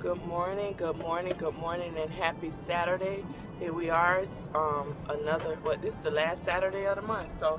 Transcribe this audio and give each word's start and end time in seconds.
Good 0.00 0.24
morning, 0.26 0.74
good 0.76 0.98
morning, 0.98 1.32
good 1.36 1.56
morning, 1.56 1.96
and 1.98 2.08
happy 2.08 2.50
Saturday. 2.50 3.24
Here 3.58 3.72
we 3.72 3.90
are, 3.90 4.22
um, 4.54 4.94
another, 5.08 5.56
what, 5.62 5.82
this 5.82 5.94
is 5.94 6.00
the 6.00 6.12
last 6.12 6.44
Saturday 6.44 6.86
of 6.86 6.94
the 6.94 7.02
month. 7.02 7.36
So 7.36 7.58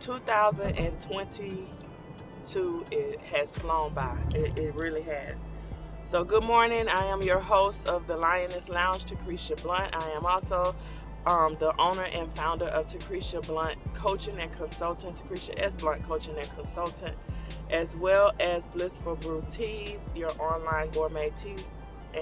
2022, 0.00 2.86
it 2.90 3.20
has 3.20 3.54
flown 3.54 3.92
by. 3.92 4.16
It, 4.34 4.56
it 4.56 4.74
really 4.74 5.02
has. 5.02 5.36
So 6.06 6.24
good 6.24 6.44
morning, 6.44 6.88
I 6.88 7.04
am 7.04 7.20
your 7.20 7.40
host 7.40 7.86
of 7.86 8.06
the 8.06 8.16
Lioness 8.16 8.70
Lounge, 8.70 9.04
Takresha 9.04 9.62
Blunt. 9.62 9.94
I 9.94 10.08
am 10.12 10.24
also 10.24 10.74
um, 11.26 11.58
the 11.60 11.78
owner 11.78 12.04
and 12.04 12.34
founder 12.34 12.68
of 12.68 12.86
Takresha 12.86 13.46
Blunt 13.46 13.76
Coaching 13.92 14.38
and 14.38 14.50
Consultant, 14.52 15.22
Takresha 15.22 15.52
S. 15.58 15.76
Blunt 15.76 16.02
Coaching 16.02 16.38
and 16.38 16.48
Consultant, 16.56 17.14
as 17.70 17.94
well 17.94 18.32
as 18.40 18.68
Blissful 18.68 19.16
Brew 19.16 19.44
Teas, 19.50 20.08
your 20.14 20.30
online 20.40 20.88
gourmet 20.90 21.28
tea 21.30 21.56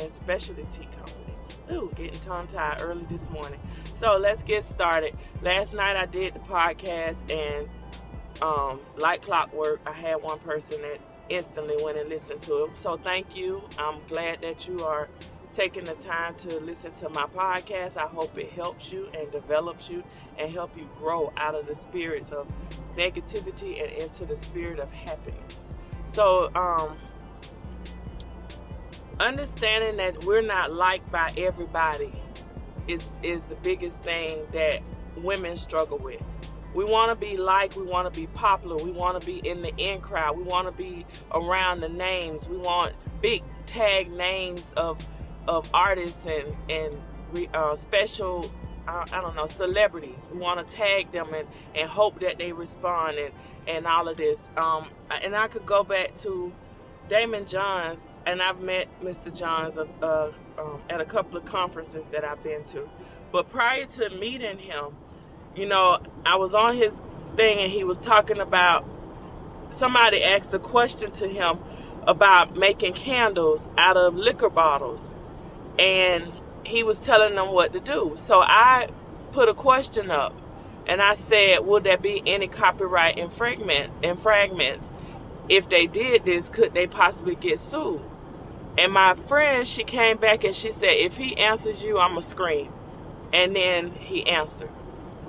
and 0.00 0.12
specialty 0.12 0.64
tea 0.70 0.86
company. 0.96 1.34
Ooh, 1.70 1.90
getting 1.94 2.20
tongue 2.20 2.46
tied 2.46 2.80
early 2.80 3.04
this 3.04 3.28
morning. 3.30 3.60
So 3.94 4.16
let's 4.16 4.42
get 4.42 4.64
started. 4.64 5.16
Last 5.42 5.74
night 5.74 5.96
I 5.96 6.06
did 6.06 6.34
the 6.34 6.40
podcast 6.40 7.30
and 7.30 7.68
um, 8.42 8.80
like 8.98 9.22
clockwork, 9.22 9.80
I 9.86 9.92
had 9.92 10.16
one 10.16 10.38
person 10.40 10.82
that 10.82 10.98
instantly 11.28 11.76
went 11.82 11.98
and 11.98 12.08
listened 12.08 12.40
to 12.42 12.64
it. 12.64 12.76
So 12.76 12.96
thank 12.96 13.36
you. 13.36 13.62
I'm 13.78 14.00
glad 14.08 14.40
that 14.42 14.66
you 14.66 14.78
are 14.80 15.08
taking 15.52 15.84
the 15.84 15.94
time 15.94 16.34
to 16.34 16.58
listen 16.60 16.92
to 16.92 17.08
my 17.10 17.24
podcast. 17.24 17.96
I 17.96 18.06
hope 18.06 18.36
it 18.38 18.50
helps 18.52 18.90
you 18.90 19.08
and 19.16 19.30
develops 19.30 19.88
you 19.88 20.02
and 20.38 20.50
help 20.50 20.76
you 20.76 20.88
grow 20.98 21.32
out 21.36 21.54
of 21.54 21.66
the 21.66 21.74
spirits 21.74 22.30
of 22.30 22.48
negativity 22.96 23.82
and 23.82 24.02
into 24.02 24.24
the 24.24 24.36
spirit 24.36 24.78
of 24.78 24.90
happiness. 24.92 25.64
So, 26.06 26.50
um, 26.54 26.96
understanding 29.20 29.96
that 29.96 30.24
we're 30.24 30.42
not 30.42 30.72
liked 30.72 31.10
by 31.10 31.30
everybody 31.36 32.12
is 32.88 33.06
is 33.22 33.44
the 33.44 33.54
biggest 33.56 33.98
thing 34.00 34.42
that 34.52 34.80
women 35.16 35.56
struggle 35.56 35.98
with. 35.98 36.22
We 36.74 36.84
want 36.84 37.10
to 37.10 37.14
be 37.14 37.36
liked, 37.36 37.76
we 37.76 37.82
want 37.82 38.12
to 38.12 38.20
be 38.20 38.26
popular, 38.28 38.76
we 38.76 38.90
want 38.90 39.20
to 39.20 39.26
be 39.26 39.46
in 39.46 39.60
the 39.60 39.74
in 39.76 40.00
crowd, 40.00 40.38
we 40.38 40.44
want 40.44 40.70
to 40.70 40.76
be 40.76 41.04
around 41.32 41.80
the 41.80 41.88
names, 41.88 42.48
we 42.48 42.56
want 42.56 42.94
big 43.20 43.42
tag 43.66 44.10
names 44.10 44.72
of 44.76 44.98
of 45.46 45.68
artists 45.74 46.26
and 46.26 46.56
and 46.70 46.96
uh, 47.54 47.76
special 47.76 48.50
I, 48.86 49.04
I, 49.12 49.20
don't 49.20 49.36
know 49.36 49.46
celebrities. 49.46 50.28
We 50.32 50.38
want 50.38 50.66
to 50.66 50.74
tag 50.74 51.12
them 51.12 51.34
and 51.34 51.46
and 51.74 51.88
hope 51.88 52.20
that 52.20 52.38
they 52.38 52.52
respond 52.52 53.18
and 53.18 53.32
and 53.66 53.86
all 53.86 54.08
of 54.08 54.16
this. 54.16 54.50
Um, 54.56 54.90
and 55.22 55.36
I 55.36 55.48
could 55.48 55.66
go 55.66 55.84
back 55.84 56.16
to 56.18 56.52
Daymond 57.08 57.48
Johns 57.48 58.00
and 58.26 58.42
I've 58.42 58.60
met 58.60 58.88
Mr. 59.02 59.36
Johns 59.36 59.78
uh, 59.78 60.32
um, 60.58 60.80
at 60.88 61.00
a 61.00 61.04
couple 61.04 61.36
of 61.36 61.44
conferences 61.44 62.06
that 62.12 62.24
I've 62.24 62.42
been 62.42 62.64
to. 62.64 62.88
But 63.30 63.48
prior 63.50 63.86
to 63.86 64.10
meeting 64.10 64.58
him, 64.58 64.96
you 65.56 65.66
know, 65.66 65.98
I 66.24 66.36
was 66.36 66.54
on 66.54 66.76
his 66.76 67.02
thing 67.36 67.58
and 67.58 67.70
he 67.72 67.84
was 67.84 67.98
talking 67.98 68.40
about 68.40 68.86
somebody 69.70 70.22
asked 70.22 70.52
a 70.54 70.58
question 70.58 71.10
to 71.12 71.28
him 71.28 71.58
about 72.06 72.56
making 72.56 72.94
candles 72.94 73.68
out 73.78 73.96
of 73.96 74.14
liquor 74.14 74.50
bottles. 74.50 75.14
And 75.78 76.32
he 76.64 76.82
was 76.82 76.98
telling 76.98 77.34
them 77.34 77.52
what 77.52 77.72
to 77.72 77.80
do. 77.80 78.14
So 78.16 78.40
I 78.40 78.88
put 79.32 79.48
a 79.48 79.54
question 79.54 80.10
up 80.10 80.34
and 80.86 81.00
I 81.00 81.14
said, 81.14 81.60
Would 81.60 81.84
there 81.84 81.98
be 81.98 82.22
any 82.26 82.48
copyright 82.48 83.18
infringement? 83.18 83.92
If 85.48 85.68
they 85.68 85.86
did 85.86 86.24
this, 86.24 86.48
could 86.48 86.74
they 86.74 86.86
possibly 86.86 87.34
get 87.34 87.58
sued? 87.60 88.02
And 88.78 88.92
my 88.92 89.14
friend, 89.14 89.66
she 89.66 89.84
came 89.84 90.16
back 90.16 90.44
and 90.44 90.56
she 90.56 90.70
said, 90.70 90.94
if 90.96 91.16
he 91.16 91.36
answers 91.36 91.82
you, 91.82 91.98
I'm 91.98 92.12
going 92.12 92.22
to 92.22 92.28
scream. 92.28 92.72
And 93.32 93.54
then 93.54 93.92
he 93.92 94.26
answered. 94.26 94.70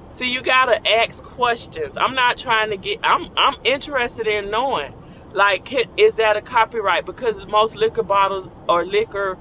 See, 0.10 0.32
you 0.32 0.42
got 0.42 0.66
to 0.66 0.90
ask 0.90 1.24
questions. 1.24 1.98
I'm 1.98 2.16
not 2.16 2.38
trying 2.38 2.70
to 2.70 2.78
get, 2.78 3.00
I'm, 3.04 3.32
I'm 3.36 3.56
interested 3.64 4.28
in 4.28 4.52
knowing, 4.52 4.94
like, 5.34 5.74
is 5.98 6.16
that 6.16 6.38
a 6.38 6.42
copyright? 6.42 7.06
Because 7.06 7.44
most 7.48 7.76
liquor 7.76 8.04
bottles 8.04 8.48
or 8.70 8.86
liquor 8.86 9.38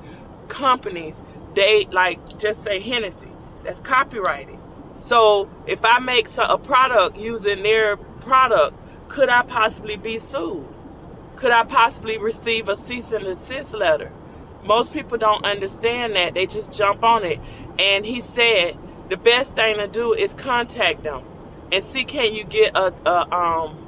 companies, 0.48 1.20
they 1.54 1.84
like 1.86 2.38
just 2.38 2.62
say 2.62 2.80
Hennessy. 2.80 3.28
That's 3.64 3.80
copyrighted. 3.80 4.58
So 4.96 5.50
if 5.66 5.84
I 5.84 5.98
make 5.98 6.28
a 6.38 6.58
product 6.58 7.18
using 7.18 7.62
their 7.62 7.96
product, 7.96 8.76
could 9.08 9.28
I 9.28 9.42
possibly 9.42 9.96
be 9.96 10.18
sued? 10.18 10.71
Could 11.36 11.52
I 11.52 11.64
possibly 11.64 12.18
receive 12.18 12.68
a 12.68 12.76
cease 12.76 13.12
and 13.12 13.24
desist 13.24 13.74
letter? 13.74 14.12
Most 14.64 14.92
people 14.92 15.18
don't 15.18 15.44
understand 15.44 16.14
that. 16.16 16.34
They 16.34 16.46
just 16.46 16.72
jump 16.72 17.02
on 17.02 17.24
it. 17.24 17.40
And 17.78 18.04
he 18.06 18.20
said 18.20 18.78
the 19.08 19.16
best 19.16 19.54
thing 19.56 19.76
to 19.78 19.88
do 19.88 20.14
is 20.14 20.34
contact 20.34 21.02
them 21.02 21.24
and 21.72 21.82
see 21.82 22.04
can 22.04 22.34
you 22.34 22.44
get 22.44 22.76
a, 22.76 22.92
a 23.08 23.34
um 23.34 23.78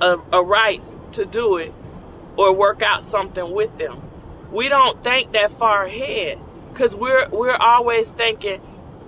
a, 0.00 0.18
a 0.32 0.42
rights 0.42 0.94
to 1.12 1.24
do 1.24 1.56
it 1.56 1.72
or 2.36 2.52
work 2.52 2.82
out 2.82 3.02
something 3.02 3.52
with 3.52 3.76
them. 3.78 4.02
We 4.52 4.68
don't 4.68 5.02
think 5.02 5.32
that 5.32 5.50
far 5.50 5.84
ahead 5.86 6.38
because 6.72 6.94
we're 6.96 7.28
we're 7.30 7.56
always 7.56 8.10
thinking 8.10 8.60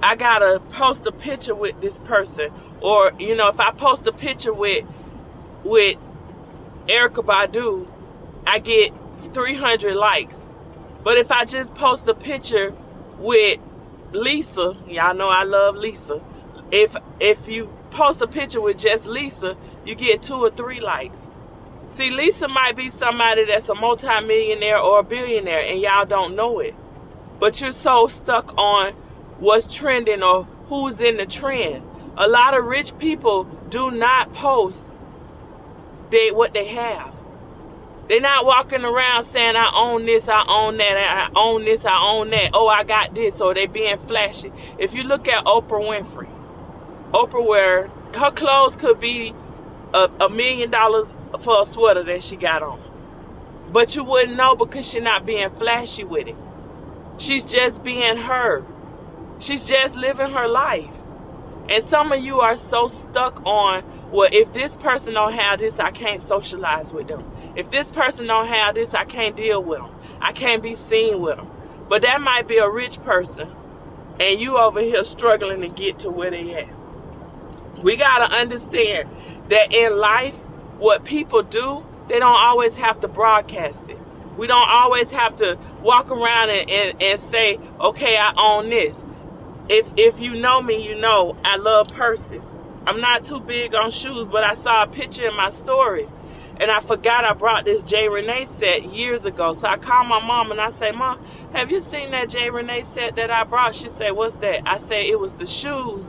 I 0.02 0.16
gotta 0.16 0.60
post 0.72 1.06
a 1.06 1.12
picture 1.12 1.54
with 1.54 1.80
this 1.80 1.98
person 2.00 2.52
or 2.80 3.12
you 3.18 3.34
know 3.36 3.48
if 3.48 3.60
I 3.60 3.70
post 3.72 4.06
a 4.06 4.12
picture 4.12 4.52
with 4.52 4.84
with 5.64 5.96
Erykah 6.88 7.24
Badu, 7.24 7.86
I 8.46 8.58
get 8.58 8.92
300 9.34 9.94
likes. 9.94 10.46
But 11.04 11.18
if 11.18 11.30
I 11.30 11.44
just 11.44 11.74
post 11.74 12.08
a 12.08 12.14
picture 12.14 12.74
with 13.18 13.60
Lisa, 14.12 14.74
y'all 14.86 15.14
know 15.14 15.28
I 15.28 15.42
love 15.42 15.76
Lisa. 15.76 16.22
If 16.70 16.96
if 17.20 17.46
you 17.46 17.70
post 17.90 18.22
a 18.22 18.26
picture 18.26 18.60
with 18.60 18.78
just 18.78 19.06
Lisa, 19.06 19.56
you 19.84 19.94
get 19.94 20.22
two 20.22 20.36
or 20.36 20.50
three 20.50 20.80
likes. 20.80 21.26
See, 21.90 22.10
Lisa 22.10 22.48
might 22.48 22.76
be 22.76 22.90
somebody 22.90 23.44
that's 23.44 23.68
a 23.68 23.74
multimillionaire 23.74 24.78
or 24.78 25.00
a 25.00 25.02
billionaire 25.02 25.60
and 25.60 25.80
y'all 25.80 26.06
don't 26.06 26.36
know 26.36 26.58
it. 26.58 26.74
But 27.38 27.60
you're 27.60 27.70
so 27.70 28.06
stuck 28.06 28.56
on 28.56 28.92
what's 29.38 29.74
trending 29.74 30.22
or 30.22 30.44
who's 30.68 31.00
in 31.00 31.18
the 31.18 31.26
trend. 31.26 31.82
A 32.16 32.28
lot 32.28 32.56
of 32.56 32.64
rich 32.64 32.98
people 32.98 33.44
do 33.68 33.90
not 33.90 34.32
post 34.32 34.90
they 36.10 36.30
what 36.30 36.54
they 36.54 36.66
have. 36.68 37.14
They're 38.08 38.20
not 38.20 38.46
walking 38.46 38.84
around 38.84 39.24
saying, 39.24 39.54
I 39.54 39.70
own 39.74 40.06
this, 40.06 40.28
I 40.28 40.42
own 40.48 40.78
that, 40.78 40.96
I 40.96 41.30
own 41.38 41.64
this, 41.64 41.84
I 41.84 42.00
own 42.00 42.30
that. 42.30 42.52
Oh, 42.54 42.66
I 42.66 42.82
got 42.82 43.14
this. 43.14 43.40
Or 43.40 43.52
they 43.52 43.66
being 43.66 43.98
flashy. 43.98 44.50
If 44.78 44.94
you 44.94 45.02
look 45.02 45.28
at 45.28 45.44
Oprah 45.44 45.68
Winfrey, 45.68 46.28
Oprah 47.12 47.46
where 47.46 47.88
her 48.14 48.30
clothes 48.30 48.76
could 48.76 48.98
be 48.98 49.34
a, 49.92 50.10
a 50.20 50.30
million 50.30 50.70
dollars 50.70 51.08
for 51.40 51.60
a 51.62 51.66
sweater 51.66 52.02
that 52.04 52.22
she 52.22 52.36
got 52.36 52.62
on. 52.62 52.80
But 53.70 53.94
you 53.94 54.04
wouldn't 54.04 54.36
know 54.36 54.56
because 54.56 54.88
she's 54.88 55.02
not 55.02 55.26
being 55.26 55.50
flashy 55.50 56.04
with 56.04 56.28
it. 56.28 56.36
She's 57.18 57.44
just 57.44 57.84
being 57.84 58.16
her. 58.16 58.64
She's 59.38 59.68
just 59.68 59.96
living 59.96 60.30
her 60.30 60.48
life. 60.48 61.02
And 61.68 61.84
some 61.84 62.12
of 62.12 62.20
you 62.20 62.40
are 62.40 62.56
so 62.56 62.88
stuck 62.88 63.44
on, 63.44 63.84
well, 64.10 64.28
if 64.32 64.52
this 64.54 64.76
person 64.76 65.14
don't 65.14 65.34
have 65.34 65.58
this, 65.58 65.78
I 65.78 65.90
can't 65.90 66.22
socialize 66.22 66.92
with 66.92 67.08
them. 67.08 67.30
If 67.56 67.70
this 67.70 67.90
person 67.90 68.26
don't 68.26 68.46
have 68.46 68.74
this, 68.74 68.94
I 68.94 69.04
can't 69.04 69.36
deal 69.36 69.62
with 69.62 69.80
them. 69.80 69.90
I 70.20 70.32
can't 70.32 70.62
be 70.62 70.74
seen 70.74 71.20
with 71.20 71.36
them. 71.36 71.50
But 71.88 72.02
that 72.02 72.20
might 72.20 72.48
be 72.48 72.58
a 72.58 72.68
rich 72.68 73.02
person, 73.02 73.50
and 74.20 74.40
you 74.40 74.56
over 74.58 74.80
here 74.80 75.04
struggling 75.04 75.60
to 75.62 75.68
get 75.68 76.00
to 76.00 76.10
where 76.10 76.30
they 76.30 76.54
at. 76.54 76.68
We 77.82 77.96
gotta 77.96 78.34
understand 78.34 79.08
that 79.48 79.72
in 79.72 79.98
life, 79.98 80.36
what 80.78 81.04
people 81.04 81.42
do, 81.42 81.84
they 82.08 82.18
don't 82.18 82.36
always 82.38 82.76
have 82.76 83.00
to 83.00 83.08
broadcast 83.08 83.88
it. 83.88 83.98
We 84.36 84.46
don't 84.46 84.68
always 84.68 85.10
have 85.10 85.36
to 85.36 85.58
walk 85.82 86.10
around 86.10 86.50
and, 86.50 86.70
and, 86.70 87.02
and 87.02 87.20
say, 87.20 87.58
okay, 87.80 88.16
I 88.16 88.32
own 88.36 88.70
this 88.70 89.04
if 89.68 89.92
if 89.96 90.20
you 90.20 90.34
know 90.34 90.62
me, 90.62 90.86
you 90.86 90.94
know 90.94 91.36
I 91.44 91.56
love 91.56 91.88
purses. 91.88 92.44
I'm 92.86 93.00
not 93.00 93.24
too 93.24 93.40
big 93.40 93.74
on 93.74 93.90
shoes, 93.90 94.28
but 94.28 94.44
I 94.44 94.54
saw 94.54 94.84
a 94.84 94.86
picture 94.86 95.28
in 95.28 95.36
my 95.36 95.50
stories. 95.50 96.10
And 96.60 96.70
I 96.70 96.80
forgot 96.80 97.24
I 97.24 97.34
brought 97.34 97.64
this 97.66 97.82
J. 97.82 98.08
Renee 98.08 98.46
set 98.46 98.92
years 98.92 99.24
ago. 99.24 99.52
So 99.52 99.68
I 99.68 99.76
called 99.76 100.08
my 100.08 100.20
mom 100.20 100.50
and 100.50 100.60
I 100.60 100.70
say, 100.70 100.90
Mom, 100.90 101.24
have 101.52 101.70
you 101.70 101.80
seen 101.80 102.10
that 102.10 102.30
J. 102.30 102.50
Renee 102.50 102.82
set 102.82 103.14
that 103.16 103.30
I 103.30 103.44
brought? 103.44 103.76
She 103.76 103.88
said, 103.88 104.12
What's 104.12 104.36
that? 104.36 104.62
I 104.66 104.78
said, 104.78 105.04
It 105.04 105.20
was 105.20 105.34
the 105.34 105.46
shoes 105.46 106.06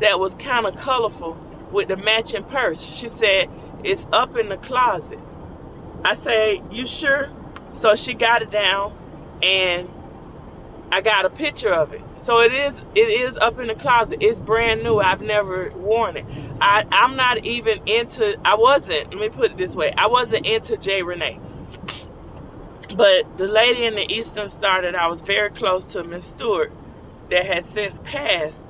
that 0.00 0.18
was 0.18 0.34
kind 0.34 0.66
of 0.66 0.76
colorful 0.76 1.38
with 1.70 1.88
the 1.88 1.96
matching 1.96 2.44
purse. 2.44 2.82
She 2.84 3.08
said, 3.08 3.48
It's 3.82 4.06
up 4.12 4.36
in 4.36 4.48
the 4.48 4.56
closet. 4.58 5.20
I 6.04 6.14
say, 6.14 6.62
You 6.70 6.84
sure? 6.86 7.30
So 7.72 7.94
she 7.94 8.14
got 8.14 8.42
it 8.42 8.50
down 8.50 8.96
and 9.42 9.88
I 10.94 11.00
got 11.00 11.24
a 11.24 11.30
picture 11.30 11.74
of 11.74 11.92
it. 11.92 12.00
So 12.18 12.38
it 12.40 12.52
is 12.52 12.80
it 12.94 13.08
is 13.08 13.36
up 13.38 13.58
in 13.58 13.66
the 13.66 13.74
closet. 13.74 14.18
It's 14.20 14.38
brand 14.38 14.84
new. 14.84 15.00
I've 15.00 15.22
never 15.22 15.70
worn 15.70 16.16
it. 16.16 16.24
I, 16.60 16.86
I'm 16.92 17.16
not 17.16 17.44
even 17.44 17.80
into 17.88 18.38
I 18.44 18.54
wasn't, 18.54 19.10
let 19.10 19.18
me 19.18 19.28
put 19.28 19.50
it 19.50 19.56
this 19.56 19.74
way. 19.74 19.92
I 19.98 20.06
wasn't 20.06 20.46
into 20.46 20.76
J. 20.76 21.02
Renee. 21.02 21.40
But 22.94 23.38
the 23.38 23.48
lady 23.48 23.84
in 23.84 23.96
the 23.96 24.08
Eastern 24.08 24.48
Star 24.48 24.82
that 24.82 24.94
I 24.94 25.08
was 25.08 25.20
very 25.20 25.50
close 25.50 25.84
to, 25.86 26.04
Miss 26.04 26.26
Stewart, 26.26 26.70
that 27.28 27.44
has 27.44 27.68
since 27.68 27.98
passed, 28.04 28.64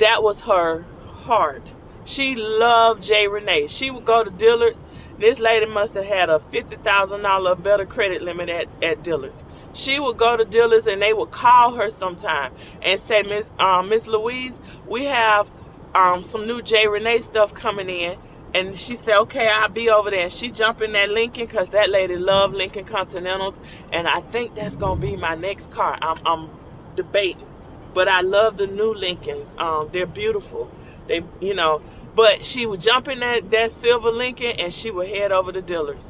that 0.00 0.22
was 0.22 0.42
her 0.42 0.84
heart. 1.22 1.74
She 2.04 2.34
loved 2.34 3.02
J. 3.02 3.26
Renee. 3.26 3.68
She 3.68 3.90
would 3.90 4.04
go 4.04 4.22
to 4.22 4.30
Dillard's. 4.30 4.84
This 5.18 5.38
lady 5.38 5.64
must 5.64 5.94
have 5.94 6.04
had 6.04 6.28
a 6.28 6.40
$50,000 6.40 7.62
better 7.62 7.86
credit 7.86 8.20
limit 8.20 8.50
at, 8.50 8.68
at 8.82 9.02
Dillard's. 9.02 9.44
She 9.72 9.98
would 9.98 10.18
go 10.18 10.36
to 10.36 10.44
Dillard's 10.44 10.86
and 10.86 11.00
they 11.00 11.12
would 11.12 11.30
call 11.30 11.74
her 11.74 11.88
sometime 11.90 12.52
and 12.82 13.00
say, 13.00 13.22
Miss 13.22 13.50
um, 13.58 13.88
Miss 13.88 14.06
Louise, 14.06 14.60
we 14.86 15.04
have 15.04 15.50
um, 15.94 16.22
some 16.22 16.46
new 16.46 16.62
J. 16.62 16.88
Renee 16.88 17.20
stuff 17.20 17.54
coming 17.54 17.88
in. 17.88 18.18
And 18.54 18.78
she 18.78 18.96
said, 18.96 19.16
okay, 19.20 19.48
I'll 19.48 19.70
be 19.70 19.88
over 19.88 20.10
there. 20.10 20.24
And 20.24 20.32
she 20.32 20.50
jumped 20.50 20.82
in 20.82 20.92
that 20.92 21.08
Lincoln 21.08 21.46
because 21.46 21.70
that 21.70 21.88
lady 21.88 22.16
loved 22.16 22.54
Lincoln 22.54 22.84
Continentals. 22.84 23.58
And 23.90 24.06
I 24.06 24.20
think 24.20 24.54
that's 24.54 24.76
going 24.76 25.00
to 25.00 25.06
be 25.06 25.16
my 25.16 25.34
next 25.34 25.70
car. 25.70 25.96
I'm, 26.02 26.18
I'm 26.26 26.50
debating. 26.94 27.46
But 27.94 28.08
I 28.08 28.20
love 28.20 28.58
the 28.58 28.66
new 28.66 28.92
Lincolns. 28.92 29.54
Um, 29.56 29.88
they're 29.90 30.06
beautiful. 30.06 30.70
They, 31.08 31.22
you 31.40 31.54
know, 31.54 31.80
but 32.14 32.44
she 32.44 32.66
would 32.66 32.82
jump 32.82 33.08
in 33.08 33.20
that, 33.20 33.50
that 33.50 33.70
silver 33.70 34.10
Lincoln 34.10 34.52
and 34.58 34.72
she 34.72 34.90
would 34.90 35.08
head 35.08 35.32
over 35.32 35.50
to 35.50 35.62
Dillard's. 35.62 36.06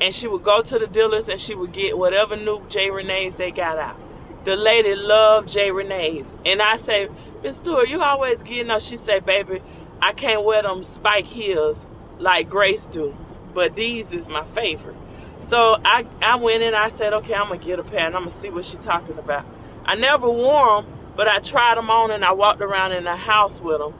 And 0.00 0.14
she 0.14 0.26
would 0.26 0.42
go 0.42 0.62
to 0.62 0.78
the 0.78 0.86
dealers 0.86 1.28
and 1.28 1.38
she 1.38 1.54
would 1.54 1.72
get 1.72 1.98
whatever 1.98 2.36
new 2.36 2.64
J. 2.68 2.90
Renee's 2.90 3.36
they 3.36 3.50
got 3.50 3.78
out. 3.78 4.00
The 4.44 4.56
lady 4.56 4.94
loved 4.94 5.48
J. 5.48 5.70
Renee's. 5.70 6.26
And 6.46 6.62
I 6.62 6.76
say, 6.76 7.08
Miss 7.42 7.56
Stewart, 7.56 7.88
you 7.88 8.02
always 8.02 8.42
getting 8.42 8.70
up. 8.70 8.80
She 8.80 8.96
say, 8.96 9.20
baby, 9.20 9.60
I 10.00 10.12
can't 10.12 10.44
wear 10.44 10.62
them 10.62 10.82
spike 10.82 11.26
heels 11.26 11.86
like 12.18 12.48
Grace 12.48 12.86
do. 12.86 13.14
But 13.52 13.76
these 13.76 14.12
is 14.12 14.28
my 14.28 14.44
favorite. 14.44 14.96
So 15.42 15.80
I, 15.84 16.06
I 16.22 16.36
went 16.36 16.62
and 16.62 16.76
I 16.76 16.88
said, 16.88 17.12
okay, 17.14 17.34
I'm 17.34 17.48
going 17.48 17.60
to 17.60 17.66
get 17.66 17.78
a 17.78 17.82
pair 17.82 18.06
and 18.06 18.14
I'm 18.14 18.22
going 18.22 18.32
to 18.32 18.38
see 18.38 18.50
what 18.50 18.64
she's 18.64 18.80
talking 18.80 19.18
about. 19.18 19.44
I 19.84 19.94
never 19.94 20.30
wore 20.30 20.82
them, 20.82 20.92
but 21.16 21.28
I 21.28 21.38
tried 21.38 21.76
them 21.76 21.90
on 21.90 22.10
and 22.10 22.24
I 22.24 22.32
walked 22.32 22.60
around 22.60 22.92
in 22.92 23.04
the 23.04 23.16
house 23.16 23.60
with 23.60 23.78
them. 23.78 23.94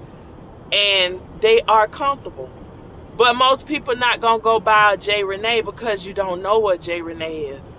And 0.73 1.21
they 1.41 1.61
are 1.63 1.89
comfortable. 1.89 2.51
But 3.21 3.35
most 3.35 3.67
people 3.67 3.95
not 3.97 4.23
to 4.23 4.39
go 4.39 4.61
buy 4.61 4.95
a 4.95 4.97
J. 4.97 5.25
Renee 5.25 5.61
because 5.61 6.07
you 6.07 6.15
don't 6.15 6.41
know 6.41 6.59
what 6.59 6.81
J. 6.81 7.03
Renee 7.03 7.49
is. 7.49 7.75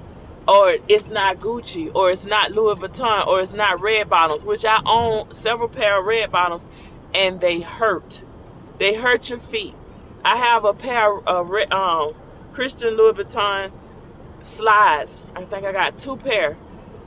Or 0.48 0.76
it's 0.88 1.08
not 1.08 1.40
Gucci, 1.40 1.92
or 1.96 2.12
it's 2.12 2.28
not 2.28 2.52
Louis 2.52 2.76
Vuitton, 2.76 3.26
or 3.26 3.42
it's 3.42 3.56
not 3.56 3.82
red 3.82 4.08
bottoms, 4.08 4.46
which 4.46 4.66
I 4.66 4.80
own 4.86 5.34
several 5.34 5.68
pair 5.68 6.00
of 6.00 6.06
red 6.06 6.32
bottoms 6.32 6.68
and 7.16 7.42
they 7.42 7.62
hurt. 7.62 8.24
They 8.78 8.94
hurt 8.94 9.32
your 9.32 9.40
feet. 9.40 9.74
I 10.24 10.38
have 10.38 10.64
a 10.64 10.76
pair 10.76 11.12
of 11.12 11.52
um, 11.72 12.14
Christian 12.54 12.96
Louboutin 12.96 13.72
slides. 14.42 15.22
I 15.36 15.46
think 15.46 15.66
I 15.66 15.72
got 15.72 15.98
two 15.98 16.18
pair 16.18 16.56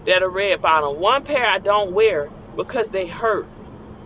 that 0.06 0.25
are 0.25 0.28
red 0.28 0.60
bottom. 0.60 0.98
One 0.98 1.22
pair 1.22 1.46
I 1.46 1.60
don't 1.60 1.92
wear 1.92 2.31
because 2.56 2.90
they 2.90 3.06
hurt. 3.06 3.46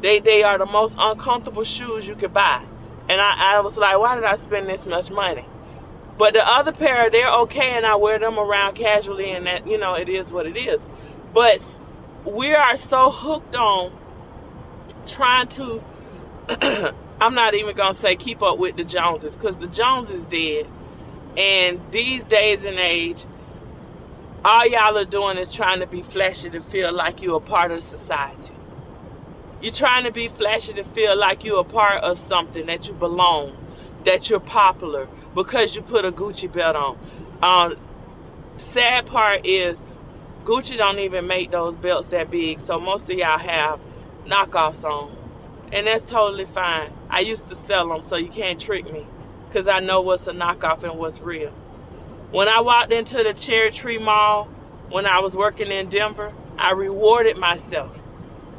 They 0.03 0.19
they 0.19 0.43
are 0.43 0.59
the 0.59 0.67
most 0.67 0.97
uncomfortable 0.99 1.65
shoes 1.65 2.07
you 2.07 2.15
could 2.15 2.35
buy. 2.35 2.67
And 3.09 3.21
I, 3.21 3.57
I 3.57 3.61
was 3.61 3.79
like, 3.79 3.99
why 3.99 4.15
did 4.17 4.25
I 4.25 4.37
spend 4.37 4.69
this 4.69 4.87
much 4.87 5.11
money? 5.11 5.47
But 6.19 6.35
the 6.35 6.47
other 6.47 6.73
pair, 6.73 7.11
they're 7.11 7.33
okay, 7.43 7.71
and 7.71 7.87
I 7.87 7.95
wear 7.97 8.19
them 8.19 8.39
around 8.39 8.75
casually, 8.75 9.31
and 9.31 9.47
that 9.47 9.67
you 9.67 9.79
know 9.79 9.95
it 9.95 10.09
is 10.09 10.33
what 10.33 10.47
it 10.47 10.57
is. 10.57 10.87
But 11.33 11.65
we 12.25 12.55
are 12.55 12.77
so 12.77 13.11
hooked 13.11 13.55
on 13.57 13.93
trying 15.07 15.49
to 15.49 15.83
I'm 17.21 17.35
not 17.35 17.55
even 17.55 17.75
gonna 17.75 17.95
say 17.95 18.17
keep 18.17 18.43
up 18.43 18.59
with 18.59 18.77
the 18.77 18.85
Joneses 18.85 19.37
because 19.37 19.59
the 19.59 19.67
Joneses 19.67 20.25
dead. 20.25 20.69
And 21.37 21.81
these 21.93 22.25
days 22.25 22.65
and 22.65 22.79
age, 22.79 23.27
all 24.45 24.67
y'all 24.67 24.97
are 24.97 25.05
doing 25.05 25.39
is 25.39 25.53
trying 25.53 25.81
to 25.81 25.87
be 25.87 26.03
flashy 26.03 26.51
to 26.51 26.61
feel 26.61 26.93
like 26.93 27.23
you're 27.23 27.37
a 27.37 27.41
part 27.41 27.71
of 27.71 27.83
society. 27.83 28.55
You're 29.61 29.73
trying 29.73 30.05
to 30.05 30.13
be 30.13 30.29
flashy 30.29 30.73
to 30.75 30.85
feel 30.85 31.19
like 31.19 31.45
you're 31.45 31.61
a 31.61 31.65
part 31.65 32.05
of 32.05 32.19
something, 32.19 32.67
that 32.67 32.87
you 32.87 32.95
belong, 32.95 33.57
that 34.05 34.31
you're 34.31 34.39
popular 34.39 35.09
because 35.35 35.75
you 35.75 35.83
put 35.83 36.05
a 36.05 36.13
Gucci 36.13 36.51
belt 36.51 36.77
on. 36.77 36.99
Um, 37.43 37.77
sad 38.57 39.07
part 39.07 39.45
is 39.45 39.83
Gucci 40.45 40.77
don't 40.77 41.01
even 41.01 41.27
make 41.27 41.51
those 41.51 41.77
belts 41.77 42.09
that 42.09 42.31
big, 42.31 42.61
so 42.61 42.79
most 42.79 43.11
of 43.11 43.19
y'all 43.19 43.39
have 43.39 43.81
knockoffs 44.27 44.85
on. 44.85 45.17
And 45.73 45.87
that's 45.87 46.09
totally 46.09 46.45
fine. 46.47 46.93
I 47.11 47.21
used 47.21 47.49
to 47.49 47.57
sell 47.57 47.89
them, 47.89 48.01
so 48.01 48.17
you 48.17 48.29
can't 48.29 48.61
trick 48.61 48.91
me 48.93 49.07
because 49.49 49.67
I 49.67 49.81
know 49.81 50.01
what's 50.01 50.29
a 50.29 50.33
knockoff 50.33 50.85
and 50.85 50.99
what's 50.99 51.21
real. 51.21 51.51
When 52.31 52.49
I 52.49 52.61
walked 52.61 52.93
into 52.93 53.23
the 53.23 53.33
Cherry 53.33 53.73
Creek 53.73 54.01
Mall 54.01 54.45
when 54.89 55.05
I 55.05 55.19
was 55.19 55.37
working 55.37 55.71
in 55.71 55.89
Denver, 55.89 56.33
I 56.57 56.73
rewarded 56.73 57.37
myself. 57.37 58.01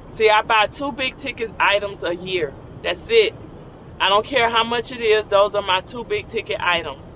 See, 0.09 0.29
I 0.29 0.41
buy 0.41 0.67
two 0.67 0.91
big 0.91 1.17
ticket 1.17 1.51
items 1.59 2.03
a 2.03 2.15
year. 2.15 2.53
That's 2.83 3.09
it. 3.09 3.33
I 3.99 4.09
don't 4.09 4.25
care 4.25 4.49
how 4.49 4.63
much 4.63 4.91
it 4.91 5.01
is, 5.01 5.27
those 5.27 5.55
are 5.55 5.61
my 5.61 5.81
two 5.81 6.03
big 6.03 6.27
ticket 6.27 6.59
items. 6.59 7.15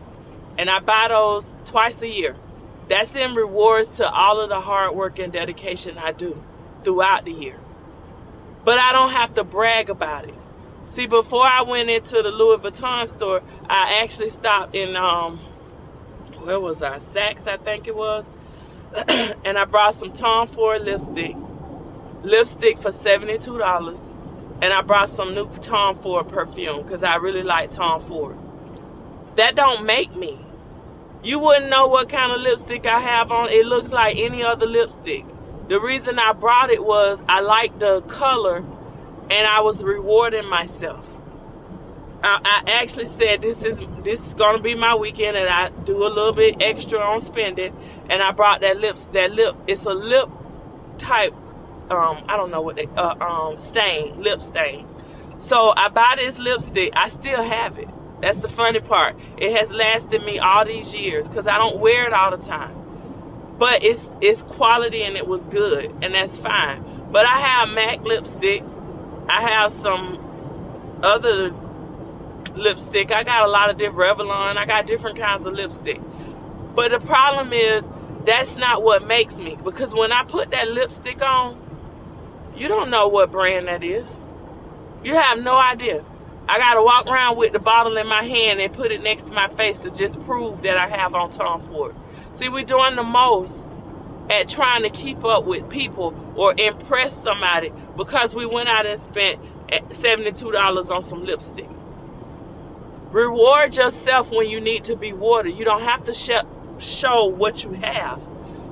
And 0.57 0.69
I 0.69 0.79
buy 0.79 1.07
those 1.09 1.55
twice 1.65 2.01
a 2.01 2.07
year. 2.07 2.35
That's 2.89 3.15
in 3.15 3.33
rewards 3.33 3.97
to 3.97 4.09
all 4.09 4.41
of 4.41 4.49
the 4.49 4.59
hard 4.59 4.95
work 4.95 5.17
and 5.17 5.31
dedication 5.31 5.97
I 5.97 6.11
do 6.11 6.43
throughout 6.83 7.25
the 7.25 7.31
year. 7.31 7.59
But 8.65 8.79
I 8.79 8.91
don't 8.91 9.11
have 9.11 9.33
to 9.35 9.43
brag 9.43 9.89
about 9.89 10.27
it. 10.27 10.35
See, 10.85 11.07
before 11.07 11.45
I 11.45 11.61
went 11.61 11.89
into 11.89 12.21
the 12.21 12.29
Louis 12.29 12.59
Vuitton 12.59 13.07
store, 13.07 13.41
I 13.69 14.01
actually 14.03 14.29
stopped 14.29 14.75
in, 14.75 14.95
um, 14.97 15.39
where 16.41 16.59
was 16.59 16.83
I? 16.83 16.97
Saks, 16.97 17.47
I 17.47 17.57
think 17.57 17.87
it 17.87 17.95
was. 17.95 18.29
and 19.07 19.57
I 19.57 19.65
brought 19.65 19.95
some 19.95 20.11
Tom 20.11 20.47
Ford 20.47 20.83
lipstick. 20.83 21.35
Lipstick 22.23 22.77
for 22.77 22.89
$72. 22.91 24.09
And 24.61 24.73
I 24.73 24.81
brought 24.81 25.09
some 25.09 25.33
new 25.33 25.49
Tom 25.61 25.95
Ford 25.95 26.27
perfume 26.29 26.83
because 26.83 27.03
I 27.03 27.15
really 27.15 27.43
like 27.43 27.71
Tom 27.71 28.01
Ford. 28.01 28.37
That 29.35 29.55
don't 29.55 29.85
make 29.85 30.15
me. 30.15 30.39
You 31.23 31.39
wouldn't 31.39 31.69
know 31.69 31.87
what 31.87 32.09
kind 32.09 32.31
of 32.31 32.41
lipstick 32.41 32.85
I 32.85 32.99
have 32.99 33.31
on. 33.31 33.49
It 33.49 33.65
looks 33.65 33.91
like 33.91 34.17
any 34.17 34.43
other 34.43 34.65
lipstick. 34.65 35.25
The 35.69 35.79
reason 35.79 36.19
I 36.19 36.33
brought 36.33 36.69
it 36.69 36.83
was 36.83 37.21
I 37.27 37.41
liked 37.41 37.79
the 37.79 38.01
color 38.01 38.57
and 39.29 39.47
I 39.47 39.61
was 39.61 39.83
rewarding 39.83 40.47
myself. 40.47 41.07
I, 42.23 42.39
I 42.65 42.71
actually 42.71 43.05
said 43.05 43.41
this 43.41 43.63
is 43.63 43.81
this 44.03 44.25
is 44.27 44.33
gonna 44.33 44.59
be 44.59 44.75
my 44.75 44.95
weekend 44.95 45.35
and 45.35 45.49
I 45.49 45.69
do 45.69 46.05
a 46.05 46.09
little 46.09 46.33
bit 46.33 46.61
extra 46.61 46.99
on 46.99 47.19
spending 47.19 47.75
and 48.09 48.21
I 48.21 48.31
brought 48.31 48.61
that 48.61 48.77
lips 48.77 49.07
that 49.07 49.31
lip 49.31 49.55
it's 49.67 49.86
a 49.86 49.93
lip 49.93 50.29
type 50.98 51.33
um 52.00 52.23
I 52.27 52.38
don't 52.38 52.51
know 52.51 52.62
what 52.62 52.75
they 52.77 52.88
uh, 52.97 53.15
um 53.19 53.57
stain 53.57 54.21
lip 54.21 54.41
stain. 54.41 54.88
So 55.38 55.73
I 55.75 55.89
buy 55.89 56.15
this 56.17 56.39
lipstick. 56.39 56.93
I 56.95 57.09
still 57.09 57.43
have 57.43 57.79
it. 57.79 57.89
That's 58.21 58.39
the 58.39 58.50
funny 58.50 58.79
part. 58.79 59.17
It 59.38 59.55
has 59.57 59.73
lasted 59.73 60.23
me 60.23 60.39
all 60.39 60.65
these 60.65 60.93
years 60.93 61.27
because 61.27 61.47
I 61.47 61.57
don't 61.57 61.79
wear 61.79 62.07
it 62.07 62.13
all 62.13 62.31
the 62.31 62.38
time 62.38 62.83
but 63.57 63.83
it's 63.83 64.13
it's 64.21 64.43
quality 64.43 65.03
and 65.03 65.15
it 65.17 65.27
was 65.27 65.45
good 65.45 65.85
and 66.01 66.15
that's 66.15 66.38
fine 66.38 66.83
but 67.12 67.25
i 67.25 67.39
have 67.39 67.69
mac 67.69 68.01
lipstick 68.03 68.63
i 69.29 69.41
have 69.41 69.71
some 69.71 70.19
other 71.03 71.53
lipstick 72.55 73.12
i 73.12 73.23
got 73.23 73.45
a 73.45 73.50
lot 73.50 73.69
of 73.69 73.77
different 73.77 74.17
revlon 74.19 74.57
i 74.57 74.65
got 74.65 74.85
different 74.88 75.17
kinds 75.17 75.45
of 75.45 75.53
lipstick 75.53 76.00
but 76.75 76.91
the 76.91 77.00
problem 77.00 77.53
is 77.53 77.88
that's 78.25 78.57
not 78.57 78.83
what 78.83 79.05
makes 79.07 79.38
me 79.38 79.57
because 79.63 79.93
when 79.93 80.12
i 80.12 80.23
put 80.23 80.51
that 80.51 80.69
lipstick 80.69 81.21
on 81.21 81.59
you 82.55 82.67
don't 82.67 82.89
know 82.89 83.07
what 83.07 83.31
brand 83.31 83.67
that 83.67 83.83
is 83.83 84.19
you 85.03 85.15
have 85.15 85.39
no 85.39 85.57
idea 85.57 86.03
i 86.48 86.57
gotta 86.57 86.81
walk 86.81 87.07
around 87.07 87.38
with 87.38 87.53
the 87.53 87.60
bottle 87.60 87.98
in 87.98 88.07
my 88.07 88.24
hand 88.24 88.60
and 88.60 88.74
put 88.74 88.91
it 88.91 89.01
next 89.01 89.24
to 89.24 89.33
my 89.33 89.48
face 89.50 89.79
to 89.79 89.91
just 89.91 90.19
prove 90.22 90.62
that 90.62 90.77
i 90.77 90.88
have 90.88 91.13
on 91.15 91.29
tom 91.29 91.62
ford 91.62 91.95
See, 92.33 92.50
we're 92.50 92.65
doing 92.65 92.95
the 92.95 93.03
most 93.03 93.67
at 94.29 94.48
trying 94.48 94.81
to 94.83 94.89
keep 94.89 95.24
up 95.24 95.45
with 95.45 95.69
people 95.69 96.15
or 96.36 96.55
impress 96.57 97.15
somebody 97.15 97.72
because 97.95 98.36
we 98.36 98.48
went 98.48 98.69
out 98.69 98.88
and 98.88 99.00
spent 99.00 99.39
$72 99.69 100.89
on 100.89 101.03
some 101.03 101.25
lipstick. 101.25 101.69
Reward 103.12 103.77
yourself 103.77 104.31
when 104.31 104.50
you 104.50 104.60
need 104.60 104.83
to 104.86 104.95
be 104.95 105.13
watered. 105.13 105.55
You 105.55 105.63
don't 105.63 105.83
have 105.83 106.03
to 106.05 106.13
sh 106.13 106.31
show 106.79 107.25
what 107.25 107.63
you 107.63 107.74
have. 107.74 108.19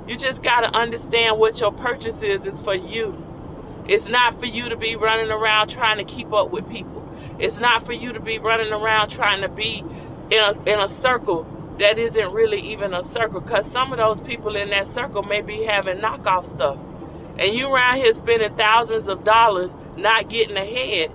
You 0.07 0.17
just 0.17 0.41
got 0.41 0.61
to 0.61 0.75
understand 0.75 1.37
what 1.37 1.59
your 1.59 1.71
purchase 1.71 2.23
is 2.23 2.47
is 2.47 2.59
for 2.59 2.73
you. 2.73 3.23
It's 3.91 4.07
not 4.07 4.39
for 4.39 4.45
you 4.45 4.69
to 4.69 4.77
be 4.77 4.95
running 4.95 5.31
around 5.31 5.67
trying 5.67 5.97
to 5.97 6.05
keep 6.05 6.31
up 6.31 6.49
with 6.49 6.69
people. 6.69 7.05
It's 7.39 7.59
not 7.59 7.85
for 7.85 7.91
you 7.91 8.13
to 8.13 8.21
be 8.21 8.39
running 8.39 8.71
around 8.71 9.09
trying 9.09 9.41
to 9.41 9.49
be 9.49 9.83
in 10.31 10.39
a, 10.41 10.51
in 10.63 10.79
a 10.79 10.87
circle 10.87 11.45
that 11.77 11.99
isn't 11.99 12.31
really 12.31 12.61
even 12.61 12.93
a 12.93 13.03
circle 13.03 13.41
because 13.41 13.69
some 13.69 13.91
of 13.91 13.97
those 13.97 14.21
people 14.21 14.55
in 14.55 14.69
that 14.69 14.87
circle 14.87 15.23
may 15.23 15.41
be 15.41 15.63
having 15.63 15.97
knockoff 15.97 16.45
stuff. 16.45 16.77
And 17.37 17.53
you 17.53 17.67
around 17.67 17.97
here 17.97 18.13
spending 18.13 18.55
thousands 18.55 19.07
of 19.07 19.25
dollars 19.25 19.75
not 19.97 20.29
getting 20.29 20.55
ahead, 20.55 21.11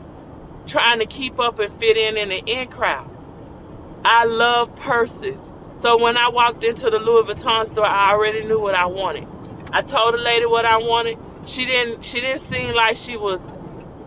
trying 0.67 0.99
to 0.99 1.07
keep 1.07 1.41
up 1.41 1.59
and 1.59 1.73
fit 1.81 1.97
in 1.97 2.19
in 2.19 2.29
the 2.29 2.45
in 2.45 2.69
crowd. 2.69 3.09
I 4.05 4.27
love 4.27 4.77
purses. 4.77 5.51
So 5.77 5.97
when 5.97 6.19
I 6.19 6.29
walked 6.29 6.63
into 6.63 6.91
the 6.91 6.99
Louis 6.99 7.27
Vuitton 7.27 7.67
store, 7.67 7.87
I 7.87 8.13
already 8.13 8.45
knew 8.45 8.61
what 8.61 8.75
I 8.75 8.85
wanted. 8.85 9.27
I 9.73 9.81
told 9.81 10.13
the 10.13 10.19
lady 10.19 10.45
what 10.45 10.67
I 10.67 10.77
wanted. 10.77 11.19
She 11.47 11.65
didn't. 11.65 12.05
She 12.05 12.21
didn't 12.21 12.41
seem 12.41 12.75
like 12.75 12.97
she 12.97 13.17
was. 13.17 13.47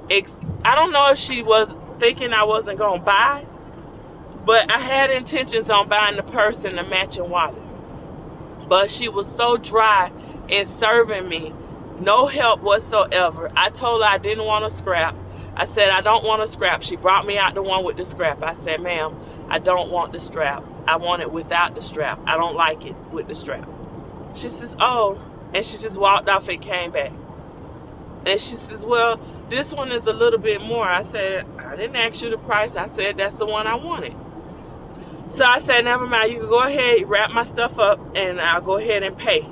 Ex- 0.10 0.38
I 0.65 0.75
don't 0.75 0.91
know 0.91 1.10
if 1.12 1.17
she 1.17 1.41
was 1.41 1.74
thinking 2.00 2.34
I 2.34 2.43
wasn't 2.43 2.79
gonna 2.79 3.01
buy, 3.01 3.46
but 4.46 4.72
I 4.72 4.79
had 4.79 5.10
intentions 5.10 5.69
on 5.69 5.88
buying 5.88 6.17
the 6.17 6.24
purse 6.24 6.65
and 6.65 6.77
the 6.77 6.84
matching 6.84 7.29
wallet. 7.29 7.62
But 8.67 8.89
she 8.89 9.08
was 9.10 9.34
so 9.34 9.58
dry 9.58 10.12
in 10.48 10.65
serving 10.65 11.27
me, 11.27 11.53
no 12.00 12.27
help 12.27 12.62
whatsoever. 12.62 13.51
I 13.55 13.69
told 13.69 14.03
her 14.03 14.08
I 14.08 14.17
didn't 14.17 14.46
want 14.46 14.65
a 14.65 14.69
scrap. 14.69 15.15
I 15.55 15.65
said 15.65 15.89
I 15.89 16.01
don't 16.01 16.24
want 16.24 16.41
a 16.41 16.48
scrap. 16.48 16.84
She 16.84 16.96
brought 16.96 17.25
me 17.25 17.38
out 17.38 17.53
the 17.55 17.63
one 17.63 17.84
with 17.84 17.98
the 17.98 18.03
scrap. 18.03 18.43
I 18.43 18.53
said, 18.53 18.81
ma'am, 18.81 19.15
I 19.50 19.60
don't 19.60 19.91
want 19.91 20.13
the 20.13 20.19
strap. 20.19 20.63
I 20.88 20.98
want 20.98 21.22
it 21.22 21.31
without 21.31 21.75
the 21.75 21.81
strap. 21.81 22.19
I 22.25 22.38
don't 22.38 22.55
like 22.55 22.86
it 22.86 22.96
with 23.12 23.27
the 23.27 23.36
strap. 23.36 23.67
She 24.36 24.50
says, 24.50 24.75
oh, 24.79 25.22
and 25.53 25.65
she 25.65 25.77
just 25.77 25.98
walked 25.98 26.29
off 26.29 26.48
and 26.50 26.62
came 26.62 26.91
back. 26.91 27.12
And 28.26 28.40
she 28.40 28.56
says, 28.56 28.86
well, 28.86 29.20
this 29.50 29.74
one 29.74 29.92
is 29.92 30.08
a 30.08 30.14
little 30.14 30.40
bit 30.40 30.62
more. 30.62 30.88
I 30.88 31.02
said, 31.02 31.46
I 31.58 31.76
didn't 31.76 31.96
ask 31.96 32.22
you 32.22 32.30
the 32.30 32.38
price. 32.38 32.76
I 32.76 32.86
said, 32.86 33.18
that's 33.18 33.36
the 33.36 33.46
one 33.46 33.66
I 33.66 33.76
wanted. 33.76 34.16
So 35.30 35.46
I 35.46 35.60
said, 35.60 35.86
never 35.86 36.08
mind. 36.08 36.32
You 36.32 36.40
can 36.40 36.50
go 36.50 36.62
ahead, 36.62 37.08
wrap 37.08 37.32
my 37.32 37.44
stuff 37.44 37.80
up, 37.80 38.00
and 38.16 38.42
I'll 38.42 38.62
go 38.62 38.78
ahead 38.78 39.04
and 39.04 39.18
pay. 39.18 39.48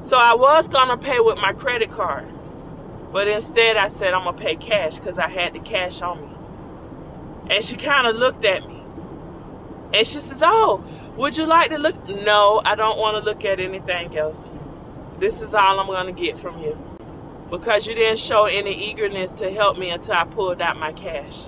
So 0.00 0.18
I 0.18 0.34
was 0.34 0.68
going 0.68 0.88
to 0.88 0.96
pay 0.96 1.20
with 1.20 1.38
my 1.38 1.52
credit 1.52 1.90
card. 1.90 2.28
But 3.12 3.28
instead, 3.28 3.76
I 3.76 3.88
said, 3.88 4.12
I'm 4.12 4.24
going 4.24 4.36
to 4.36 4.42
pay 4.42 4.56
cash 4.56 4.98
because 4.98 5.18
I 5.18 5.28
had 5.28 5.54
the 5.54 5.60
cash 5.60 6.02
on 6.02 6.20
me. 6.20 7.54
And 7.54 7.64
she 7.64 7.76
kind 7.76 8.06
of 8.06 8.16
looked 8.16 8.44
at 8.44 8.68
me. 8.68 8.82
And 9.92 10.06
she 10.06 10.18
says, 10.18 10.42
Oh, 10.42 10.84
would 11.16 11.36
you 11.36 11.46
like 11.46 11.70
to 11.70 11.78
look? 11.78 12.08
No, 12.08 12.60
I 12.64 12.74
don't 12.74 12.98
want 12.98 13.16
to 13.16 13.28
look 13.28 13.44
at 13.44 13.60
anything 13.60 14.16
else. 14.16 14.50
This 15.18 15.40
is 15.40 15.54
all 15.54 15.78
I'm 15.78 15.86
going 15.86 16.06
to 16.06 16.12
get 16.12 16.38
from 16.38 16.60
you. 16.60 16.93
Because 17.54 17.86
you 17.86 17.94
didn't 17.94 18.18
show 18.18 18.46
any 18.46 18.90
eagerness 18.90 19.30
to 19.32 19.48
help 19.48 19.78
me 19.78 19.88
until 19.90 20.14
I 20.14 20.24
pulled 20.24 20.60
out 20.60 20.76
my 20.76 20.92
cash. 20.92 21.44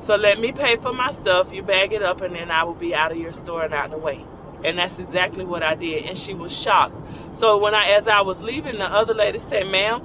So 0.00 0.16
let 0.16 0.38
me 0.38 0.52
pay 0.52 0.76
for 0.76 0.92
my 0.92 1.12
stuff, 1.12 1.50
you 1.50 1.62
bag 1.62 1.94
it 1.94 2.02
up, 2.02 2.20
and 2.20 2.34
then 2.34 2.50
I 2.50 2.64
will 2.64 2.74
be 2.74 2.94
out 2.94 3.10
of 3.10 3.16
your 3.16 3.32
store 3.32 3.64
and 3.64 3.72
out 3.72 3.86
of 3.86 3.92
the 3.92 3.96
way. 3.96 4.22
And 4.62 4.78
that's 4.78 4.98
exactly 4.98 5.46
what 5.46 5.62
I 5.62 5.76
did. 5.76 6.04
And 6.04 6.18
she 6.18 6.34
was 6.34 6.54
shocked. 6.54 6.94
So 7.32 7.56
when 7.56 7.74
I, 7.74 7.86
as 7.92 8.06
I 8.06 8.20
was 8.20 8.42
leaving, 8.42 8.76
the 8.76 8.84
other 8.84 9.14
lady 9.14 9.38
said, 9.38 9.66
ma'am, 9.68 10.04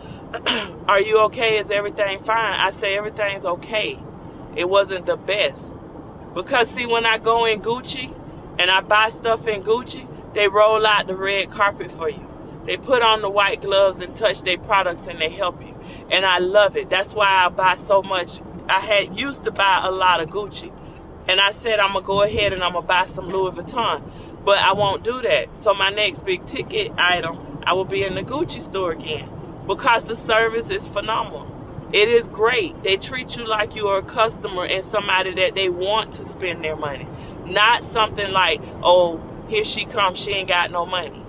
are 0.88 1.02
you 1.02 1.20
okay? 1.24 1.58
Is 1.58 1.70
everything 1.70 2.20
fine? 2.20 2.58
I 2.58 2.72
say, 2.72 2.96
everything's 2.96 3.46
okay. 3.46 4.00
It 4.56 4.70
wasn't 4.70 5.06
the 5.06 5.18
best. 5.18 5.74
Because 6.34 6.70
see, 6.70 6.86
when 6.86 7.06
I 7.06 7.18
go 7.18 7.44
in 7.44 7.62
Gucci 7.62 8.16
and 8.58 8.72
I 8.72 8.80
buy 8.80 9.10
stuff 9.10 9.48
in 9.48 9.64
Gucci, 9.64 10.08
they 10.34 10.48
roll 10.48 10.88
out 10.88 11.08
the 11.08 11.16
red 11.16 11.52
carpet 11.52 11.92
for 11.92 12.10
you. 12.10 12.23
They 12.66 12.78
put 12.78 13.02
on 13.04 13.22
the 13.22 13.30
white 13.30 13.62
gloves 13.62 14.00
and 14.00 14.16
touch 14.16 14.42
their 14.42 14.58
products 14.58 15.08
and 15.08 15.20
they 15.20 15.30
help 15.30 15.62
you. 15.62 15.76
And 16.12 16.26
I 16.26 16.40
love 16.40 16.78
it. 16.78 16.90
That's 16.90 17.14
why 17.14 17.46
I 17.46 17.50
buy 17.50 17.76
so 17.76 18.02
much 18.02 18.42
I 18.70 18.80
had 18.80 19.20
used 19.20 19.44
to 19.44 19.52
buy 19.52 19.82
a 19.84 19.92
lot 19.92 20.22
of 20.22 20.30
Gucci. 20.30 20.72
And 21.28 21.40
I 21.42 21.52
said 21.52 21.80
I'm 21.80 21.94
gonna 21.94 22.06
go 22.06 22.22
ahead 22.22 22.54
and 22.54 22.64
I'm 22.64 22.74
gonna 22.74 22.86
buy 22.86 23.06
some 23.08 23.28
Louis 23.28 23.52
Vuitton. 23.52 24.02
But 24.46 24.60
I 24.60 24.74
won't 24.74 25.04
do 25.04 25.22
that. 25.22 25.58
So 25.58 25.74
my 25.74 25.90
next 25.90 26.26
big 26.26 26.46
ticket 26.46 26.92
item, 26.98 27.62
I 27.64 27.74
will 27.74 27.86
be 27.86 28.04
in 28.04 28.16
the 28.16 28.24
Gucci 28.24 28.62
store 28.62 28.92
again. 28.92 29.30
Because 29.68 30.06
the 30.06 30.16
service 30.16 30.70
is 30.70 30.88
phenomenal. 30.88 31.50
It 31.94 32.10
is 32.10 32.28
great. 32.28 32.82
They 32.84 32.98
treat 32.98 33.38
you 33.38 33.46
like 33.46 33.76
you 33.76 33.88
are 33.88 34.00
a 34.00 34.04
customer 34.04 34.66
and 34.66 34.84
somebody 34.84 35.34
that 35.36 35.54
they 35.56 35.70
want 35.70 36.14
to 36.14 36.26
spend 36.26 36.64
their 36.64 36.76
money. 36.76 37.08
Not 37.46 37.84
something 37.84 38.32
like, 38.32 38.62
oh, 38.82 39.22
here 39.48 39.64
she 39.64 39.86
comes, 39.86 40.20
she 40.20 40.32
ain't 40.32 40.48
got 40.48 40.72
no 40.72 40.86
money. 40.86 41.23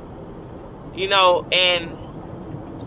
You 0.96 1.08
know, 1.08 1.46
and 1.50 1.96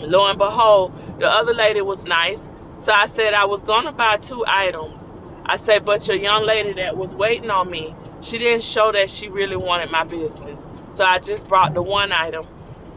lo 0.01 0.27
and 0.27 0.37
behold, 0.37 0.93
the 1.19 1.29
other 1.29 1.53
lady 1.53 1.81
was 1.81 2.05
nice 2.05 2.47
so 2.77 2.91
I 2.91 3.07
said 3.07 3.33
I 3.33 3.45
was 3.45 3.63
to 3.63 3.91
buy 3.91 4.17
two 4.17 4.45
items. 4.47 5.09
I 5.43 5.57
said, 5.57 5.83
but 5.83 6.07
your 6.07 6.15
young 6.15 6.45
lady 6.45 6.73
that 6.73 6.95
was 6.95 7.15
waiting 7.15 7.49
on 7.49 7.71
me, 7.71 7.95
she 8.21 8.37
didn't 8.37 8.63
show 8.63 8.91
that 8.91 9.09
she 9.09 9.29
really 9.29 9.55
wanted 9.55 9.89
my 9.89 10.03
business. 10.03 10.63
So 10.91 11.03
I 11.03 11.17
just 11.17 11.47
brought 11.47 11.73
the 11.73 11.81
one 11.81 12.11
item 12.11 12.45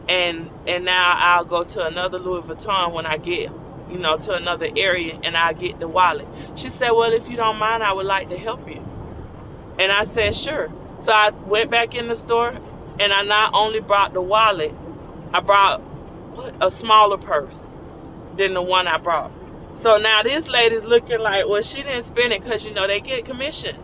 and 0.07 0.51
and 0.67 0.85
now 0.85 1.13
I'll 1.17 1.45
go 1.45 1.63
to 1.63 1.85
another 1.85 2.19
Louis 2.19 2.43
Vuitton 2.43 2.93
when 2.93 3.07
I 3.07 3.17
get, 3.17 3.51
you 3.89 3.97
know, 3.97 4.17
to 4.17 4.33
another 4.33 4.67
area 4.77 5.19
and 5.23 5.35
i 5.35 5.53
get 5.53 5.79
the 5.79 5.87
wallet. 5.87 6.27
She 6.55 6.69
said, 6.69 6.91
well, 6.91 7.11
if 7.11 7.27
you 7.27 7.35
don't 7.35 7.57
mind, 7.57 7.81
I 7.81 7.91
would 7.91 8.05
like 8.05 8.29
to 8.29 8.37
help 8.37 8.67
you. 8.69 8.85
And 9.79 9.91
I 9.91 10.03
said, 10.03 10.35
sure. 10.35 10.71
So 10.99 11.11
I 11.11 11.31
went 11.31 11.71
back 11.71 11.95
in 11.95 12.07
the 12.07 12.15
store 12.15 12.55
and 12.99 13.11
I 13.11 13.23
not 13.23 13.55
only 13.55 13.79
brought 13.79 14.13
the 14.13 14.21
wallet, 14.21 14.75
I 15.33 15.39
brought 15.39 15.81
a 16.59 16.71
smaller 16.71 17.17
purse 17.17 17.67
than 18.37 18.53
the 18.53 18.61
one 18.61 18.87
I 18.87 18.97
brought. 18.97 19.31
So 19.73 19.97
now 19.97 20.23
this 20.23 20.49
lady's 20.49 20.83
looking 20.83 21.19
like, 21.19 21.47
well, 21.47 21.61
she 21.61 21.83
didn't 21.83 22.03
spend 22.03 22.33
it 22.33 22.43
because, 22.43 22.65
you 22.65 22.73
know, 22.73 22.87
they 22.87 22.99
get 22.99 23.25
commission. 23.25 23.75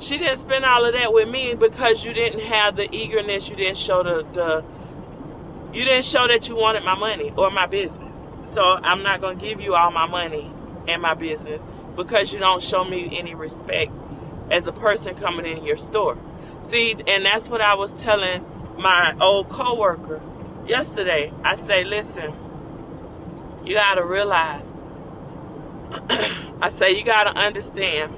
She 0.00 0.18
didn't 0.18 0.38
spend 0.38 0.64
all 0.64 0.84
of 0.84 0.94
that 0.94 1.12
with 1.12 1.28
me 1.28 1.54
because 1.54 2.04
you 2.04 2.12
didn't 2.12 2.40
have 2.40 2.74
the 2.76 2.92
eagerness. 2.94 3.48
You 3.48 3.56
didn't 3.56 3.76
show 3.76 4.02
the, 4.02 4.26
the 4.32 4.64
you 5.72 5.84
didn't 5.84 6.04
show 6.04 6.26
that 6.26 6.48
you 6.48 6.56
wanted 6.56 6.82
my 6.84 6.96
money 6.96 7.32
or 7.36 7.50
my 7.50 7.66
business. 7.66 8.12
So 8.44 8.62
I'm 8.62 9.02
not 9.02 9.20
to 9.20 9.34
give 9.34 9.60
you 9.60 9.74
all 9.74 9.92
my 9.92 10.06
money 10.06 10.50
and 10.88 11.00
my 11.00 11.14
business 11.14 11.68
because 11.94 12.32
you 12.32 12.40
don't 12.40 12.62
show 12.62 12.82
me 12.82 13.16
any 13.16 13.34
respect 13.34 13.92
as 14.50 14.66
a 14.66 14.72
person 14.72 15.14
coming 15.14 15.46
in 15.46 15.64
your 15.64 15.76
store. 15.76 16.18
See, 16.62 16.96
and 17.06 17.24
that's 17.24 17.48
what 17.48 17.60
I 17.60 17.74
was 17.74 17.92
telling 17.92 18.44
my 18.78 19.14
old 19.20 19.48
coworker 19.48 20.20
yesterday. 20.66 21.32
I 21.44 21.56
say, 21.56 21.84
listen, 21.84 22.34
you 23.64 23.74
got 23.74 23.94
to 23.96 24.04
realize 24.04 24.64
I 26.62 26.70
say 26.70 26.96
you 26.96 27.04
got 27.04 27.24
to 27.24 27.38
understand. 27.38 28.16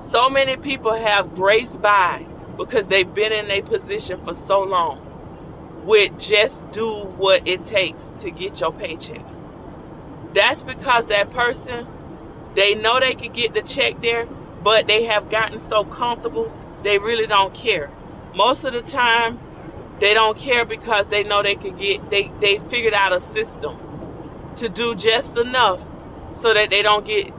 So 0.00 0.30
many 0.30 0.56
people 0.56 0.94
have 0.94 1.34
grace 1.34 1.76
by 1.76 2.26
because 2.56 2.88
they've 2.88 3.12
been 3.12 3.32
in 3.32 3.50
a 3.50 3.62
position 3.62 4.20
for 4.24 4.34
so 4.34 4.62
long 4.62 5.04
with 5.84 6.18
just 6.18 6.70
do 6.70 6.88
what 6.88 7.46
it 7.48 7.64
takes 7.64 8.12
to 8.18 8.30
get 8.30 8.60
your 8.60 8.72
paycheck. 8.72 9.24
That's 10.34 10.62
because 10.62 11.06
that 11.06 11.30
person, 11.30 11.86
they 12.54 12.74
know 12.74 13.00
they 13.00 13.14
could 13.14 13.32
get 13.32 13.54
the 13.54 13.62
check 13.62 14.00
there, 14.02 14.26
but 14.62 14.86
they 14.86 15.04
have 15.04 15.30
gotten 15.30 15.58
so 15.60 15.84
comfortable, 15.84 16.52
they 16.82 16.98
really 16.98 17.26
don't 17.26 17.54
care. 17.54 17.90
Most 18.34 18.64
of 18.64 18.72
the 18.72 18.82
time, 18.82 19.40
they 20.00 20.14
don't 20.14 20.36
care 20.36 20.64
because 20.64 21.08
they 21.08 21.22
know 21.22 21.42
they 21.42 21.56
can 21.56 21.76
get, 21.76 22.10
they, 22.10 22.30
they 22.40 22.58
figured 22.58 22.94
out 22.94 23.12
a 23.12 23.20
system 23.20 23.78
to 24.56 24.68
do 24.68 24.94
just 24.94 25.36
enough 25.36 25.82
so 26.30 26.54
that 26.54 26.70
they 26.70 26.82
don't 26.82 27.04
get 27.04 27.32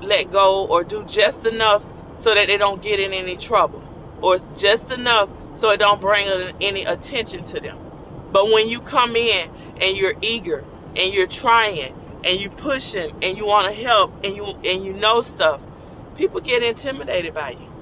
let 0.00 0.30
go 0.30 0.66
or 0.66 0.84
do 0.84 1.04
just 1.04 1.46
enough 1.46 1.86
so 2.12 2.34
that 2.34 2.46
they 2.46 2.56
don't 2.56 2.82
get 2.82 3.00
in 3.00 3.12
any 3.12 3.36
trouble 3.36 3.82
or 4.20 4.36
just 4.54 4.90
enough 4.90 5.28
so 5.54 5.70
it 5.70 5.78
don't 5.78 6.00
bring 6.00 6.26
any 6.60 6.84
attention 6.84 7.44
to 7.44 7.60
them. 7.60 7.78
But 8.32 8.50
when 8.50 8.68
you 8.68 8.80
come 8.80 9.16
in 9.16 9.50
and 9.80 9.96
you're 9.96 10.14
eager 10.22 10.64
and 10.96 11.12
you're 11.12 11.26
trying 11.26 11.94
and 12.24 12.40
you 12.40 12.48
pushing 12.48 13.14
and 13.22 13.36
you 13.36 13.44
want 13.44 13.68
to 13.68 13.82
help 13.82 14.24
and 14.24 14.34
you 14.34 14.44
and 14.44 14.84
you 14.84 14.92
know 14.92 15.22
stuff, 15.22 15.60
people 16.16 16.40
get 16.40 16.62
intimidated 16.62 17.34
by 17.34 17.50
you. 17.50 17.72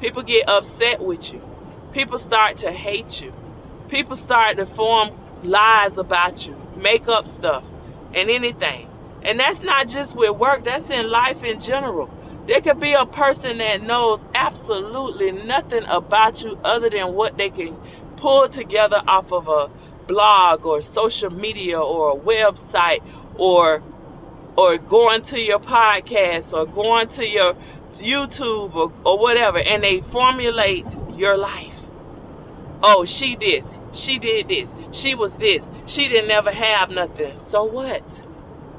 People 0.00 0.22
get 0.22 0.48
upset 0.48 1.00
with 1.00 1.32
you. 1.32 1.42
People 1.92 2.18
start 2.18 2.56
to 2.58 2.72
hate 2.72 3.20
you. 3.20 3.32
People 3.88 4.16
start 4.16 4.56
to 4.58 4.66
form 4.66 5.10
lies 5.42 5.98
about 5.98 6.46
you, 6.46 6.56
make 6.76 7.08
up 7.08 7.26
stuff 7.26 7.64
and 8.14 8.30
anything. 8.30 8.88
And 9.22 9.40
that's 9.40 9.62
not 9.62 9.88
just 9.88 10.14
with 10.14 10.36
work, 10.36 10.64
that's 10.64 10.90
in 10.90 11.10
life 11.10 11.42
in 11.42 11.60
general. 11.60 12.10
There 12.46 12.60
could 12.60 12.80
be 12.80 12.94
a 12.94 13.04
person 13.04 13.58
that 13.58 13.82
knows 13.82 14.24
absolutely 14.34 15.32
nothing 15.32 15.84
about 15.84 16.42
you 16.42 16.58
other 16.64 16.88
than 16.88 17.14
what 17.14 17.36
they 17.36 17.50
can 17.50 17.76
pull 18.16 18.48
together 18.48 19.02
off 19.06 19.32
of 19.32 19.48
a 19.48 19.70
blog 20.06 20.64
or 20.64 20.80
social 20.80 21.30
media 21.30 21.78
or 21.78 22.12
a 22.12 22.16
website 22.16 23.02
or 23.36 23.82
or 24.56 24.76
going 24.78 25.22
to 25.22 25.40
your 25.40 25.60
podcast 25.60 26.52
or 26.52 26.66
going 26.66 27.06
to 27.06 27.28
your 27.28 27.54
YouTube 27.92 28.74
or, 28.74 28.92
or 29.04 29.18
whatever 29.18 29.58
and 29.58 29.82
they 29.82 30.00
formulate 30.00 30.86
your 31.14 31.36
life. 31.36 31.86
Oh, 32.82 33.04
she 33.04 33.36
this, 33.36 33.74
she 33.92 34.18
did 34.18 34.48
this, 34.48 34.72
she 34.92 35.14
was 35.14 35.34
this, 35.36 35.66
she 35.86 36.08
didn't 36.08 36.30
ever 36.30 36.52
have 36.52 36.90
nothing. 36.90 37.36
So 37.36 37.64
what? 37.64 38.22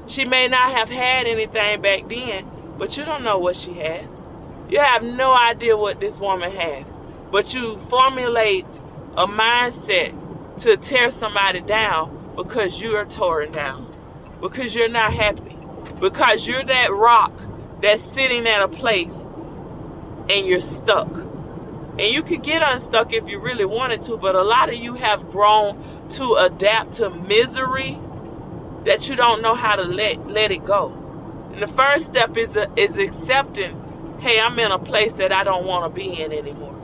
She 0.06 0.24
may 0.24 0.48
not 0.48 0.72
have 0.72 0.88
had 0.88 1.26
anything 1.26 1.80
back 1.82 2.08
then, 2.08 2.50
but 2.78 2.96
you 2.96 3.04
don't 3.04 3.22
know 3.22 3.38
what 3.38 3.56
she 3.56 3.74
has. 3.74 4.20
You 4.68 4.80
have 4.80 5.02
no 5.02 5.32
idea 5.34 5.76
what 5.76 6.00
this 6.00 6.20
woman 6.20 6.50
has. 6.52 6.86
But 7.30 7.54
you 7.54 7.78
formulate 7.78 8.66
a 9.16 9.26
mindset 9.26 10.14
to 10.58 10.76
tear 10.76 11.10
somebody 11.10 11.60
down 11.60 12.32
because 12.36 12.80
you 12.80 12.96
are 12.96 13.04
torn 13.04 13.52
down. 13.52 13.94
Because 14.40 14.74
you're 14.74 14.88
not 14.88 15.12
happy. 15.12 15.56
Because 16.00 16.46
you're 16.46 16.64
that 16.64 16.92
rock 16.92 17.32
that's 17.82 18.02
sitting 18.02 18.46
at 18.46 18.62
a 18.62 18.68
place 18.68 19.14
and 20.28 20.46
you're 20.46 20.60
stuck. 20.60 21.08
And 22.00 22.14
you 22.14 22.22
could 22.22 22.42
get 22.42 22.62
unstuck 22.62 23.12
if 23.12 23.28
you 23.28 23.38
really 23.38 23.66
wanted 23.66 24.00
to, 24.04 24.16
but 24.16 24.34
a 24.34 24.42
lot 24.42 24.70
of 24.70 24.76
you 24.76 24.94
have 24.94 25.30
grown 25.30 26.08
to 26.12 26.36
adapt 26.36 26.94
to 26.94 27.10
misery 27.10 27.98
that 28.84 29.10
you 29.10 29.16
don't 29.16 29.42
know 29.42 29.54
how 29.54 29.76
to 29.76 29.82
let 29.82 30.26
let 30.26 30.50
it 30.50 30.64
go. 30.64 30.94
And 31.52 31.62
the 31.62 31.66
first 31.66 32.06
step 32.06 32.38
is 32.38 32.56
a, 32.56 32.72
is 32.74 32.96
accepting, 32.96 34.18
hey, 34.18 34.40
I'm 34.40 34.58
in 34.58 34.72
a 34.72 34.78
place 34.78 35.12
that 35.14 35.30
I 35.30 35.44
don't 35.44 35.66
want 35.66 35.94
to 35.94 36.00
be 36.00 36.22
in 36.22 36.32
anymore. 36.32 36.74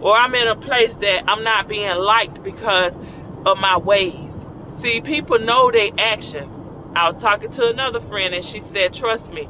Or 0.00 0.14
I'm 0.14 0.32
in 0.36 0.46
a 0.46 0.54
place 0.54 0.94
that 0.94 1.24
I'm 1.26 1.42
not 1.42 1.66
being 1.66 1.96
liked 1.96 2.44
because 2.44 2.96
of 3.44 3.58
my 3.58 3.76
ways. 3.78 4.46
See, 4.70 5.00
people 5.00 5.40
know 5.40 5.72
their 5.72 5.90
actions. 5.98 6.56
I 6.94 7.08
was 7.08 7.16
talking 7.16 7.50
to 7.50 7.66
another 7.66 7.98
friend 8.00 8.32
and 8.32 8.44
she 8.44 8.60
said, 8.60 8.94
trust 8.94 9.32
me, 9.32 9.48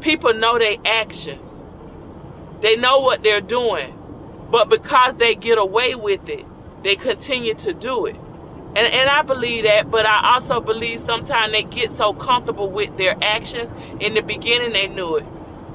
people 0.00 0.34
know 0.34 0.58
their 0.58 0.76
actions. 0.84 1.62
They 2.62 2.74
know 2.74 2.98
what 2.98 3.22
they're 3.22 3.40
doing. 3.40 3.96
But 4.50 4.68
because 4.68 5.16
they 5.16 5.34
get 5.34 5.58
away 5.58 5.94
with 5.94 6.28
it, 6.28 6.44
they 6.82 6.96
continue 6.96 7.54
to 7.54 7.72
do 7.74 8.06
it. 8.06 8.16
And, 8.76 8.88
and 8.88 9.08
I 9.08 9.22
believe 9.22 9.64
that, 9.64 9.90
but 9.90 10.06
I 10.06 10.34
also 10.34 10.60
believe 10.60 11.00
sometimes 11.00 11.52
they 11.52 11.62
get 11.62 11.90
so 11.90 12.12
comfortable 12.12 12.68
with 12.70 12.96
their 12.96 13.16
actions. 13.22 13.72
In 14.00 14.14
the 14.14 14.20
beginning, 14.20 14.72
they 14.72 14.88
knew 14.88 15.16
it. 15.16 15.26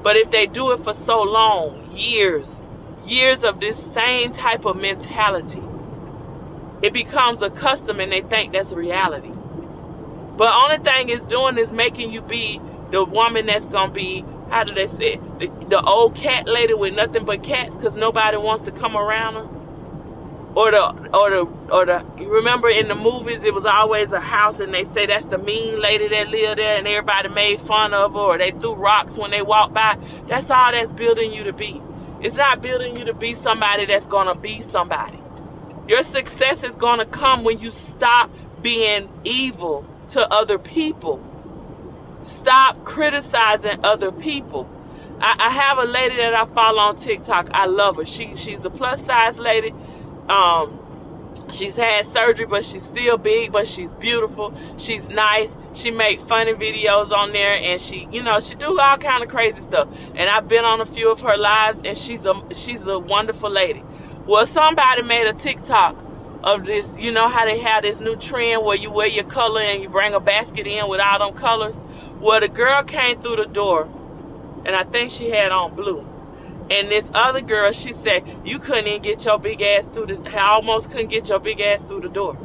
But 0.02 0.16
if 0.16 0.30
they 0.30 0.46
do 0.46 0.72
it 0.72 0.80
for 0.80 0.92
so 0.92 1.22
long, 1.22 1.90
years, 1.92 2.62
years 3.06 3.44
of 3.44 3.60
this 3.60 3.78
same 3.78 4.32
type 4.32 4.64
of 4.66 4.76
mentality, 4.76 5.62
it 6.82 6.92
becomes 6.92 7.42
a 7.42 7.50
custom 7.50 8.00
and 8.00 8.12
they 8.12 8.22
think 8.22 8.52
that's 8.52 8.72
reality. 8.72 9.32
But 10.36 10.54
only 10.54 10.78
thing 10.78 11.10
it's 11.10 11.22
doing 11.24 11.58
is 11.58 11.72
making 11.72 12.12
you 12.12 12.22
be 12.22 12.60
the 12.90 13.04
woman 13.04 13.46
that's 13.46 13.66
gonna 13.66 13.92
be 13.92 14.24
how 14.50 14.64
do 14.64 14.74
they 14.74 14.88
say? 14.88 15.20
The, 15.38 15.46
the 15.68 15.80
old 15.80 16.16
cat 16.16 16.48
lady 16.48 16.74
with 16.74 16.94
nothing 16.94 17.24
but 17.24 17.42
cats 17.42 17.76
because 17.76 17.96
nobody 17.96 18.36
wants 18.36 18.62
to 18.64 18.72
come 18.72 18.96
around 18.96 19.34
her? 19.34 19.48
Or 20.56 20.72
the 20.72 20.90
or 21.16 21.30
the 21.30 21.46
or 21.72 21.86
the 21.86 22.04
you 22.18 22.28
remember 22.28 22.68
in 22.68 22.88
the 22.88 22.96
movies 22.96 23.44
it 23.44 23.54
was 23.54 23.64
always 23.64 24.10
a 24.10 24.20
house 24.20 24.58
and 24.58 24.74
they 24.74 24.82
say 24.82 25.06
that's 25.06 25.26
the 25.26 25.38
mean 25.38 25.80
lady 25.80 26.08
that 26.08 26.28
lived 26.28 26.58
there 26.58 26.76
and 26.76 26.88
everybody 26.88 27.28
made 27.28 27.60
fun 27.60 27.94
of 27.94 28.14
her 28.14 28.18
or 28.18 28.38
they 28.38 28.50
threw 28.50 28.74
rocks 28.74 29.16
when 29.16 29.30
they 29.30 29.42
walked 29.42 29.74
by? 29.74 29.96
That's 30.26 30.50
all 30.50 30.72
that's 30.72 30.92
building 30.92 31.32
you 31.32 31.44
to 31.44 31.52
be. 31.52 31.80
It's 32.20 32.34
not 32.34 32.60
building 32.60 32.96
you 32.98 33.04
to 33.04 33.14
be 33.14 33.34
somebody 33.34 33.86
that's 33.86 34.06
gonna 34.06 34.34
be 34.34 34.60
somebody. 34.60 35.20
Your 35.86 36.02
success 36.02 36.64
is 36.64 36.74
gonna 36.74 37.06
come 37.06 37.44
when 37.44 37.60
you 37.60 37.70
stop 37.70 38.30
being 38.60 39.08
evil 39.24 39.86
to 40.08 40.28
other 40.32 40.58
people 40.58 41.24
stop 42.22 42.84
criticizing 42.84 43.78
other 43.84 44.12
people 44.12 44.68
I, 45.20 45.36
I 45.38 45.50
have 45.50 45.78
a 45.78 45.84
lady 45.84 46.16
that 46.16 46.34
I 46.34 46.46
follow 46.46 46.78
on 46.78 46.96
TikTok. 46.96 47.50
I 47.52 47.66
love 47.66 47.96
her. 47.96 48.06
She 48.06 48.36
she's 48.36 48.64
a 48.64 48.70
plus 48.70 49.04
size 49.04 49.38
lady 49.38 49.74
um, 50.30 50.78
she's 51.52 51.76
had 51.76 52.06
surgery, 52.06 52.46
but 52.46 52.64
she's 52.64 52.84
still 52.84 53.18
big, 53.18 53.52
but 53.52 53.66
she's 53.66 53.92
beautiful. 53.94 54.54
She's 54.78 55.08
nice. 55.08 55.54
She 55.74 55.90
make 55.90 56.20
funny 56.20 56.54
videos 56.54 57.10
on 57.10 57.32
there, 57.32 57.54
and 57.54 57.80
she, 57.80 58.08
you 58.12 58.22
know, 58.22 58.40
she 58.40 58.54
do 58.54 58.78
all 58.78 58.96
kind 58.98 59.22
of 59.22 59.28
crazy 59.28 59.60
stuff. 59.60 59.88
And 60.14 60.30
I've 60.30 60.48
been 60.48 60.64
on 60.64 60.80
a 60.80 60.86
few 60.86 61.10
of 61.10 61.20
her 61.20 61.36
lives, 61.36 61.82
and 61.84 61.98
she's 61.98 62.24
a 62.24 62.40
she's 62.54 62.86
a 62.86 62.98
wonderful 62.98 63.50
lady. 63.50 63.82
Well, 64.26 64.46
somebody 64.46 65.02
made 65.02 65.26
a 65.26 65.32
TikTok 65.32 65.96
of 66.44 66.66
this. 66.66 66.96
You 66.96 67.10
know 67.10 67.28
how 67.28 67.44
they 67.44 67.58
have 67.58 67.82
this 67.82 68.00
new 68.00 68.16
trend 68.16 68.64
where 68.64 68.76
you 68.76 68.90
wear 68.90 69.08
your 69.08 69.24
color 69.24 69.60
and 69.60 69.82
you 69.82 69.88
bring 69.88 70.14
a 70.14 70.20
basket 70.20 70.66
in 70.66 70.88
with 70.88 71.00
all 71.00 71.18
them 71.18 71.36
colors. 71.36 71.80
Well, 72.20 72.40
the 72.40 72.48
girl 72.48 72.82
came 72.84 73.20
through 73.20 73.36
the 73.36 73.46
door, 73.46 73.88
and 74.64 74.76
I 74.76 74.84
think 74.84 75.10
she 75.10 75.30
had 75.30 75.52
on 75.52 75.74
blue 75.74 76.06
and 76.70 76.88
this 76.88 77.10
other 77.12 77.40
girl, 77.40 77.72
she 77.72 77.92
said, 77.92 78.22
you 78.44 78.60
couldn't 78.60 78.86
even 78.86 79.02
get 79.02 79.24
your 79.24 79.40
big 79.40 79.60
ass 79.60 79.88
through 79.88 80.06
the, 80.06 80.38
I 80.38 80.50
almost 80.50 80.90
couldn't 80.90 81.08
get 81.08 81.28
your 81.28 81.40
big 81.40 81.60
ass 81.60 81.82
through 81.82 82.02
the 82.02 82.08
door. 82.08 82.38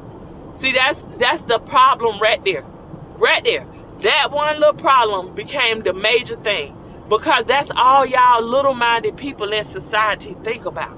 See, 0.52 0.72
that's, 0.72 1.06
that's 1.18 1.44
the 1.44 1.60
problem 1.60 2.20
right 2.20 2.44
there. 2.44 2.64
Right 3.18 3.44
there. 3.44 3.68
That 4.00 4.32
one 4.32 4.60
little 4.60 4.74
problem 4.74 5.36
became 5.36 5.84
the 5.84 5.94
major 5.94 6.36
thing. 6.38 6.76
Because 7.08 7.46
that's 7.46 7.70
all 7.76 8.04
y'all 8.04 8.42
little-minded 8.42 9.16
people 9.16 9.54
in 9.54 9.64
society 9.64 10.36
think 10.44 10.66
about. 10.66 10.98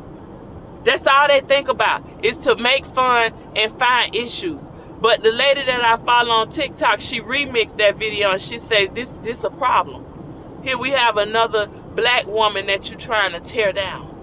That's 0.86 1.06
all 1.06 1.28
they 1.28 1.42
think 1.42 1.68
about 1.68 2.06
is 2.24 2.38
to 2.40 2.56
make 2.56 2.86
fun 2.86 3.34
and 3.58 3.78
find 3.78 4.16
issues. 4.16 4.67
But 5.00 5.22
the 5.22 5.32
lady 5.32 5.64
that 5.66 5.84
I 5.84 5.96
follow 5.98 6.32
on 6.32 6.50
TikTok, 6.50 7.02
she 7.02 7.22
remixed 7.22 7.78
that 7.78 7.98
video 7.98 8.32
and 8.32 8.42
she 8.42 8.58
said, 8.58 8.96
this, 8.96 9.10
this 9.22 9.44
a 9.44 9.50
problem. 9.50 10.06
Here 10.64 10.78
we 10.78 10.90
have 10.92 11.18
another 11.18 11.68
black 11.68 12.26
woman 12.26 12.68
that 12.68 12.90
you're 12.90 13.00
trying 13.00 13.34
to 13.34 13.40
tear 13.40 13.72
down. 13.72 14.14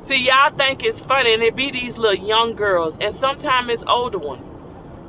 See, 0.00 0.24
y'all 0.24 0.50
think 0.50 0.82
it's 0.82 0.98
funny, 0.98 1.34
and 1.34 1.42
it 1.42 1.54
be 1.54 1.70
these 1.70 1.98
little 1.98 2.26
young 2.26 2.54
girls, 2.54 2.96
and 3.02 3.14
sometimes 3.14 3.68
it's 3.70 3.84
older 3.86 4.16
ones. 4.16 4.50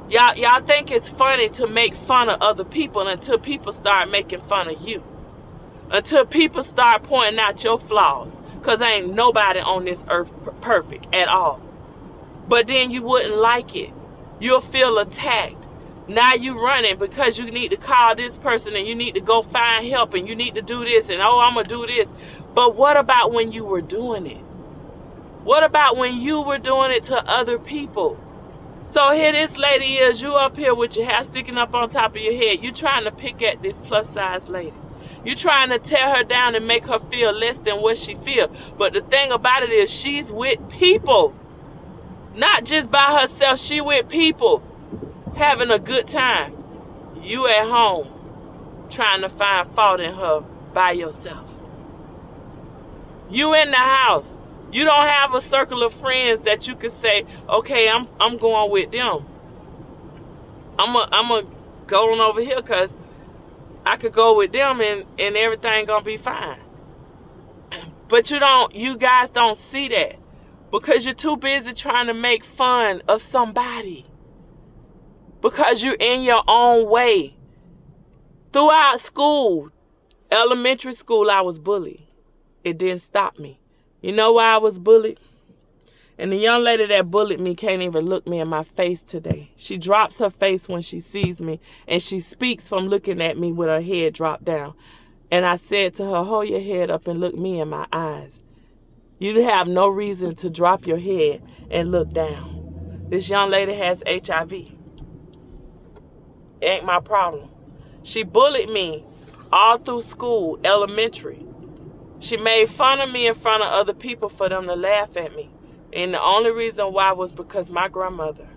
Y'all, 0.10 0.36
y'all 0.36 0.62
think 0.62 0.92
it's 0.92 1.08
funny 1.08 1.48
to 1.48 1.66
make 1.66 1.96
fun 1.96 2.28
of 2.28 2.42
other 2.42 2.66
people 2.66 3.08
until 3.08 3.38
people 3.38 3.72
start 3.72 4.12
making 4.12 4.42
fun 4.42 4.68
of 4.70 4.86
you. 4.86 5.02
Until 5.90 6.26
people 6.26 6.64
start 6.64 7.04
pointing 7.04 7.40
out 7.40 7.64
your 7.64 7.80
flaws. 7.80 8.38
Because 8.60 8.82
ain't 8.82 9.14
nobody 9.14 9.62
on 9.62 9.86
this 9.86 10.04
earth 10.10 10.32
perfect 10.60 11.08
at 11.16 11.30
all. 11.30 11.62
But 12.50 12.68
then 12.68 12.92
you 12.92 13.02
wouldn't 13.04 13.38
like 13.38 13.74
it. 13.76 13.94
You'll 14.42 14.60
feel 14.60 14.98
attacked. 14.98 15.66
Now 16.08 16.34
you're 16.34 16.60
running 16.60 16.98
because 16.98 17.38
you 17.38 17.52
need 17.52 17.70
to 17.70 17.78
call 17.78 18.16
this 18.16 18.38
person 18.38 18.76
and 18.76 18.88
you 18.88 18.96
need 18.96 19.14
to 19.14 19.22
go 19.22 19.44
find 19.44 19.88
help 19.88 20.16
and 20.16 20.28
you 20.28 20.36
need 20.36 20.56
to 20.56 20.62
do 20.64 20.84
this 20.84 21.10
and 21.10 21.22
oh, 21.22 21.40
I'm 21.40 21.54
going 21.54 21.66
to 21.66 21.74
do 21.74 21.86
this. 21.86 22.12
But 22.56 22.76
what 22.76 22.98
about 22.98 23.32
when 23.32 23.52
you 23.52 23.64
were 23.64 23.82
doing 23.82 24.26
it? 24.26 24.44
What 25.44 25.64
about 25.64 25.96
when 25.96 26.18
you 26.18 26.42
were 26.42 26.58
doing 26.58 26.92
it 26.92 27.04
to 27.06 27.24
other 27.30 27.60
people? 27.60 28.20
So 28.88 29.12
here 29.12 29.32
this 29.32 29.58
lady 29.58 29.96
is, 29.96 30.22
you 30.22 30.34
up 30.34 30.58
here 30.58 30.76
with 30.76 30.98
your 30.98 31.06
hair 31.06 31.24
sticking 31.24 31.58
up 31.58 31.74
on 31.74 31.90
top 31.90 32.16
of 32.16 32.22
your 32.22 32.34
head. 32.34 32.64
You 32.64 32.72
trying 32.72 33.06
to 33.06 33.12
pick 33.12 33.42
at 33.44 33.62
this 33.62 33.78
plus 33.78 34.10
size 34.10 34.50
lady. 34.50 34.74
You 35.24 35.36
trying 35.36 35.70
to 35.70 35.78
tear 35.78 36.16
her 36.16 36.24
down 36.24 36.56
and 36.56 36.68
make 36.68 36.88
her 36.88 37.00
feel 37.00 37.32
less 37.32 37.60
than 37.60 37.82
what 37.82 37.98
she 37.98 38.16
feel. 38.16 38.52
But 38.78 38.94
the 38.94 39.02
thing 39.02 39.32
about 39.32 39.62
it 39.64 39.70
is 39.70 39.90
she's 39.90 40.32
with 40.32 40.68
people. 40.70 41.36
Not 42.36 42.66
just 42.66 42.90
by 42.90 43.20
herself, 43.20 43.60
she 43.60 43.82
with 43.82 44.08
people 44.08 44.64
having 45.36 45.70
a 45.70 45.80
good 45.80 46.08
time. 46.08 46.56
You 47.22 47.48
at 47.48 47.68
home 47.68 48.08
trying 48.90 49.22
to 49.22 49.30
find 49.30 49.70
fault 49.70 50.00
in 50.00 50.14
her 50.16 50.42
by 50.74 50.92
yourself. 50.92 51.50
You 53.30 53.54
in 53.54 53.72
the 53.72 53.78
house. 53.78 54.38
You 54.72 54.86
don't 54.86 55.08
have 55.08 55.34
a 55.34 55.42
circle 55.42 55.84
of 55.84 55.94
friends 55.94 56.42
that 56.42 56.68
you 56.68 56.76
could 56.76 56.94
say, 56.94 57.26
okay, 57.50 57.90
I'm 57.90 58.08
I'm 58.20 58.38
going 58.38 58.72
with 58.72 58.92
them. 58.92 59.26
I'm 60.80 60.96
a 60.96 61.10
I'm 61.12 61.32
a 61.32 61.44
go 61.88 62.14
on 62.14 62.22
over 62.22 62.40
here 62.40 62.56
because 62.58 62.94
I 63.86 63.98
could 63.98 64.14
go 64.14 64.38
with 64.38 64.54
them 64.54 64.80
and, 64.80 65.06
and 65.20 65.36
everything 65.36 65.86
gonna 65.86 66.06
be 66.06 66.18
fine. 66.18 66.60
But 68.08 68.32
you 68.32 68.40
don't 68.40 68.74
you 68.76 68.98
guys 68.98 69.30
don't 69.30 69.58
see 69.58 69.88
that 69.90 70.21
because 70.72 71.06
you're 71.06 71.14
too 71.14 71.38
busy 71.38 71.74
trying 71.74 72.08
to 72.08 72.14
make 72.14 72.44
fun 72.44 73.02
of 73.08 73.22
somebody 73.22 74.06
because 75.42 75.84
you're 75.84 75.96
in 75.96 76.22
your 76.22 76.44
own 76.48 76.90
way. 76.90 77.36
Throughout 78.54 79.00
school, 79.00 79.72
elementary 80.32 80.94
school, 80.94 81.30
I 81.30 81.42
was 81.42 81.60
bullied. 81.60 82.08
It 82.64 82.78
didn't 82.78 83.00
stop 83.00 83.40
me. 83.40 83.60
You 84.02 84.12
know 84.12 84.34
why 84.34 84.54
I 84.54 84.58
was 84.58 84.80
bullied? 84.80 85.20
And 86.18 86.32
the 86.32 86.38
young 86.38 86.64
lady 86.64 86.86
that 86.86 87.10
bullied 87.10 87.40
me 87.40 87.56
can't 87.56 87.82
even 87.82 88.06
look 88.06 88.28
me 88.28 88.40
in 88.40 88.48
my 88.48 88.64
face 88.64 89.02
today. 89.02 89.52
She 89.56 89.78
drops 89.78 90.20
her 90.20 90.30
face 90.30 90.70
when 90.70 90.82
she 90.82 91.00
sees 91.00 91.42
me, 91.42 91.60
and 91.88 92.02
she 92.02 92.20
speaks 92.20 92.68
from 92.68 92.88
looking 92.88 93.22
at 93.22 93.38
me 93.38 93.52
with 93.52 93.70
her 93.70 93.82
head 93.82 94.14
dropped 94.14 94.46
down. 94.46 94.74
And 95.32 95.46
I 95.46 95.56
said 95.56 95.96
to 95.96 96.06
her, 96.06 96.24
Hold 96.24 96.50
your 96.50 96.60
head 96.60 96.92
up 96.92 97.08
and 97.08 97.20
look 97.20 97.36
me 97.36 97.60
in 97.60 97.70
my 97.70 97.88
eyes. 97.92 98.41
You 99.22 99.44
have 99.44 99.68
no 99.68 99.88
reason 99.88 100.34
to 100.38 100.50
drop 100.50 100.88
your 100.88 100.98
head 100.98 101.44
and 101.70 101.92
look 101.92 102.12
down. 102.12 103.06
This 103.08 103.30
young 103.30 103.52
lady 103.52 103.76
has 103.76 104.02
HIV 104.08 104.52
ain't 106.64 106.86
my 106.86 107.00
problem. 107.00 107.50
She 108.02 108.24
bullied 108.24 108.70
me 108.70 109.06
all 109.54 109.78
through 109.78 110.02
school, 110.02 110.60
elementary. 110.64 111.46
She 112.18 112.36
made 112.36 112.68
fun 112.68 113.00
of 113.00 113.12
me 113.12 113.28
in 113.28 113.36
front 113.36 113.62
of 113.62 113.72
other 113.72 113.94
people 113.94 114.28
for 114.28 114.50
them 114.50 114.66
to 114.66 114.76
laugh 114.76 115.16
at 115.16 115.36
me. 115.36 115.52
And 115.94 116.16
the 116.16 116.22
only 116.24 116.52
reason 116.52 116.92
why 116.92 117.12
was 117.12 117.32
because 117.32 117.70
my 117.70 117.90
grandmother. 117.90 118.48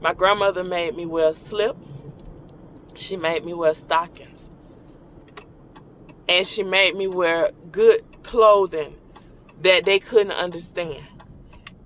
My 0.00 0.14
grandmother 0.14 0.62
made 0.62 0.94
me 0.94 1.06
wear 1.06 1.30
a 1.30 1.34
slip. 1.34 1.76
She 2.96 3.16
made 3.16 3.44
me 3.44 3.52
wear 3.52 3.74
stockings. 3.74 4.48
And 6.28 6.46
she 6.46 6.62
made 6.62 6.94
me 6.94 7.08
wear 7.08 7.50
good 7.72 8.04
clothing 8.22 8.96
that 9.62 9.84
they 9.84 9.98
couldn't 9.98 10.32
understand. 10.32 11.04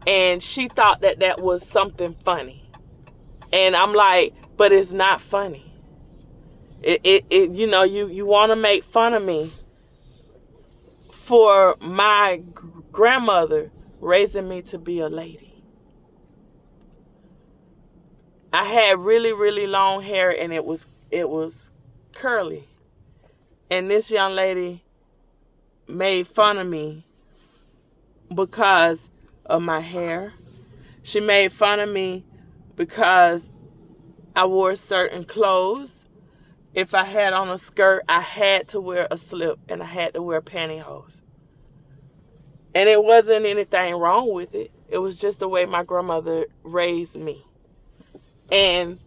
And 0.07 0.43
she 0.43 0.69
thought 0.69 1.01
that 1.01 1.21
that 1.21 1.41
was 1.41 1.67
something 1.67 2.17
funny. 2.25 2.69
And 3.53 3.75
I'm 3.77 3.93
like, 3.93 4.35
but 4.57 4.73
it's 4.73 4.93
not 4.93 5.21
funny. 5.21 5.73
It, 6.83 7.01
it, 7.05 7.25
it 7.31 7.51
you 7.51 7.67
know, 7.67 7.83
you, 7.83 8.09
you 8.09 8.27
want 8.27 8.53
to 8.53 8.57
make 8.57 8.85
fun 8.85 9.15
of 9.15 9.25
me 9.25 9.51
for 11.11 11.77
my 11.81 12.43
grandmother 12.93 13.73
raising 14.01 14.49
me 14.49 14.63
to 14.63 14.79
be 14.79 15.01
a 15.01 15.09
lady. 15.09 15.63
I 18.53 18.65
had 18.65 19.01
really, 19.01 19.33
really 19.33 19.67
long 19.67 20.03
hair 20.03 20.31
and 20.31 20.53
it 20.53 20.65
was 20.65 20.87
it 21.11 21.29
was 21.29 21.71
curly. 22.13 22.69
And 23.71 23.91
this 23.91 24.11
young 24.11 24.35
lady 24.35 24.85
made 25.89 26.27
fun 26.27 26.59
of 26.59 26.67
me 26.67 27.06
because 28.35 29.09
of 29.45 29.63
my 29.63 29.81
hair. 29.81 30.33
She 31.03 31.21
made 31.21 31.53
fun 31.53 31.81
of 31.81 31.89
me 31.89 32.25
because 32.75 33.51
I 34.35 34.47
wore 34.47 34.77
certain 34.77 35.25
clothes. 35.25 36.05
If 36.75 36.95
I 36.95 37.05
had 37.05 37.33
on 37.33 37.49
a 37.49 37.57
skirt, 37.57 38.03
I 38.09 38.21
had 38.21 38.69
to 38.69 38.81
wear 38.81 39.09
a 39.11 39.17
slip 39.17 39.59
and 39.69 39.83
I 39.83 39.87
had 39.87 40.15
to 40.15 40.23
wear 40.23 40.43
pantyhose. 40.43 41.23
And 42.75 42.89
it 42.89 43.03
wasn't 43.03 43.47
anything 43.47 43.95
wrong 43.95 44.33
with 44.35 44.55
it. 44.55 44.71
It 44.89 44.99
was 44.99 45.17
just 45.17 45.39
the 45.39 45.49
way 45.49 45.65
my 45.65 45.83
grandmother 45.83 46.47
raised 46.63 47.17
me. 47.17 47.47
And 48.53 48.99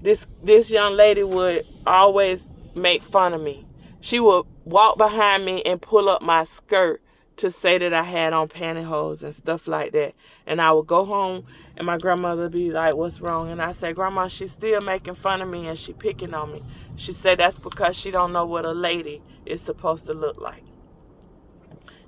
this 0.00 0.26
this 0.42 0.70
young 0.70 0.94
lady 0.94 1.22
would 1.22 1.64
always 1.86 2.50
make 2.74 3.02
fun 3.02 3.34
of 3.34 3.42
me. 3.42 3.66
She 4.00 4.18
would 4.18 4.46
walk 4.64 4.96
behind 4.96 5.44
me 5.44 5.62
and 5.62 5.80
pull 5.80 6.08
up 6.08 6.22
my 6.22 6.44
skirt 6.44 7.01
to 7.36 7.50
say 7.50 7.78
that 7.78 7.92
I 7.92 8.02
had 8.02 8.32
on 8.32 8.48
pantyhose 8.48 9.22
and 9.22 9.34
stuff 9.34 9.66
like 9.66 9.92
that. 9.92 10.14
And 10.46 10.60
I 10.60 10.72
would 10.72 10.86
go 10.86 11.04
home 11.04 11.44
and 11.76 11.86
my 11.86 11.98
grandmother 11.98 12.48
be 12.48 12.70
like, 12.70 12.94
What's 12.94 13.20
wrong? 13.20 13.50
And 13.50 13.62
I 13.62 13.72
say, 13.72 13.92
Grandma, 13.92 14.28
she's 14.28 14.52
still 14.52 14.80
making 14.80 15.14
fun 15.14 15.40
of 15.40 15.48
me 15.48 15.66
and 15.66 15.78
she 15.78 15.92
picking 15.92 16.34
on 16.34 16.52
me. 16.52 16.62
She 16.96 17.12
said 17.12 17.38
that's 17.38 17.58
because 17.58 17.96
she 17.96 18.10
don't 18.10 18.32
know 18.32 18.44
what 18.44 18.64
a 18.64 18.72
lady 18.72 19.22
is 19.46 19.62
supposed 19.62 20.06
to 20.06 20.14
look 20.14 20.40
like. 20.40 20.64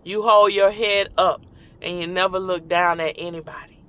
You 0.04 0.22
hold 0.22 0.52
your 0.52 0.70
head 0.70 1.08
up 1.16 1.42
and 1.80 1.98
you 1.98 2.06
never 2.06 2.38
look 2.38 2.68
down 2.68 3.00
at 3.00 3.14
anybody. 3.16 3.80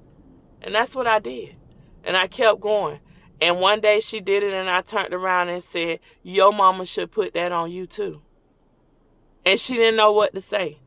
And 0.61 0.73
that's 0.73 0.95
what 0.95 1.07
I 1.07 1.19
did. 1.19 1.55
And 2.03 2.15
I 2.15 2.27
kept 2.27 2.61
going. 2.61 2.99
And 3.41 3.59
one 3.59 3.81
day 3.81 3.99
she 3.99 4.21
did 4.21 4.43
it 4.43 4.53
and 4.53 4.69
I 4.69 4.81
turned 4.81 5.13
around 5.13 5.49
and 5.49 5.61
said, 5.61 5.99
Your 6.23 6.53
mama 6.53 6.85
should 6.85 7.11
put 7.11 7.33
that 7.33 7.51
on 7.51 7.71
you 7.71 7.85
too. 7.85 8.21
And 9.45 9.59
she 9.59 9.73
didn't 9.73 9.97
know 9.97 10.11
what 10.13 10.33
to 10.33 10.41
say 10.41 10.79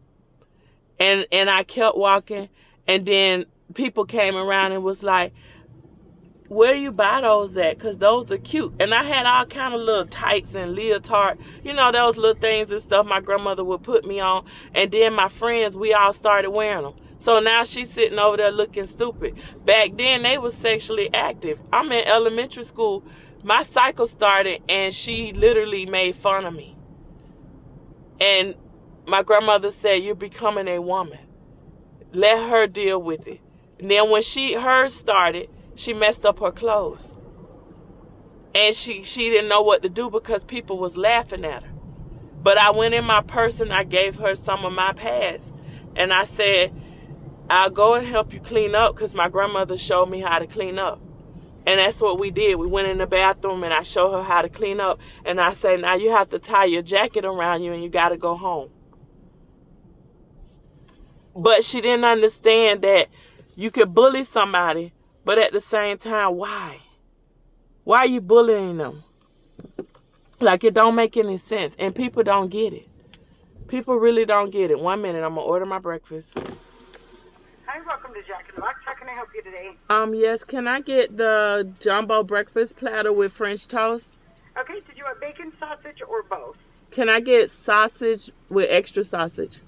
and 0.99 1.27
and 1.33 1.51
I 1.51 1.63
kept 1.63 1.97
walking 1.97 2.49
and 2.87 3.07
then 3.07 3.47
people 3.75 4.05
came 4.05 4.37
around 4.37 4.73
and 4.73 4.83
was 4.83 5.03
like 5.03 5.33
where 6.49 6.75
you 6.75 6.91
buy 6.91 7.21
those 7.21 7.55
at? 7.59 7.77
Because 7.77 7.99
those 7.99 8.33
are 8.33 8.39
cute. 8.39 8.73
And 8.81 8.95
i 8.95 9.05
had 9.05 9.27
all 9.27 9.45
kind 9.45 9.75
of 9.75 9.83
little 9.83 10.07
tights 10.07 10.55
and 10.55 10.75
leotard 10.75 11.39
you 11.63 11.73
know 11.73 11.93
those 11.93 12.17
little 12.17 12.41
things 12.41 12.71
and 12.71 12.81
stuff 12.81 13.05
my 13.07 13.21
grandmother 13.21 13.65
would 13.65 13.83
put 13.83 14.07
me 14.07 14.21
on. 14.21 14.45
And 14.75 14.91
then 14.91 15.15
my 15.15 15.29
friends 15.29 15.77
we 15.77 15.93
all 15.93 16.13
started 16.13 16.51
wearing 16.51 16.85
them 16.85 16.95
so 17.19 17.41
now 17.41 17.65
she's 17.65 17.91
sitting 17.91 18.19
over 18.19 18.37
there 18.37 18.53
looking 18.53 18.87
stupid. 18.87 19.37
Back 19.65 19.97
then 19.97 20.23
they 20.23 20.39
was 20.39 20.55
sexually 20.55 21.13
active. 21.13 21.61
I'm 21.73 21.91
in 21.91 22.07
elementary 22.07 22.63
school. 22.63 23.03
My 23.43 23.65
cycle 23.65 24.07
started 24.07 24.63
and 24.69 24.95
she 24.95 25.33
literally 25.33 25.85
made 25.85 26.15
fun 26.15 26.45
of 26.45 26.55
me. 26.55 26.77
And 28.21 28.55
my 29.09 29.23
grandmother 29.23 29.71
said, 29.71 30.03
You're 30.03 30.15
becoming 30.15 30.69
a 30.69 30.81
woman. 30.81 31.19
Let 32.13 32.49
her 32.49 32.67
deal 32.67 33.01
with 33.01 33.27
it. 33.27 33.41
And 33.79 33.91
then 33.91 34.11
when 34.11 34.23
she 34.23 34.55
hers 34.55 34.95
started, 34.95 35.49
she 35.75 35.93
messed 35.95 36.27
up 36.27 36.41
her 36.41 36.51
clothes. 36.51 37.15
And 38.55 38.75
she, 38.75 39.03
she 39.03 39.31
didn't 39.31 39.49
know 39.49 39.63
what 39.63 39.83
to 39.83 39.89
do 39.89 40.11
because 40.11 40.45
people 40.45 40.79
was 40.79 40.97
laughing 40.97 41.45
at 41.45 41.63
her. 41.63 41.71
But 42.43 42.59
I 42.59 42.71
went 42.71 42.95
in 42.95 43.05
my 43.05 43.23
purse 43.23 43.61
and 43.61 43.73
I 43.73 43.85
gave 43.85 44.17
her 44.17 44.35
some 44.35 44.65
of 44.65 44.73
my 44.73 44.93
pads. 44.93 45.53
And 45.97 46.13
I 46.13 46.25
said, 46.25 46.73
I'll 47.51 47.71
go 47.71 47.95
and 47.95 48.07
help 48.07 48.33
you 48.33 48.41
clean 48.41 48.75
up 48.75 48.95
because 48.95 49.15
my 49.15 49.29
grandmother 49.29 49.77
showed 49.77 50.07
me 50.07 50.21
how 50.21 50.39
to 50.39 50.47
clean 50.47 50.79
up. 50.79 51.01
And 51.67 51.79
that's 51.79 52.01
what 52.01 52.19
we 52.19 52.31
did. 52.31 52.57
We 52.57 52.67
went 52.67 52.89
in 52.89 52.99
the 52.99 53.07
bathroom 53.07 53.63
and 53.65 53.75
I 53.75 53.83
showed 53.83 54.13
her 54.13 54.23
how 54.23 54.43
to 54.43 54.49
clean 54.49 54.81
up. 54.81 54.99
And 55.25 55.41
I 55.41 55.55
said, 55.55 55.81
now 55.81 55.95
you 55.95 56.11
have 56.11 56.31
to 56.31 56.39
tie 56.39 56.65
your 56.65 56.83
jacket 56.83 57.25
around 57.25 57.63
you 57.63 57.73
and 57.73 57.83
you 57.83 57.89
got 57.91 58.09
to 58.11 58.17
go 58.17 58.37
home. 58.37 58.71
But 61.39 61.63
she 61.63 61.81
didn't 61.81 62.05
understand 62.05 62.83
that 62.83 63.07
you 63.55 63.71
could 63.71 63.95
bully 63.95 64.25
somebody, 64.25 64.93
but 65.25 65.39
at 65.39 65.53
the 65.53 65.61
same 65.61 65.97
time, 65.97 66.35
why? 66.35 66.81
Why 67.85 67.99
are 67.99 68.07
you 68.07 68.21
bullying 68.21 68.79
them? 68.79 69.05
Like 70.41 70.65
it 70.65 70.75
don't 70.75 70.97
make 70.97 71.17
any 71.17 71.37
sense, 71.37 71.77
and 71.79 71.95
people 71.95 72.25
don't 72.25 72.49
get 72.49 72.73
it. 72.73 72.89
People 73.69 73.97
really 73.99 74.25
don't 74.25 74.51
get 74.51 74.73
it. 74.73 74.81
One 74.81 75.01
minute, 75.01 75.23
I'm 75.23 75.37
gonna 75.37 75.47
order 75.47 75.65
my 75.65 75.79
breakfast. 75.79 76.37
Hi, 77.67 77.81
welcome 77.87 78.15
to 78.15 78.23
Jack 78.27 78.47
in 78.49 78.57
the 78.57 78.61
Box. 78.61 78.81
How 78.85 78.95
can 78.95 79.09
I 79.09 79.13
help 79.13 79.29
you 79.33 79.43
today? 79.43 79.77
Um, 79.91 80.15
yes. 80.15 80.43
Can 80.43 80.67
I 80.67 80.81
get 80.81 81.17
the 81.17 81.71
jumbo 81.79 82.25
breakfast 82.25 82.77
platter 82.77 83.13
with 83.13 83.33
French 83.33 83.69
toast? 83.69 84.17
Okay. 84.59 84.81
Did 84.89 84.97
you 84.97 85.05
want 85.05 85.21
bacon, 85.21 85.53
sausage, 85.61 86.03
or 86.03 86.25
both? 86.25 86.57
Can 86.91 87.09
I 87.09 87.21
get 87.21 87.53
sausage 87.53 88.33
with 88.49 88.67
extra 88.71 89.05
sausage? 89.05 89.61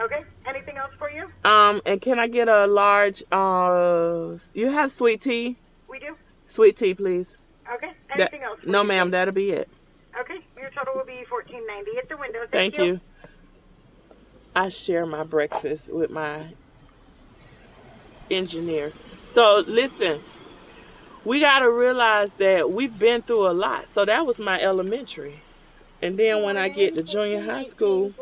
Okay. 0.00 0.24
Anything 0.46 0.76
else 0.78 0.92
for 0.98 1.10
you? 1.10 1.28
Um, 1.48 1.80
and 1.86 2.00
can 2.00 2.18
I 2.18 2.26
get 2.28 2.48
a 2.48 2.66
large? 2.66 3.22
Uh, 3.30 4.36
you 4.54 4.70
have 4.70 4.90
sweet 4.90 5.20
tea? 5.20 5.56
We 5.88 5.98
do. 5.98 6.16
Sweet 6.48 6.76
tea, 6.76 6.94
please. 6.94 7.36
Okay. 7.72 7.92
Anything 8.10 8.40
That- 8.40 8.46
else? 8.46 8.60
For 8.60 8.68
no, 8.68 8.82
you? 8.82 8.88
ma'am. 8.88 9.10
That'll 9.10 9.34
be 9.34 9.50
it. 9.50 9.68
Okay. 10.18 10.38
Your 10.58 10.70
total 10.70 10.94
will 10.94 11.04
be 11.04 11.24
fourteen 11.28 11.66
ninety 11.66 11.92
at 11.98 12.08
the 12.08 12.16
window. 12.16 12.40
Thank 12.50 12.76
Thank, 12.76 12.88
you. 12.88 13.00
I 14.54 14.68
share 14.68 15.06
my 15.06 15.24
breakfast 15.24 15.92
with 15.92 16.10
my 16.10 16.48
engineer. 18.30 18.92
So 19.24 19.62
listen, 19.66 20.20
we 21.24 21.40
got 21.40 21.60
to 21.60 21.70
realize 21.70 22.34
that 22.34 22.70
we've 22.72 22.98
been 22.98 23.22
through 23.22 23.48
a 23.48 23.52
lot. 23.52 23.88
So 23.88 24.04
that 24.04 24.26
was 24.26 24.38
my 24.40 24.60
elementary. 24.60 25.40
And 26.02 26.18
then 26.18 26.42
when 26.42 26.56
I 26.56 26.68
get 26.68 26.96
to 26.96 27.02
junior 27.02 27.40
high 27.42 27.62
school, 27.62 28.12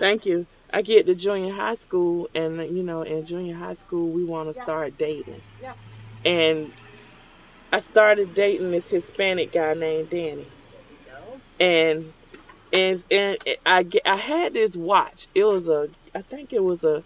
thank 0.00 0.24
you. 0.24 0.46
I 0.72 0.82
get 0.82 1.06
to 1.06 1.14
junior 1.14 1.52
high 1.52 1.74
school 1.74 2.28
and 2.34 2.58
you 2.76 2.82
know, 2.82 3.02
in 3.02 3.24
junior 3.24 3.54
high 3.54 3.74
school 3.74 4.08
we 4.08 4.24
want 4.24 4.52
to 4.52 4.60
start 4.60 4.98
dating. 4.98 5.40
Yeah. 5.62 5.74
And 6.24 6.72
I 7.72 7.80
started 7.80 8.34
dating 8.34 8.70
this 8.70 8.88
Hispanic 8.88 9.52
guy 9.52 9.74
named 9.74 10.10
Danny. 10.10 10.46
And 11.58 12.12
and 12.72 13.04
and 13.10 13.38
I 13.64 13.86
I 14.04 14.16
had 14.16 14.54
this 14.54 14.76
watch. 14.76 15.28
It 15.34 15.44
was 15.44 15.68
a 15.68 15.88
I 16.14 16.22
think 16.22 16.52
it 16.52 16.62
was 16.62 16.84
a 16.84 17.04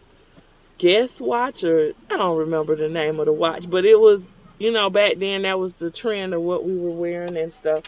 guess 0.79 1.21
watch 1.21 1.63
or 1.63 1.93
I 2.11 2.17
don't 2.17 2.39
remember 2.39 2.75
the 2.75 2.89
name 2.89 3.21
of 3.21 3.27
the 3.27 3.33
watch, 3.33 3.69
but 3.69 3.85
it 3.85 4.01
was 4.01 4.27
you 4.59 4.73
know 4.73 4.91
back 4.91 5.19
then 5.19 5.43
that 5.43 5.59
was 5.59 5.75
the 5.75 5.91
trend 5.91 6.35
of 6.35 6.43
what 6.43 6.65
we 6.65 6.77
were 6.77 6.91
wearing 6.91 7.37
and 7.37 7.53
stuff. 7.53 7.85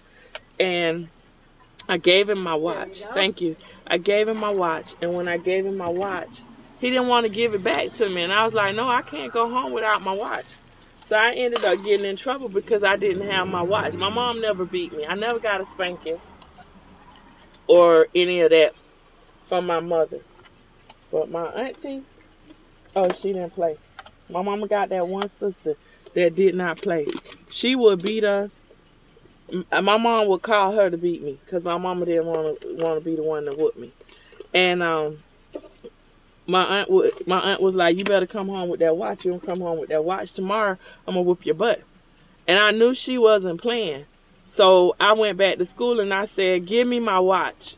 And 0.60 1.08
I 1.88 1.96
gave 1.96 2.28
him 2.28 2.42
my 2.42 2.54
watch. 2.54 3.00
Thank 3.00 3.40
you. 3.40 3.56
I 3.86 3.98
gave 3.98 4.28
him 4.28 4.40
my 4.40 4.50
watch, 4.50 4.94
and 5.02 5.14
when 5.14 5.28
I 5.28 5.36
gave 5.36 5.66
him 5.66 5.76
my 5.76 5.88
watch, 5.88 6.42
he 6.80 6.90
didn't 6.90 7.08
want 7.08 7.26
to 7.26 7.32
give 7.32 7.54
it 7.54 7.62
back 7.62 7.92
to 7.92 8.08
me, 8.08 8.22
and 8.22 8.32
I 8.32 8.44
was 8.44 8.54
like, 8.54 8.74
"No, 8.74 8.88
I 8.88 9.02
can't 9.02 9.32
go 9.32 9.48
home 9.48 9.72
without 9.72 10.02
my 10.02 10.14
watch." 10.14 10.46
So 11.06 11.16
I 11.16 11.32
ended 11.32 11.64
up 11.64 11.82
getting 11.84 12.06
in 12.06 12.16
trouble 12.16 12.48
because 12.48 12.82
I 12.82 12.96
didn't 12.96 13.28
have 13.28 13.46
my 13.46 13.62
watch. 13.62 13.94
My 13.94 14.08
mom 14.08 14.40
never 14.40 14.64
beat 14.64 14.92
me. 14.92 15.06
I 15.06 15.14
never 15.14 15.38
got 15.38 15.60
a 15.60 15.66
spanking 15.66 16.20
or 17.66 18.06
any 18.14 18.40
of 18.40 18.50
that 18.50 18.74
from 19.46 19.66
my 19.66 19.80
mother. 19.80 20.20
But 21.10 21.30
my 21.30 21.44
auntie, 21.44 22.02
oh, 22.96 23.12
she 23.12 23.32
didn't 23.32 23.54
play. 23.54 23.76
My 24.30 24.42
mama 24.42 24.66
got 24.66 24.88
that 24.88 25.06
one 25.06 25.28
sister 25.28 25.76
that 26.14 26.34
did 26.34 26.54
not 26.54 26.80
play. 26.80 27.06
She 27.50 27.76
would 27.76 28.02
beat 28.02 28.24
us. 28.24 28.56
My 29.70 29.96
mom 29.96 30.28
would 30.28 30.42
call 30.42 30.72
her 30.72 30.88
to 30.90 30.96
beat 30.96 31.22
me 31.22 31.38
because 31.44 31.64
my 31.64 31.76
mama 31.76 32.06
didn't 32.06 32.26
want 32.26 32.60
to 32.60 32.74
want 32.76 32.98
to 32.98 33.04
be 33.04 33.16
the 33.16 33.22
one 33.22 33.44
to 33.44 33.52
whoop 33.52 33.76
me. 33.76 33.92
And 34.54 34.82
um, 34.82 35.18
my 36.46 36.62
aunt 36.80 36.90
would 36.90 37.26
my 37.26 37.38
aunt 37.38 37.60
was 37.60 37.74
like, 37.74 37.96
"You 37.96 38.04
better 38.04 38.26
come 38.26 38.48
home 38.48 38.68
with 38.68 38.80
that 38.80 38.96
watch. 38.96 39.24
You 39.24 39.32
don't 39.32 39.44
come 39.44 39.60
home 39.60 39.78
with 39.78 39.90
that 39.90 40.04
watch 40.04 40.32
tomorrow. 40.32 40.78
I'm 41.06 41.14
gonna 41.14 41.22
whoop 41.22 41.44
your 41.44 41.54
butt." 41.54 41.82
And 42.46 42.58
I 42.58 42.70
knew 42.70 42.94
she 42.94 43.18
wasn't 43.18 43.60
playing. 43.60 44.06
So 44.52 44.94
I 45.00 45.12
went 45.14 45.38
back 45.38 45.58
to 45.58 45.64
school 45.64 46.00
and 46.00 46.12
I 46.12 46.26
said, 46.26 46.66
Give 46.66 46.86
me 46.86 47.00
my 47.00 47.18
watch. 47.18 47.76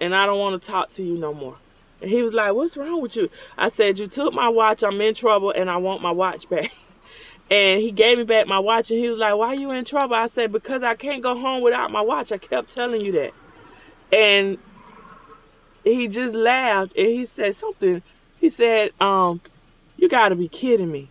And 0.00 0.14
I 0.14 0.26
don't 0.26 0.38
want 0.38 0.60
to 0.60 0.66
talk 0.66 0.90
to 0.90 1.02
you 1.04 1.16
no 1.16 1.32
more. 1.32 1.56
And 2.00 2.10
he 2.10 2.22
was 2.22 2.34
like, 2.34 2.52
What's 2.54 2.76
wrong 2.76 3.00
with 3.00 3.16
you? 3.16 3.30
I 3.56 3.68
said, 3.68 3.98
You 3.98 4.06
took 4.06 4.34
my 4.34 4.48
watch. 4.48 4.82
I'm 4.82 5.00
in 5.00 5.14
trouble 5.14 5.50
and 5.50 5.70
I 5.70 5.76
want 5.76 6.02
my 6.02 6.10
watch 6.10 6.48
back. 6.48 6.72
And 7.50 7.80
he 7.80 7.92
gave 7.92 8.18
me 8.18 8.24
back 8.24 8.46
my 8.48 8.58
watch 8.58 8.90
and 8.90 8.98
he 8.98 9.08
was 9.08 9.18
like, 9.18 9.36
Why 9.36 9.52
you 9.52 9.70
in 9.70 9.84
trouble? 9.84 10.16
I 10.16 10.26
said, 10.26 10.50
Because 10.50 10.82
I 10.82 10.94
can't 10.94 11.22
go 11.22 11.38
home 11.38 11.62
without 11.62 11.90
my 11.90 12.00
watch. 12.00 12.32
I 12.32 12.38
kept 12.38 12.74
telling 12.74 13.00
you 13.00 13.12
that. 13.12 13.32
And 14.12 14.58
he 15.84 16.08
just 16.08 16.34
laughed 16.34 16.96
and 16.96 17.06
he 17.06 17.26
said 17.26 17.54
something. 17.54 18.02
He 18.40 18.50
said, 18.50 18.90
um, 19.00 19.40
You 19.96 20.08
gotta 20.08 20.34
be 20.34 20.48
kidding 20.48 20.90
me. 20.90 21.08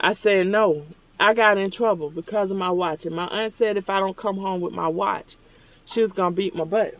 I 0.00 0.12
said, 0.12 0.48
No, 0.48 0.86
I 1.20 1.34
got 1.34 1.56
in 1.56 1.70
trouble 1.70 2.10
because 2.10 2.50
of 2.50 2.56
my 2.56 2.70
watch. 2.70 3.06
And 3.06 3.14
my 3.14 3.26
aunt 3.26 3.52
said 3.52 3.76
if 3.76 3.88
I 3.88 4.00
don't 4.00 4.16
come 4.16 4.38
home 4.38 4.60
with 4.60 4.74
my 4.74 4.88
watch, 4.88 5.36
she 5.84 6.00
was 6.00 6.12
gonna 6.12 6.34
beat 6.34 6.56
my 6.56 6.64
butt. 6.64 6.98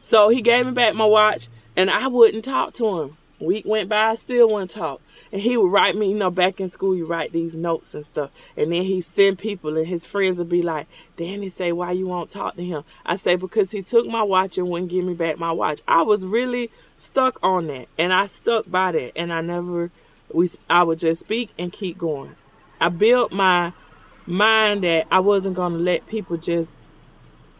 So 0.00 0.28
he 0.28 0.40
gave 0.40 0.64
me 0.64 0.72
back 0.72 0.94
my 0.94 1.04
watch 1.04 1.48
and 1.76 1.90
I 1.90 2.06
wouldn't 2.06 2.44
talk 2.44 2.72
to 2.74 3.00
him. 3.00 3.16
Week 3.40 3.64
went 3.66 3.88
by, 3.88 4.10
I 4.10 4.14
still 4.14 4.48
wouldn't 4.48 4.70
talk. 4.70 5.00
And 5.32 5.42
he 5.42 5.56
would 5.56 5.70
write 5.70 5.96
me, 5.96 6.08
you 6.08 6.14
know, 6.14 6.30
back 6.30 6.60
in 6.60 6.68
school, 6.68 6.96
you 6.96 7.06
write 7.06 7.32
these 7.32 7.54
notes 7.54 7.94
and 7.94 8.04
stuff. 8.04 8.30
And 8.56 8.72
then 8.72 8.82
he 8.82 9.00
send 9.00 9.38
people, 9.38 9.76
and 9.76 9.86
his 9.86 10.06
friends 10.06 10.38
would 10.38 10.48
be 10.48 10.62
like, 10.62 10.86
Danny 11.16 11.48
say, 11.48 11.72
why 11.72 11.92
you 11.92 12.06
won't 12.06 12.30
talk 12.30 12.56
to 12.56 12.64
him? 12.64 12.84
I 13.04 13.16
say, 13.16 13.36
because 13.36 13.70
he 13.70 13.82
took 13.82 14.06
my 14.06 14.22
watch 14.22 14.56
and 14.56 14.68
wouldn't 14.68 14.90
give 14.90 15.04
me 15.04 15.14
back 15.14 15.38
my 15.38 15.52
watch. 15.52 15.80
I 15.86 16.02
was 16.02 16.24
really 16.24 16.70
stuck 16.96 17.38
on 17.42 17.66
that. 17.66 17.88
And 17.98 18.12
I 18.12 18.26
stuck 18.26 18.70
by 18.70 18.92
that. 18.92 19.12
And 19.16 19.32
I 19.32 19.40
never, 19.42 19.90
we, 20.32 20.48
I 20.70 20.84
would 20.84 20.98
just 20.98 21.20
speak 21.20 21.50
and 21.58 21.72
keep 21.72 21.98
going. 21.98 22.36
I 22.80 22.88
built 22.88 23.32
my 23.32 23.72
mind 24.24 24.84
that 24.84 25.06
I 25.10 25.20
wasn't 25.20 25.56
going 25.56 25.72
to 25.72 25.78
let 25.78 26.06
people 26.06 26.36
just 26.36 26.72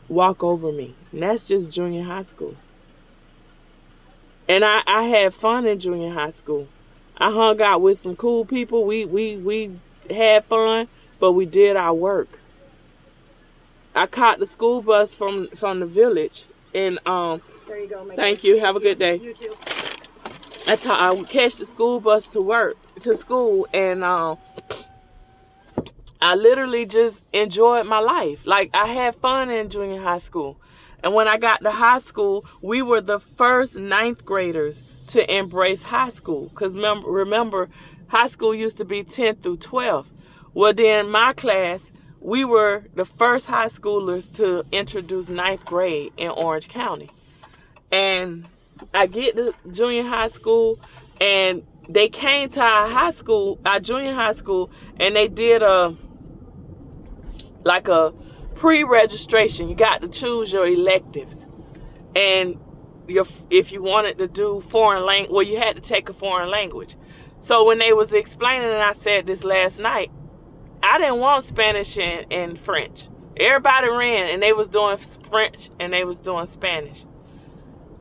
walk 0.09 0.42
over 0.42 0.72
me. 0.72 0.94
And 1.12 1.22
that's 1.22 1.48
just 1.48 1.70
junior 1.70 2.04
high 2.04 2.22
school. 2.22 2.57
And 4.48 4.64
I, 4.64 4.83
I 4.87 5.02
had 5.02 5.35
fun 5.35 5.66
in 5.66 5.78
junior 5.78 6.12
high 6.12 6.31
school. 6.31 6.68
I 7.18 7.33
hung 7.33 7.61
out 7.61 7.83
with 7.83 7.98
some 7.98 8.16
cool 8.16 8.44
people. 8.44 8.85
We 8.85 9.04
we 9.04 9.37
we 9.37 9.78
had 10.09 10.44
fun, 10.44 10.88
but 11.18 11.33
we 11.33 11.46
did 11.46 11.76
our 11.76 11.92
work. 11.92 12.38
I 13.94 14.07
caught 14.07 14.38
the 14.38 14.46
school 14.46 14.83
bus 14.83 15.14
from 15.14 15.48
from 15.48 15.81
the 15.81 15.87
village, 15.87 16.44
and 16.74 16.98
um. 17.07 17.42
There 17.66 17.78
you 17.78 17.88
go. 17.88 18.09
Thank 18.14 18.44
you. 18.44 18.59
Have 18.61 18.76
a 18.76 18.81
good 18.81 18.98
day. 18.98 19.16
You 19.16 19.35
too. 19.35 19.54
I, 20.66 20.76
t- 20.76 20.88
I 20.88 21.12
would 21.12 21.28
catch 21.28 21.57
the 21.57 21.64
school 21.64 21.98
bus 22.00 22.26
to 22.28 22.40
work 22.40 22.76
to 23.00 23.14
school, 23.14 23.66
and 23.72 24.04
um, 24.04 24.38
I 26.20 26.35
literally 26.35 26.87
just 26.87 27.22
enjoyed 27.33 27.87
my 27.87 27.98
life. 27.98 28.46
Like 28.46 28.70
I 28.74 28.87
had 28.87 29.16
fun 29.16 29.50
in 29.50 29.70
junior 29.70 30.00
high 30.00 30.18
school. 30.18 30.57
And 31.02 31.14
when 31.14 31.28
I 31.28 31.38
got 31.38 31.62
to 31.62 31.70
high 31.70 32.00
school, 32.00 32.44
we 32.61 32.83
were 32.83 33.00
the 33.00 33.20
first 33.20 33.76
ninth 33.76 34.24
graders 34.24 34.81
to 35.09 35.35
embrace 35.35 35.83
high 35.83 36.11
school. 36.11 36.49
Because 36.49 36.75
remember, 36.75 37.68
high 38.09 38.29
school 38.29 38.55
used 38.55 38.79
to 38.79 38.85
be 38.85 39.03
10 39.05 39.37
through 39.37 39.59
12. 39.59 40.07
Well, 40.55 40.73
then 40.73 41.11
my 41.11 41.33
class, 41.35 41.92
we 42.21 42.44
were 42.44 42.85
the 42.94 43.05
first 43.05 43.47
high 43.47 43.68
schoolers 43.68 44.35
to 44.37 44.64
introduce 44.73 45.29
ninth 45.29 45.64
grade 45.64 46.12
in 46.16 46.31
Orange 46.31 46.68
County. 46.68 47.11
And 47.92 48.47
I 48.92 49.07
get 49.07 49.37
to 49.37 49.55
junior 49.71 50.05
high 50.05 50.29
school, 50.29 50.79
and 51.21 51.64
they 51.88 52.09
came 52.09 52.49
to 52.51 52.61
our 52.61 52.88
high 52.88 53.12
school, 53.12 53.59
our 53.64 53.81
junior 53.81 54.14
high 54.14 54.33
school, 54.33 54.71
and 54.99 55.16
they 55.16 55.29
did 55.29 55.62
a 55.62 55.97
like 57.64 57.88
a 57.88 58.12
pre-registration. 58.55 59.68
You 59.68 59.75
got 59.75 60.01
to 60.03 60.09
choose 60.09 60.53
your 60.53 60.66
electives, 60.66 61.47
and 62.14 62.59
your 63.09 63.27
if 63.51 63.73
you 63.73 63.83
wanted 63.83 64.18
to 64.18 64.29
do 64.29 64.61
foreign 64.61 65.05
language, 65.05 65.33
well, 65.33 65.42
you 65.42 65.59
had 65.59 65.77
to 65.77 65.83
take 65.83 66.09
a 66.09 66.12
foreign 66.12 66.51
language. 66.51 66.97
So 67.40 67.64
when 67.64 67.79
they 67.79 67.92
was 67.92 68.12
explaining, 68.12 68.68
and 68.68 68.83
I 68.83 68.92
said 68.92 69.27
this 69.27 69.44
last 69.44 69.79
night, 69.79 70.11
I 70.83 70.99
didn't 70.99 71.18
want 71.18 71.44
Spanish 71.44 71.97
and, 71.99 72.31
and 72.33 72.59
French. 72.59 73.09
Everybody 73.37 73.88
ran, 73.88 74.29
and 74.29 74.42
they 74.42 74.53
was 74.53 74.68
doing 74.68 74.97
French 74.97 75.71
and 75.79 75.92
they 75.92 76.05
was 76.05 76.21
doing 76.21 76.47
Spanish. 76.47 77.05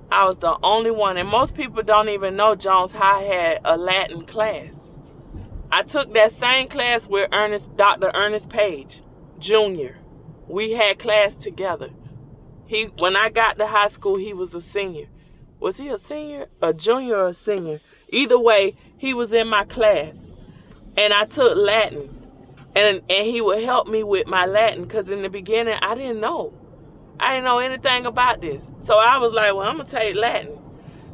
I 0.10 0.26
was 0.26 0.38
the 0.38 0.58
only 0.64 0.92
one, 0.92 1.18
and 1.18 1.28
most 1.28 1.54
people 1.54 1.84
don't 1.84 2.10
even 2.10 2.36
know 2.36 2.56
Jones 2.56 2.94
High 2.94 3.24
had 3.24 3.62
a 3.66 3.78
Latin 3.78 4.26
class. 4.26 4.80
I 5.70 5.84
took 5.84 6.14
that 6.14 6.32
same 6.32 6.70
class 6.70 7.08
with 7.08 7.30
Ernest, 7.34 7.76
Dr. 7.76 8.12
Ernest 8.14 8.50
Page, 8.50 9.02
Jr. 9.38 9.98
We 10.48 10.72
had 10.72 10.98
class 10.98 11.36
together. 11.36 11.90
He 12.68 12.86
when 13.00 13.16
I 13.16 13.30
got 13.30 13.58
to 13.58 13.68
high 13.68 13.88
school, 13.88 14.18
he 14.18 14.34
was 14.34 14.54
a 14.54 14.62
senior. 14.62 15.08
Was 15.60 15.78
he 15.78 15.88
a 15.88 15.98
senior, 15.98 16.48
a 16.62 16.74
junior, 16.74 17.16
or 17.16 17.28
a 17.30 17.34
senior? 17.34 17.80
Either 18.10 18.38
way, 18.38 18.76
he 18.98 19.14
was 19.14 19.34
in 19.34 19.48
my 19.48 19.64
class, 19.64 20.30
and 20.98 21.14
I 21.14 21.26
took 21.26 21.56
Latin, 21.56 22.10
and 22.76 23.02
and 23.10 23.26
he 23.26 23.40
would 23.40 23.64
help 23.64 23.88
me 23.88 24.04
with 24.04 24.28
my 24.28 24.46
Latin 24.46 24.84
because 24.84 25.10
in 25.10 25.22
the 25.22 25.30
beginning 25.30 25.80
I 25.82 25.96
didn't 25.96 26.20
know, 26.20 26.54
I 27.20 27.34
didn't 27.34 27.46
know 27.46 27.60
anything 27.60 28.06
about 28.06 28.42
this. 28.42 28.62
So 28.82 28.98
I 28.98 29.18
was 29.18 29.32
like, 29.32 29.54
well, 29.56 29.68
I'm 29.68 29.78
gonna 29.78 29.90
take 29.90 30.16
Latin. 30.16 30.60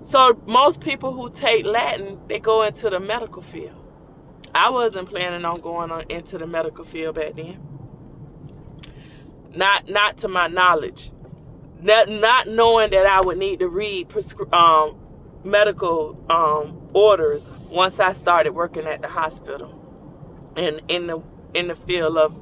So 0.03 0.41
most 0.47 0.81
people 0.81 1.13
who 1.13 1.29
take 1.29 1.65
Latin, 1.65 2.19
they 2.27 2.39
go 2.39 2.63
into 2.63 2.89
the 2.89 2.99
medical 2.99 3.43
field. 3.43 3.79
I 4.55 4.71
wasn't 4.71 5.07
planning 5.07 5.45
on 5.45 5.61
going 5.61 5.91
on 5.91 6.03
into 6.09 6.37
the 6.37 6.47
medical 6.47 6.83
field 6.83 7.15
back 7.15 7.35
then. 7.35 7.59
Not 9.55 9.87
not 9.87 10.17
to 10.17 10.27
my 10.27 10.47
knowledge 10.47 11.12
not, 11.84 12.10
not 12.10 12.48
knowing 12.48 12.91
that 12.91 13.06
I 13.06 13.22
would 13.22 13.38
need 13.38 13.60
to 13.60 13.67
read 13.67 14.10
prescri- 14.10 14.52
um, 14.54 14.98
medical 15.43 16.24
um, 16.30 16.89
orders 16.93 17.52
once 17.69 18.00
I 18.00 18.13
started 18.13 18.54
working 18.54 18.86
at 18.86 19.02
the 19.02 19.10
hospital. 19.10 19.80
And 20.56 20.82
in 20.88 21.08
the 21.08 21.22
in 21.54 21.67
the 21.67 21.76
field 21.76 22.17
of 22.17 22.39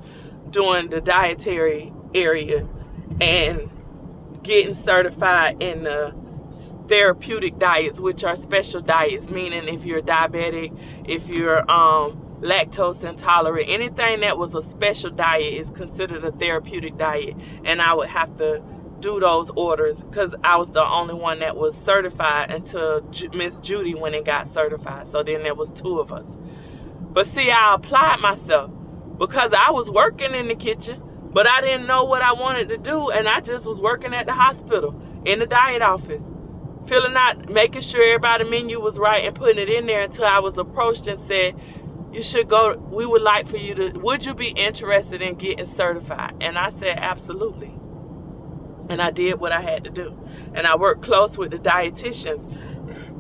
doing 0.50 0.90
the 0.90 1.02
dietary 1.02 1.94
area 2.14 2.68
and 3.20 3.70
getting 4.44 4.74
certified 4.74 5.62
in 5.62 5.84
the 5.84 6.16
therapeutic 6.88 7.58
diets, 7.58 8.00
which 8.00 8.24
are 8.24 8.36
special 8.36 8.82
diets, 8.82 9.30
meaning 9.30 9.68
if 9.68 9.86
you're 9.86 10.02
diabetic, 10.02 10.78
if 11.08 11.28
you're 11.30 11.60
um, 11.72 12.22
lactose 12.42 13.08
intolerant, 13.08 13.70
anything 13.70 14.22
that 14.22 14.38
was 14.38 14.56
a 14.56 14.62
special 14.62 15.10
diet 15.10 15.54
is 15.54 15.70
considered 15.70 16.24
a 16.26 16.32
therapeutic 16.32 16.98
diet, 16.98 17.36
and 17.64 17.82
I 17.82 17.94
would 17.94 18.10
have 18.10 18.36
to 18.38 18.62
do 19.02 19.20
those 19.20 19.50
orders 19.52 20.04
because 20.04 20.36
I 20.44 20.58
was 20.58 20.72
the 20.72 20.84
only 20.84 21.14
one 21.14 21.40
that 21.40 21.58
was 21.58 21.76
certified 21.76 22.52
until 22.52 23.02
Miss 23.34 23.60
Judy 23.60 23.96
went 23.96 24.16
and 24.16 24.26
got 24.26 24.48
certified. 24.48 25.08
So 25.08 25.24
then 25.24 25.44
there 25.44 25.56
was 25.56 25.72
two 25.72 26.00
of 26.00 26.14
us. 26.14 26.38
But 27.00 27.26
see, 27.26 27.52
I 27.52 27.76
applied 27.76 28.20
myself 28.22 28.72
because 29.18 29.54
I 29.54 29.72
was 29.72 29.90
working 29.90 30.34
in 30.34 30.48
the 30.48 30.56
kitchen, 30.56 31.02
but 31.34 31.48
I 31.48 31.62
didn't 31.62 31.88
know 31.88 32.06
what 32.06 32.22
I 32.22 32.34
wanted 32.34 32.70
to 32.70 32.78
do, 32.78 33.10
and 33.10 33.28
I 33.28 33.42
just 33.42 33.66
was 33.66 33.80
working 33.80 34.14
at 34.14 34.26
the 34.26 34.34
hospital 34.34 35.00
in 35.26 35.40
the 35.40 35.46
diet 35.46 35.82
office, 35.82 36.32
filling 36.86 37.16
out, 37.16 37.50
making 37.50 37.82
sure 37.82 38.04
everybody 38.04 38.46
menu 38.46 38.80
was 38.80 38.98
right 38.98 39.26
and 39.26 39.36
putting 39.36 39.62
it 39.62 39.70
in 39.70 39.88
there 39.88 40.04
until 40.04 40.26
I 40.26 40.40
was 40.40 40.58
approached 40.58 41.08
and 41.08 41.20
said, 41.20 41.56
you 42.12 42.22
should 42.22 42.50
go 42.50 42.76
we 42.76 43.06
would 43.06 43.22
like 43.22 43.48
for 43.48 43.58
you 43.58 43.74
to 43.74 43.92
would 44.00 44.26
you 44.26 44.34
be 44.34 44.50
interested 44.50 45.22
in 45.22 45.36
getting 45.36 45.66
certified 45.66 46.36
and 46.42 46.58
i 46.58 46.70
said 46.70 46.98
absolutely 46.98 47.74
and 48.90 49.02
I 49.02 49.12
did 49.12 49.40
what 49.40 49.52
I 49.52 49.62
had 49.62 49.84
to 49.86 49.90
do. 49.90 50.18
And 50.54 50.68
I 50.68 50.76
worked 50.76 51.04
close 51.04 51.38
with 51.38 51.52
the 51.52 51.58
dietitians 51.58 52.48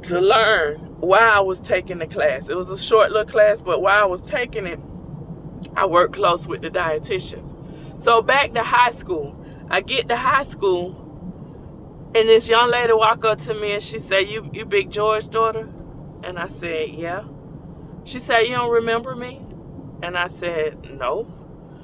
to 0.03 0.19
learn 0.19 0.77
why 0.99 1.19
I 1.19 1.39
was 1.39 1.59
taking 1.59 1.99
the 1.99 2.07
class. 2.07 2.49
It 2.49 2.57
was 2.57 2.69
a 2.69 2.77
short 2.77 3.11
little 3.11 3.25
class, 3.25 3.61
but 3.61 3.81
while 3.81 4.03
I 4.03 4.05
was 4.05 4.21
taking 4.21 4.65
it, 4.65 4.79
I 5.75 5.85
worked 5.85 6.13
close 6.13 6.47
with 6.47 6.61
the 6.61 6.69
dietitians. 6.69 7.55
So 8.01 8.21
back 8.21 8.53
to 8.53 8.63
high 8.63 8.91
school. 8.91 9.37
I 9.69 9.81
get 9.81 10.09
to 10.09 10.17
high 10.17 10.43
school, 10.43 10.97
and 12.13 12.27
this 12.27 12.49
young 12.49 12.69
lady 12.71 12.91
walk 12.93 13.23
up 13.23 13.39
to 13.41 13.53
me 13.53 13.71
and 13.71 13.83
she 13.83 13.99
said, 13.99 14.27
"You, 14.27 14.49
you 14.51 14.65
Big 14.65 14.89
George 14.91 15.29
daughter?" 15.29 15.69
And 16.23 16.37
I 16.37 16.47
said, 16.47 16.89
"Yeah." 16.89 17.23
She 18.03 18.19
said, 18.19 18.41
"You 18.41 18.57
don't 18.57 18.71
remember 18.71 19.15
me?" 19.15 19.41
And 20.03 20.17
I 20.17 20.27
said, 20.27 20.97
"No." 20.99 21.27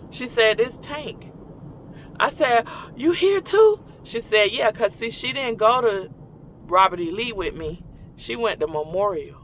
She 0.09 0.27
said, 0.27 0.57
"This 0.57 0.77
Tank." 0.81 1.31
I 2.19 2.29
said, 2.29 2.67
You 2.95 3.11
here 3.11 3.41
too? 3.41 3.79
She 4.03 4.19
said, 4.19 4.51
Yeah, 4.51 4.71
because 4.71 4.93
see, 4.93 5.09
she 5.09 5.33
didn't 5.33 5.57
go 5.57 5.81
to 5.81 6.09
Robert 6.65 6.99
E. 6.99 7.11
Lee 7.11 7.33
with 7.33 7.53
me. 7.53 7.83
She 8.15 8.35
went 8.35 8.59
to 8.59 8.67
Memorial. 8.67 9.41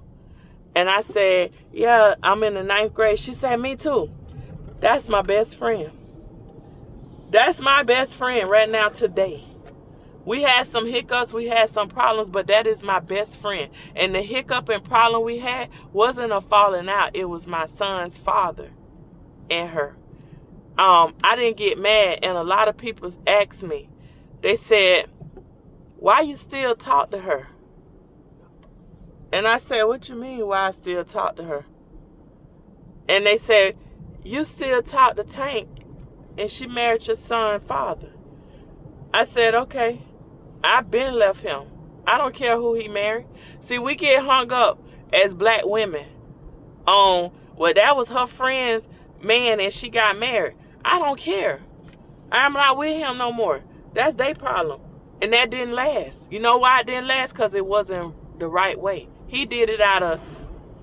And 0.76 0.90
I 0.90 1.02
said, 1.02 1.56
Yeah, 1.72 2.16
I'm 2.24 2.44
in 2.44 2.56
the 2.56 2.64
ninth 2.64 2.94
grade. 2.94 3.20
She 3.20 3.34
said, 3.34 3.58
Me 3.58 3.76
too. 3.76 4.12
That's 4.80 5.08
my 5.08 5.22
best 5.22 5.58
friend. 5.58 5.92
That's 7.30 7.60
my 7.62 7.84
best 7.84 8.16
friend 8.16 8.50
right 8.50 8.70
now 8.70 8.90
today. 8.90 9.44
We 10.26 10.44
had 10.44 10.68
some 10.68 10.88
hiccups, 10.88 11.34
we 11.34 11.48
had 11.48 11.70
some 11.70 11.90
problems, 11.90 12.30
but 12.30 12.48
that 12.48 12.66
is 12.66 12.82
my 12.82 13.00
best 13.00 13.42
friend. 13.42 13.70
And 13.96 14.16
the 14.16 14.22
hiccup 14.22 14.70
and 14.70 14.84
problem 14.84 15.24
we 15.24 15.40
had 15.40 15.70
wasn't 15.92 16.32
a 16.32 16.40
falling 16.40 16.88
out, 16.88 17.16
it 17.16 17.26
was 17.26 17.46
my 17.46 17.66
son's 17.66 18.18
father 18.18 18.72
and 19.50 19.70
her 19.70 19.98
um, 20.78 21.14
I 21.24 21.36
didn't 21.36 21.58
get 21.58 21.78
mad, 21.78 22.20
and 22.24 22.36
a 22.36 22.44
lot 22.44 22.68
of 22.68 22.78
people 22.78 23.12
asked 23.28 23.62
me. 23.62 23.90
They 24.42 24.56
said, 24.56 25.06
"Why 25.98 26.22
you 26.22 26.36
still 26.36 26.76
talk 26.76 27.12
to 27.12 27.20
her?" 27.20 27.50
And 29.32 29.48
I 29.48 29.58
said, 29.58 29.84
"What 29.84 30.10
you 30.10 30.16
mean? 30.16 30.48
Why 30.48 30.68
I 30.68 30.72
still 30.72 31.06
talk 31.06 31.36
to 31.36 31.44
her?" 31.44 31.66
And 33.08 33.26
they 33.26 33.38
said, 33.38 33.78
"You 34.24 34.44
still 34.44 34.82
talk 34.82 35.16
to 35.16 35.24
Tank, 35.24 35.70
and 36.40 36.50
she 36.50 36.66
married 36.66 37.06
your 37.06 37.16
son 37.16 37.60
father." 37.60 38.10
I 39.14 39.26
said, 39.26 39.54
"Okay, 39.54 40.02
I've 40.64 40.90
been 40.90 41.14
left 41.14 41.44
him. 41.44 41.68
I 42.08 42.18
don't 42.18 42.34
care 42.34 42.58
who 42.58 42.74
he 42.74 42.88
married. 42.88 43.28
See, 43.60 43.78
we 43.78 43.96
get 43.96 44.24
hung 44.24 44.52
up 44.52 44.84
as 45.14 45.36
black 45.36 45.66
women 45.66 46.08
on 46.88 47.32
well, 47.56 47.74
that 47.76 47.96
was 47.96 48.10
her 48.10 48.26
friend's 48.26 48.88
man, 49.22 49.60
and 49.60 49.72
she 49.72 49.90
got 49.90 50.18
married." 50.18 50.56
I 50.86 51.00
don't 51.00 51.20
care. 51.20 51.62
I'm 52.32 52.54
not 52.54 52.78
with 52.78 52.98
him 52.98 53.18
no 53.18 53.32
more. 53.32 53.62
That's 53.94 54.16
their 54.16 54.34
problem. 54.34 54.82
And 55.22 55.32
that 55.34 55.50
didn't 55.50 55.74
last. 55.74 56.32
You 56.32 56.40
know 56.40 56.58
why 56.58 56.82
it 56.82 56.88
didn't 56.88 57.08
last? 57.08 57.32
Because 57.34 57.54
it 57.54 57.66
wasn't 57.66 58.40
the 58.40 58.48
right 58.48 58.80
way. 58.80 59.08
He 59.28 59.46
did 59.46 59.70
it 59.70 59.80
out 59.80 60.04
of 60.04 60.20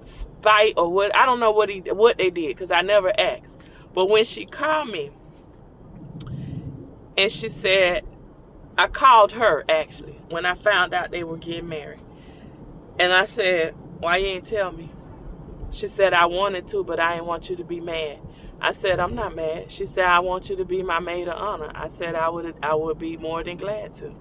spite 0.05 0.75
or 0.77 0.91
what. 0.91 1.15
I 1.15 1.27
don't 1.27 1.41
know 1.41 1.51
what 1.51 1.69
he 1.69 1.81
what 1.81 2.19
they 2.19 2.31
did 2.31 2.49
because 2.49 2.71
I 2.71 2.81
never 2.83 3.13
asked. 3.19 3.59
But 3.93 4.09
when 4.09 4.25
she 4.25 4.47
called 4.47 4.91
me 4.91 5.11
and 7.19 7.31
she 7.31 7.49
said, 7.49 8.05
I 8.79 8.87
called 8.87 9.33
her 9.33 9.65
actually 9.69 10.17
when 10.29 10.47
I 10.47 10.55
found 10.55 10.95
out 10.95 11.11
they 11.11 11.25
were 11.25 11.37
getting 11.37 11.69
married. 11.69 12.01
And 12.99 13.13
I 13.13 13.27
said, 13.27 13.75
Why 13.99 14.19
you 14.19 14.27
ain't 14.29 14.45
tell 14.45 14.73
me? 14.73 14.91
She 15.73 15.87
said, 15.87 16.15
I 16.15 16.27
wanted 16.27 16.67
to, 16.69 16.83
but 16.83 16.99
I 16.99 17.15
didn't 17.15 17.27
want 17.27 17.51
you 17.51 17.57
to 17.57 17.65
be 17.65 17.81
mad. 17.81 18.19
I 18.61 18.73
said, 18.73 19.01
I'm 19.01 19.15
not 19.15 19.35
mad. 19.35 19.71
She 19.71 19.87
said, 19.87 20.05
I 20.05 20.21
want 20.21 20.51
you 20.51 20.57
to 20.57 20.65
be 20.65 20.83
my 20.83 21.01
maid 21.01 21.29
of 21.29 21.41
honor. 21.41 21.71
I 21.75 21.89
said, 21.89 22.15
I 22.15 22.29
would 22.29 22.55
I 22.63 22.75
would 22.75 22.99
be 22.99 23.17
more 23.17 23.43
than 23.43 23.57
glad 23.57 23.93
to. 23.95 24.15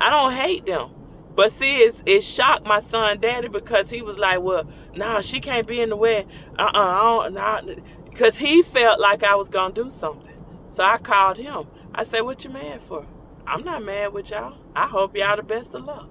I 0.00 0.08
don't 0.10 0.32
hate 0.32 0.66
them. 0.66 0.90
But 1.34 1.52
see, 1.52 1.78
it's, 1.78 2.02
it 2.06 2.22
shocked 2.22 2.66
my 2.66 2.80
son 2.80 3.20
daddy 3.20 3.48
because 3.48 3.90
he 3.90 4.02
was 4.02 4.18
like, 4.18 4.40
well, 4.40 4.64
nah, 4.94 5.20
she 5.20 5.40
can't 5.40 5.66
be 5.66 5.80
in 5.80 5.90
the 5.90 5.96
wedding. 5.96 6.28
Uh-uh, 6.58 7.28
nah. 7.30 7.62
Because 8.04 8.38
he 8.38 8.62
felt 8.62 9.00
like 9.00 9.22
I 9.22 9.34
was 9.36 9.48
going 9.48 9.72
to 9.72 9.84
do 9.84 9.90
something. 9.90 10.34
So 10.70 10.84
I 10.84 10.98
called 10.98 11.38
him. 11.38 11.66
I 11.94 12.04
said, 12.04 12.20
what 12.20 12.44
you 12.44 12.50
mad 12.50 12.80
for? 12.80 13.06
I'm 13.46 13.64
not 13.64 13.84
mad 13.84 14.12
with 14.12 14.30
y'all. 14.30 14.58
I 14.74 14.86
hope 14.86 15.16
y'all 15.16 15.36
the 15.36 15.42
best 15.42 15.74
of 15.74 15.84
luck. 15.84 16.08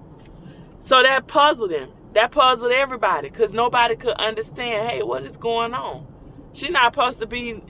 So 0.80 1.02
that 1.02 1.26
puzzled 1.26 1.70
him. 1.70 1.90
That 2.12 2.32
puzzled 2.32 2.72
everybody 2.72 3.28
because 3.28 3.52
nobody 3.52 3.96
could 3.96 4.14
understand, 4.14 4.90
hey, 4.90 5.02
what 5.02 5.24
is 5.24 5.36
going 5.36 5.74
on? 5.74 6.06
She 6.52 6.68
not 6.68 6.94
supposed 6.94 7.20
to 7.20 7.26
be 7.26 7.62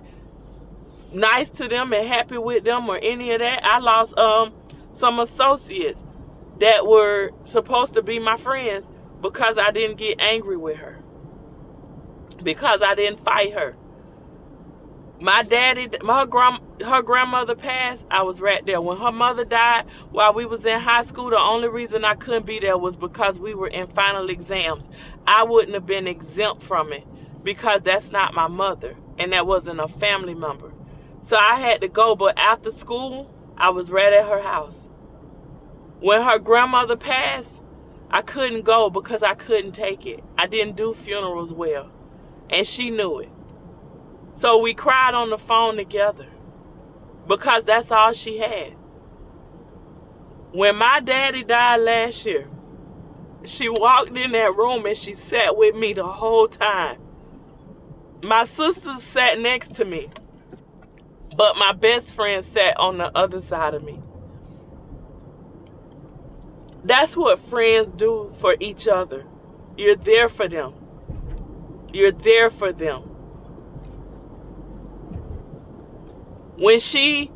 nice 1.12 1.50
to 1.50 1.68
them 1.68 1.92
and 1.92 2.06
happy 2.06 2.38
with 2.38 2.64
them 2.64 2.88
or 2.88 2.98
any 3.02 3.32
of 3.32 3.40
that. 3.40 3.64
I 3.64 3.78
lost 3.78 4.16
um 4.16 4.52
some 4.92 5.18
associates 5.18 6.02
that 6.58 6.86
were 6.86 7.30
supposed 7.44 7.94
to 7.94 8.02
be 8.02 8.18
my 8.18 8.36
friends 8.36 8.86
because 9.20 9.58
I 9.58 9.70
didn't 9.70 9.96
get 9.96 10.20
angry 10.20 10.56
with 10.56 10.78
her. 10.78 10.98
Because 12.42 12.82
I 12.82 12.94
didn't 12.94 13.24
fight 13.24 13.52
her. 13.52 13.76
My 15.20 15.42
daddy, 15.42 15.88
my 16.02 16.24
grand, 16.24 16.60
her 16.82 17.02
grandmother 17.02 17.54
passed. 17.54 18.06
I 18.10 18.22
was 18.22 18.40
right 18.40 18.64
there 18.64 18.80
when 18.80 18.96
her 18.96 19.12
mother 19.12 19.44
died. 19.44 19.84
While 20.10 20.32
we 20.32 20.46
was 20.46 20.64
in 20.64 20.80
high 20.80 21.02
school, 21.02 21.28
the 21.28 21.38
only 21.38 21.68
reason 21.68 22.06
I 22.06 22.14
couldn't 22.14 22.46
be 22.46 22.58
there 22.58 22.78
was 22.78 22.96
because 22.96 23.38
we 23.38 23.54
were 23.54 23.68
in 23.68 23.88
final 23.88 24.30
exams. 24.30 24.88
I 25.26 25.44
wouldn't 25.44 25.74
have 25.74 25.84
been 25.84 26.06
exempt 26.06 26.62
from 26.62 26.92
it 26.92 27.06
because 27.42 27.82
that's 27.82 28.10
not 28.10 28.34
my 28.34 28.48
mother 28.48 28.96
and 29.18 29.32
that 29.32 29.46
wasn't 29.46 29.80
a 29.80 29.88
family 29.88 30.34
member. 30.34 30.72
So 31.22 31.36
I 31.36 31.56
had 31.56 31.80
to 31.82 31.88
go. 31.88 32.16
But 32.16 32.38
after 32.38 32.70
school, 32.70 33.32
I 33.56 33.70
was 33.70 33.90
right 33.90 34.12
at 34.12 34.26
her 34.26 34.42
house. 34.42 34.88
When 36.00 36.22
her 36.22 36.38
grandmother 36.38 36.96
passed, 36.96 37.60
I 38.10 38.22
couldn't 38.22 38.62
go 38.62 38.90
because 38.90 39.22
I 39.22 39.34
couldn't 39.34 39.72
take 39.72 40.06
it. 40.06 40.24
I 40.36 40.46
didn't 40.46 40.76
do 40.76 40.94
funerals 40.94 41.52
well, 41.52 41.90
and 42.48 42.66
she 42.66 42.90
knew 42.90 43.20
it. 43.20 43.28
So 44.32 44.58
we 44.58 44.74
cried 44.74 45.14
on 45.14 45.30
the 45.30 45.38
phone 45.38 45.76
together 45.76 46.26
because 47.28 47.64
that's 47.64 47.92
all 47.92 48.12
she 48.12 48.38
had. 48.38 48.74
When 50.52 50.76
my 50.76 51.00
daddy 51.00 51.44
died 51.44 51.82
last 51.82 52.26
year, 52.26 52.48
she 53.44 53.68
walked 53.68 54.16
in 54.16 54.32
that 54.32 54.56
room 54.56 54.86
and 54.86 54.96
she 54.96 55.14
sat 55.14 55.56
with 55.56 55.74
me 55.74 55.92
the 55.92 56.06
whole 56.06 56.48
time. 56.48 56.98
My 58.22 58.44
sister 58.44 58.96
sat 58.98 59.40
next 59.40 59.74
to 59.74 59.84
me, 59.84 60.10
but 61.36 61.56
my 61.56 61.72
best 61.72 62.14
friend 62.14 62.44
sat 62.44 62.78
on 62.78 62.98
the 62.98 63.16
other 63.16 63.40
side 63.40 63.74
of 63.74 63.82
me. 63.82 63.98
That's 66.84 67.16
what 67.16 67.38
friends 67.38 67.90
do 67.92 68.32
for 68.38 68.56
each 68.60 68.88
other. 68.88 69.24
You're 69.76 69.96
there 69.96 70.28
for 70.28 70.48
them. 70.48 70.74
You're 71.92 72.12
there 72.12 72.50
for 72.50 72.72
them. 72.72 73.02
When 76.56 76.78
she 76.78 77.30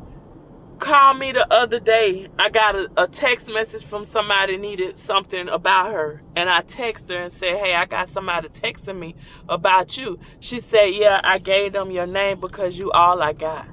called 0.75 1.19
me 1.19 1.31
the 1.31 1.51
other 1.51 1.79
day, 1.79 2.27
I 2.37 2.49
got 2.49 2.75
a, 2.75 2.89
a, 2.97 3.07
text 3.07 3.49
message 3.49 3.83
from 3.83 4.05
somebody 4.05 4.57
needed 4.57 4.97
something 4.97 5.49
about 5.49 5.91
her. 5.91 6.21
And 6.35 6.49
I 6.49 6.61
texted 6.61 7.09
her 7.09 7.23
and 7.23 7.31
said, 7.31 7.57
Hey, 7.57 7.73
I 7.73 7.85
got 7.85 8.09
somebody 8.09 8.49
texting 8.49 8.97
me 8.99 9.15
about 9.49 9.97
you. 9.97 10.19
She 10.39 10.59
said, 10.59 10.87
Yeah, 10.87 11.21
I 11.23 11.39
gave 11.39 11.73
them 11.73 11.91
your 11.91 12.07
name 12.07 12.39
because 12.39 12.77
you 12.77 12.91
all 12.91 13.21
I 13.21 13.33
got. 13.33 13.67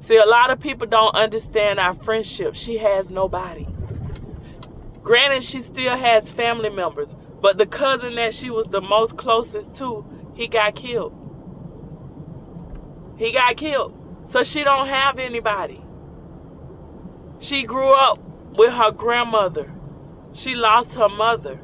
See, 0.00 0.16
a 0.16 0.26
lot 0.26 0.50
of 0.50 0.58
people 0.58 0.86
don't 0.86 1.14
understand 1.14 1.78
our 1.78 1.94
friendship. 1.94 2.56
She 2.56 2.78
has 2.78 3.08
nobody. 3.10 3.66
Granted, 5.02 5.42
she 5.42 5.60
still 5.60 5.96
has 5.96 6.28
family 6.28 6.70
members, 6.70 7.14
but 7.40 7.58
the 7.58 7.66
cousin 7.66 8.14
that 8.14 8.34
she 8.34 8.50
was 8.50 8.68
the 8.68 8.80
most 8.80 9.16
closest 9.16 9.74
to, 9.74 10.04
he 10.34 10.48
got 10.48 10.74
killed. 10.74 11.14
He 13.16 13.32
got 13.32 13.56
killed. 13.56 13.98
So 14.26 14.42
she 14.42 14.64
don't 14.64 14.88
have 14.88 15.18
anybody. 15.18 15.82
She 17.42 17.64
grew 17.64 17.92
up 17.92 18.20
with 18.56 18.72
her 18.72 18.92
grandmother. 18.92 19.68
She 20.32 20.54
lost 20.54 20.94
her 20.94 21.08
mother. 21.08 21.58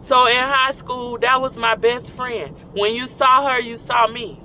So 0.00 0.26
in 0.26 0.36
high 0.36 0.72
school, 0.72 1.18
that 1.18 1.40
was 1.40 1.56
my 1.56 1.76
best 1.76 2.10
friend. 2.10 2.56
When 2.72 2.92
you 2.92 3.06
saw 3.06 3.48
her, 3.48 3.60
you 3.60 3.76
saw 3.76 4.08
me. 4.08 4.40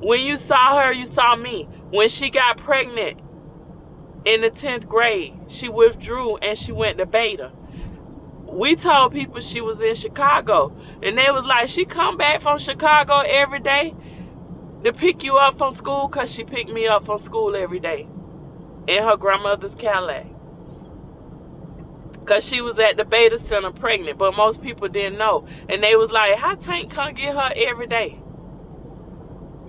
When 0.00 0.22
you 0.22 0.36
saw 0.36 0.80
her, 0.80 0.92
you 0.92 1.06
saw 1.06 1.36
me. 1.36 1.68
When 1.90 2.08
she 2.08 2.30
got 2.30 2.56
pregnant 2.56 3.20
in 4.24 4.40
the 4.40 4.50
10th 4.50 4.88
grade, 4.88 5.34
she 5.46 5.68
withdrew 5.68 6.38
and 6.38 6.58
she 6.58 6.72
went 6.72 6.98
to 6.98 7.06
beta. 7.06 7.52
We 8.44 8.74
told 8.74 9.12
people 9.12 9.40
she 9.40 9.60
was 9.60 9.80
in 9.80 9.94
Chicago. 9.94 10.76
And 11.00 11.16
they 11.16 11.30
was 11.30 11.46
like, 11.46 11.68
she 11.68 11.84
come 11.84 12.16
back 12.16 12.40
from 12.40 12.58
Chicago 12.58 13.22
every 13.24 13.60
day 13.60 13.94
to 14.82 14.92
pick 14.92 15.22
you 15.22 15.36
up 15.36 15.56
from 15.56 15.72
school 15.72 16.08
because 16.08 16.34
she 16.34 16.42
picked 16.42 16.70
me 16.70 16.88
up 16.88 17.06
from 17.06 17.20
school 17.20 17.54
every 17.54 17.78
day 17.78 18.08
in 18.86 19.02
her 19.02 19.16
grandmother's 19.16 19.74
Cadillac. 19.74 20.26
Because 22.12 22.46
she 22.46 22.60
was 22.60 22.78
at 22.78 22.96
the 22.96 23.04
beta 23.04 23.38
center 23.38 23.72
pregnant, 23.72 24.18
but 24.18 24.36
most 24.36 24.62
people 24.62 24.88
didn't 24.88 25.18
know. 25.18 25.46
And 25.68 25.82
they 25.82 25.96
was 25.96 26.12
like, 26.12 26.36
how 26.36 26.54
Tank 26.54 26.90
come 26.90 27.14
get 27.14 27.34
her 27.34 27.52
every 27.56 27.86
day? 27.86 28.22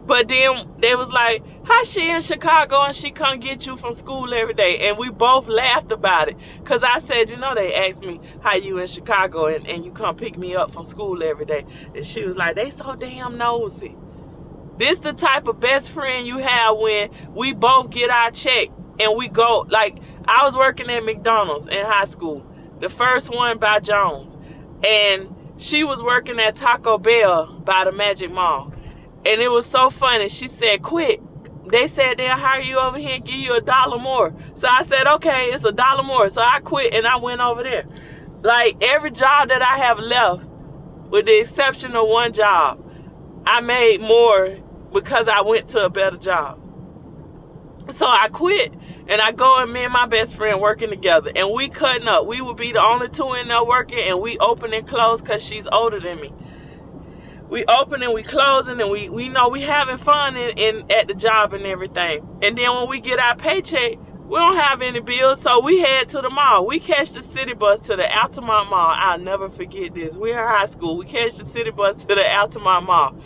But 0.06 0.28
then 0.28 0.69
they 0.80 0.95
was 0.95 1.10
like, 1.12 1.43
how 1.65 1.84
she 1.84 2.10
in 2.10 2.19
Chicago 2.19 2.82
and 2.82 2.93
she 2.93 3.12
come 3.12 3.39
get 3.39 3.65
you 3.65 3.78
from 3.78 3.93
school 3.93 4.34
every 4.34 4.54
day? 4.54 4.88
And 4.88 4.97
we 4.97 5.10
both 5.10 5.47
laughed 5.47 5.91
about 5.91 6.28
it. 6.28 6.38
Cause 6.65 6.84
I 6.84 6.99
said, 6.99 7.30
you 7.30 7.38
know, 7.38 7.56
they 7.56 7.73
asked 7.73 8.04
me 8.04 8.19
how 8.41 8.56
you 8.56 8.80
in 8.80 8.88
Chicago 8.88 9.45
and, 9.45 9.65
and 9.65 9.86
you 9.86 9.91
come 9.91 10.15
pick 10.17 10.38
me 10.38 10.56
up 10.56 10.71
from 10.71 10.84
school 10.84 11.23
every 11.23 11.45
day. 11.45 11.65
And 11.95 12.06
she 12.06 12.26
was 12.26 12.36
like, 12.36 12.56
they 12.56 12.69
so 12.69 12.95
damn 12.95 13.38
nosy. 13.38 13.95
This 14.78 14.99
the 14.99 15.13
type 15.13 15.47
of 15.47 15.60
best 15.60 15.89
friend 15.89 16.28
you 16.28 16.39
have 16.39 16.78
when 16.78 17.10
we 17.34 17.54
both 17.54 17.89
get 17.89 18.10
our 18.10 18.32
check 18.32 18.69
and 18.99 19.15
we 19.15 19.27
go 19.27 19.65
like 19.69 19.97
I 20.25 20.43
was 20.45 20.56
working 20.56 20.89
at 20.89 21.03
McDonald's 21.03 21.67
in 21.67 21.86
high 21.86 22.06
school, 22.06 22.45
the 22.79 22.89
first 22.89 23.29
one 23.34 23.58
by 23.58 23.79
Jones, 23.79 24.38
and 24.84 25.36
she 25.58 25.84
was 25.84 26.01
working 26.01 26.39
at 26.39 26.56
Taco 26.56 26.97
Bell 26.97 27.60
by 27.63 27.84
the 27.86 27.91
Magic 27.91 28.32
Mall, 28.32 28.73
and 29.25 29.41
it 29.41 29.49
was 29.49 29.65
so 29.65 29.89
funny. 29.89 30.29
She 30.29 30.47
said, 30.47 30.82
"Quit." 30.82 31.21
They 31.65 31.88
said 31.88 32.17
they'll 32.17 32.36
hire 32.36 32.60
you 32.60 32.77
over 32.77 32.97
here 32.97 33.15
and 33.15 33.25
give 33.25 33.36
you 33.36 33.56
a 33.56 33.62
dollar 33.62 33.97
more. 33.97 34.34
So 34.56 34.67
I 34.69 34.84
said, 34.84 35.08
"Okay, 35.08 35.51
it's 35.51 35.63
a 35.63 35.71
dollar 35.71 36.03
more." 36.03 36.29
So 36.29 36.41
I 36.41 36.60
quit 36.60 36.93
and 36.93 37.08
I 37.08 37.15
went 37.17 37.41
over 37.41 37.63
there. 37.63 37.86
Like 38.41 38.84
every 38.84 39.12
job 39.12 39.49
that 39.49 39.62
I 39.62 39.77
have 39.77 39.97
left, 39.97 40.43
with 41.10 41.25
the 41.25 41.39
exception 41.39 41.95
of 41.95 42.08
one 42.08 42.34
job, 42.34 42.84
I 43.45 43.62
made 43.62 44.01
more 44.01 44.58
because 44.91 45.27
I 45.27 45.41
went 45.41 45.67
to 45.69 45.86
a 45.86 45.89
better 45.89 46.17
job. 46.17 46.60
So 47.89 48.06
I 48.08 48.27
quit 48.29 48.73
and 49.08 49.22
I 49.22 49.32
go 49.32 49.58
and 49.58 49.72
me 49.72 49.84
and 49.84 49.94
my 49.94 50.06
best 50.06 50.36
friend 50.36 50.62
working 50.62 50.90
together 50.90 51.32
and 51.36 51.52
we 51.52 51.69
cutting 51.69 52.08
up. 52.08 52.25
We 52.25 52.42
would 52.42 52.58
be 52.58 52.71
the 52.71 52.82
only 52.82 53.10
two 53.10 53.34
in 53.34 53.50
there 53.50 53.63
working 53.63 54.00
and 54.00 54.21
we 54.21 54.38
open 54.38 54.73
and 54.73 54.88
close 54.88 55.21
because 55.21 55.44
she's 55.44 55.67
older 55.71 56.00
than 56.00 56.21
me. 56.21 56.34
We 57.50 57.65
open 57.65 58.02
and 58.02 58.13
we 58.13 58.23
closing 58.23 58.80
and 58.80 58.90
we, 58.90 59.10
we 59.10 59.30
know 59.30 59.50
we 59.50 59.62
having 59.62 59.98
fun 59.98 60.38
in, 60.38 60.58
in 60.58 60.92
at 60.92 61.08
the 61.08 61.13
job 61.13 61.54
and 61.54 61.65
everything. 61.65 62.27
And 62.42 62.58
then 62.58 62.73
when 62.73 62.90
we 62.90 63.00
get 63.00 63.19
our 63.19 63.36
paycheck, 63.36 64.00
we 64.25 64.40
don't 64.40 64.56
have 64.56 64.82
any 64.82 65.02
bills, 65.02 65.42
so 65.42 65.60
we 65.60 65.82
head 65.82 66.08
to 66.10 66.21
the 66.21 66.30
mall. 66.30 66.65
We 66.65 66.80
catch 66.80 67.12
the 67.12 67.21
city 67.21 67.54
bus 67.54 67.82
to 67.82 67.98
the 67.98 68.04
Altamonte 68.04 68.69
Mall. 68.69 68.96
I'll 68.98 69.19
never 69.19 69.50
forget 69.50 69.94
this. 69.94 70.15
We're 70.15 70.40
in 70.42 70.48
high 70.48 70.65
school. 70.65 70.98
We 70.98 71.06
catch 71.06 71.36
the 71.36 71.46
city 71.46 71.71
bus 71.71 71.98
to 72.06 72.08
the 72.08 72.23
Altamonte 72.23 72.86
Mall 72.86 73.21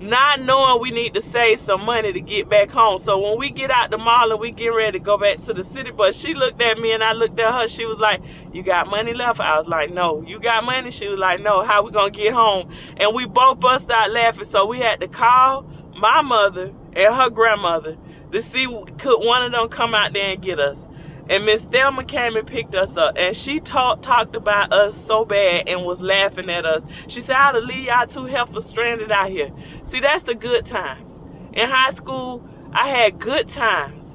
not 0.00 0.40
knowing 0.40 0.80
we 0.80 0.90
need 0.90 1.14
to 1.14 1.20
save 1.20 1.60
some 1.60 1.84
money 1.84 2.12
to 2.12 2.20
get 2.20 2.48
back 2.48 2.70
home. 2.70 2.98
So 2.98 3.18
when 3.18 3.38
we 3.38 3.50
get 3.50 3.70
out 3.70 3.90
the 3.90 3.98
mall 3.98 4.30
and 4.30 4.40
we 4.40 4.50
get 4.50 4.68
ready 4.68 4.98
to 4.98 5.04
go 5.04 5.16
back 5.16 5.38
to 5.44 5.54
the 5.54 5.64
city 5.64 5.90
bus, 5.90 6.16
she 6.16 6.34
looked 6.34 6.60
at 6.60 6.78
me 6.78 6.92
and 6.92 7.02
I 7.02 7.12
looked 7.12 7.38
at 7.40 7.52
her. 7.54 7.68
She 7.68 7.86
was 7.86 7.98
like, 7.98 8.20
"You 8.52 8.62
got 8.62 8.88
money 8.88 9.14
left?" 9.14 9.40
I 9.40 9.56
was 9.56 9.68
like, 9.68 9.90
"No." 9.92 10.22
You 10.26 10.38
got 10.38 10.64
money? 10.64 10.90
She 10.90 11.08
was 11.08 11.18
like, 11.18 11.40
"No." 11.40 11.62
How 11.62 11.82
we 11.82 11.90
gonna 11.90 12.10
get 12.10 12.32
home? 12.34 12.70
And 12.96 13.14
we 13.14 13.26
both 13.26 13.60
bust 13.60 13.90
out 13.90 14.10
laughing. 14.10 14.44
So 14.44 14.66
we 14.66 14.80
had 14.80 15.00
to 15.00 15.08
call 15.08 15.62
my 15.98 16.20
mother 16.22 16.72
and 16.94 17.14
her 17.14 17.30
grandmother 17.30 17.96
to 18.32 18.42
see 18.42 18.66
could 18.98 19.18
one 19.18 19.42
of 19.44 19.52
them 19.52 19.68
come 19.68 19.94
out 19.94 20.12
there 20.12 20.32
and 20.32 20.42
get 20.42 20.60
us. 20.60 20.86
And 21.28 21.44
Miss 21.44 21.64
Thelma 21.64 22.04
came 22.04 22.36
and 22.36 22.46
picked 22.46 22.76
us 22.76 22.96
up, 22.96 23.16
and 23.18 23.36
she 23.36 23.58
talked 23.58 24.04
talked 24.04 24.36
about 24.36 24.72
us 24.72 24.96
so 24.96 25.24
bad 25.24 25.68
and 25.68 25.84
was 25.84 26.00
laughing 26.00 26.48
at 26.50 26.64
us. 26.64 26.82
She 27.08 27.20
said, 27.20 27.36
"I'll 27.36 27.60
leave 27.60 27.84
y'all 27.84 28.06
two 28.06 28.26
heifers 28.26 28.66
stranded 28.66 29.10
out 29.10 29.30
here." 29.30 29.50
See, 29.84 30.00
that's 30.00 30.22
the 30.22 30.34
good 30.34 30.64
times. 30.64 31.18
In 31.52 31.68
high 31.68 31.90
school, 31.90 32.46
I 32.72 32.88
had 32.88 33.18
good 33.18 33.48
times. 33.48 34.14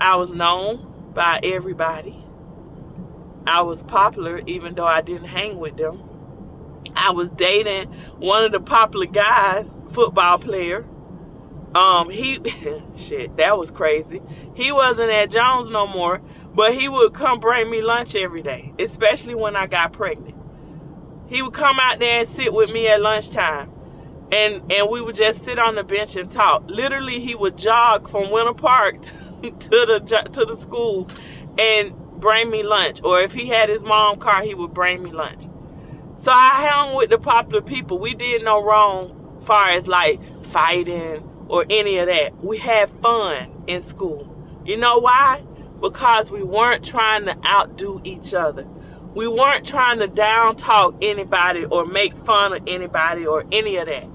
I 0.00 0.16
was 0.16 0.30
known 0.30 1.12
by 1.14 1.40
everybody. 1.42 2.24
I 3.46 3.62
was 3.62 3.82
popular, 3.82 4.40
even 4.46 4.74
though 4.74 4.86
I 4.86 5.02
didn't 5.02 5.28
hang 5.28 5.58
with 5.58 5.76
them. 5.76 6.02
I 6.96 7.10
was 7.12 7.30
dating 7.30 7.88
one 8.18 8.44
of 8.44 8.52
the 8.52 8.60
popular 8.60 9.06
guys, 9.06 9.74
football 9.92 10.38
player. 10.38 10.86
Um, 11.74 12.10
he 12.10 12.40
shit, 12.96 13.36
that 13.36 13.56
was 13.58 13.70
crazy. 13.70 14.20
He 14.54 14.72
wasn't 14.72 15.10
at 15.10 15.30
Jones 15.30 15.70
no 15.70 15.86
more, 15.86 16.20
but 16.54 16.74
he 16.74 16.88
would 16.88 17.14
come 17.14 17.40
bring 17.40 17.70
me 17.70 17.82
lunch 17.82 18.14
every 18.14 18.42
day, 18.42 18.72
especially 18.78 19.34
when 19.34 19.56
I 19.56 19.66
got 19.66 19.92
pregnant. 19.92 20.36
He 21.28 21.42
would 21.42 21.52
come 21.52 21.78
out 21.80 21.98
there 21.98 22.20
and 22.20 22.28
sit 22.28 22.52
with 22.52 22.70
me 22.70 22.88
at 22.88 23.00
lunchtime. 23.00 23.70
And 24.32 24.70
and 24.72 24.88
we 24.88 25.00
would 25.00 25.16
just 25.16 25.42
sit 25.42 25.58
on 25.58 25.74
the 25.74 25.82
bench 25.82 26.16
and 26.16 26.30
talk. 26.30 26.64
Literally, 26.66 27.20
he 27.20 27.34
would 27.34 27.58
jog 27.58 28.08
from 28.08 28.30
Winter 28.30 28.54
Park 28.54 29.02
to 29.42 29.50
the 29.68 30.28
to 30.32 30.44
the 30.44 30.54
school 30.54 31.08
and 31.58 31.94
bring 32.20 32.50
me 32.50 32.62
lunch. 32.62 33.00
Or 33.02 33.20
if 33.20 33.32
he 33.32 33.46
had 33.46 33.68
his 33.68 33.82
mom 33.82 34.18
car, 34.18 34.42
he 34.42 34.54
would 34.54 34.72
bring 34.72 35.02
me 35.02 35.10
lunch. 35.10 35.44
So 36.16 36.30
I 36.30 36.68
hung 36.68 36.94
with 36.94 37.10
the 37.10 37.18
popular 37.18 37.62
people. 37.62 37.98
We 37.98 38.14
did 38.14 38.44
no 38.44 38.62
wrong 38.62 39.40
far 39.40 39.70
as 39.70 39.88
like 39.88 40.22
fighting 40.46 41.28
or 41.48 41.64
any 41.70 41.98
of 41.98 42.06
that. 42.06 42.44
We 42.44 42.58
had 42.58 42.90
fun 43.02 43.64
in 43.66 43.82
school. 43.82 44.26
You 44.64 44.76
know 44.76 44.98
why? 44.98 45.42
Because 45.80 46.30
we 46.30 46.42
weren't 46.42 46.84
trying 46.84 47.24
to 47.24 47.36
outdo 47.46 48.00
each 48.04 48.34
other. 48.34 48.66
We 49.14 49.26
weren't 49.26 49.66
trying 49.66 49.98
to 49.98 50.06
down 50.06 50.56
talk 50.56 50.94
anybody 51.02 51.64
or 51.64 51.84
make 51.84 52.14
fun 52.14 52.52
of 52.52 52.62
anybody 52.66 53.26
or 53.26 53.44
any 53.50 53.76
of 53.76 53.86
that. 53.86 54.08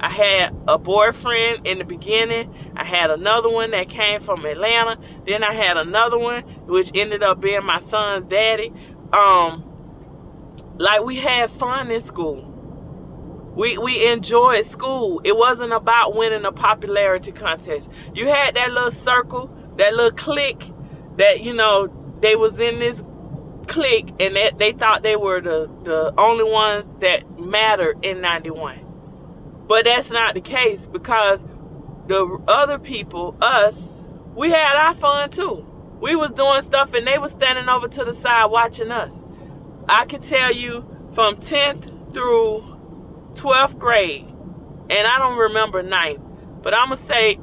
I 0.00 0.10
had 0.10 0.56
a 0.68 0.78
boyfriend 0.78 1.66
in 1.66 1.78
the 1.78 1.84
beginning. 1.84 2.54
I 2.76 2.84
had 2.84 3.10
another 3.10 3.50
one 3.50 3.72
that 3.72 3.88
came 3.88 4.20
from 4.20 4.46
Atlanta. 4.46 4.98
Then 5.26 5.42
I 5.42 5.52
had 5.52 5.76
another 5.76 6.18
one 6.18 6.42
which 6.66 6.92
ended 6.94 7.22
up 7.22 7.40
being 7.40 7.64
my 7.64 7.80
son's 7.80 8.24
daddy. 8.24 8.72
Um 9.12 9.64
like 10.76 11.02
we 11.02 11.16
had 11.16 11.50
fun 11.50 11.90
in 11.90 12.00
school. 12.00 12.44
We 13.56 13.76
we 13.76 14.06
enjoyed 14.06 14.64
school. 14.66 15.20
It 15.24 15.36
wasn't 15.36 15.72
about 15.72 16.14
winning 16.14 16.44
a 16.44 16.52
popularity 16.52 17.32
contest. 17.32 17.90
You 18.14 18.28
had 18.28 18.54
that 18.54 18.70
little 18.70 18.92
circle, 18.92 19.50
that 19.76 19.94
little 19.94 20.12
clique 20.12 20.70
that 21.18 21.42
you 21.42 21.52
know 21.52 21.88
they 22.20 22.36
was 22.36 22.58
in 22.58 22.80
this 22.80 23.04
clique 23.68 24.08
and 24.18 24.34
that 24.36 24.58
they 24.58 24.72
thought 24.72 25.02
they 25.02 25.16
were 25.16 25.40
the 25.40 25.70
the 25.84 26.12
only 26.18 26.44
ones 26.44 26.94
that 27.00 27.38
mattered 27.38 28.02
in 28.04 28.20
91 28.20 28.84
but 29.68 29.84
that's 29.84 30.10
not 30.10 30.34
the 30.34 30.40
case 30.40 30.86
because 30.86 31.44
the 32.06 32.42
other 32.48 32.78
people 32.78 33.36
us 33.42 33.84
we 34.38 34.50
had 34.50 34.76
our 34.76 34.94
fun 34.94 35.30
too. 35.30 35.66
We 36.00 36.14
was 36.14 36.30
doing 36.30 36.62
stuff 36.62 36.94
and 36.94 37.04
they 37.04 37.18
was 37.18 37.32
standing 37.32 37.68
over 37.68 37.88
to 37.88 38.04
the 38.04 38.14
side 38.14 38.46
watching 38.46 38.92
us. 38.92 39.12
I 39.88 40.04
can 40.04 40.22
tell 40.22 40.52
you 40.52 40.86
from 41.12 41.36
10th 41.38 42.14
through 42.14 42.62
12th 43.32 43.78
grade 43.78 44.26
and 44.90 45.06
i 45.06 45.18
don't 45.18 45.36
remember 45.36 45.82
9th 45.82 46.62
but 46.62 46.74
i'm 46.74 46.86
gonna 46.86 46.96
say 46.96 47.38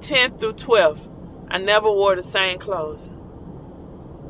10th 0.00 0.40
through 0.40 0.54
12th 0.54 1.08
I 1.54 1.58
never 1.58 1.88
wore 1.88 2.16
the 2.16 2.24
same 2.24 2.58
clothes. 2.58 3.08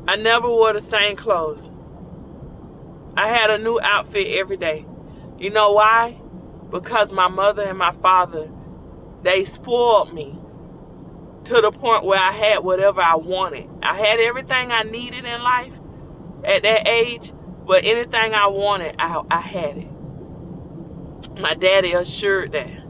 I 0.07 0.15
never 0.15 0.47
wore 0.47 0.73
the 0.73 0.79
same 0.79 1.15
clothes. 1.15 1.71
I 3.17 3.29
had 3.29 3.49
a 3.49 3.57
new 3.57 3.79
outfit 3.81 4.27
every 4.27 4.57
day. 4.57 4.85
You 5.39 5.49
know 5.49 5.71
why? 5.71 6.21
Because 6.69 7.11
my 7.11 7.27
mother 7.27 7.63
and 7.63 7.79
my 7.79 7.89
father, 7.93 8.51
they 9.23 9.43
spoiled 9.43 10.13
me 10.13 10.37
to 11.45 11.61
the 11.61 11.71
point 11.71 12.05
where 12.05 12.19
I 12.19 12.31
had 12.31 12.59
whatever 12.59 13.01
I 13.01 13.15
wanted. 13.15 13.71
I 13.81 13.97
had 13.97 14.19
everything 14.19 14.71
I 14.71 14.83
needed 14.83 15.25
in 15.25 15.41
life 15.41 15.73
at 16.43 16.61
that 16.61 16.87
age, 16.87 17.33
but 17.65 17.85
anything 17.85 18.35
I 18.35 18.45
wanted, 18.49 18.97
I, 18.99 19.19
I 19.31 19.41
had 19.41 19.77
it. 19.77 21.39
My 21.39 21.55
daddy 21.55 21.93
assured 21.93 22.51
that. 22.51 22.83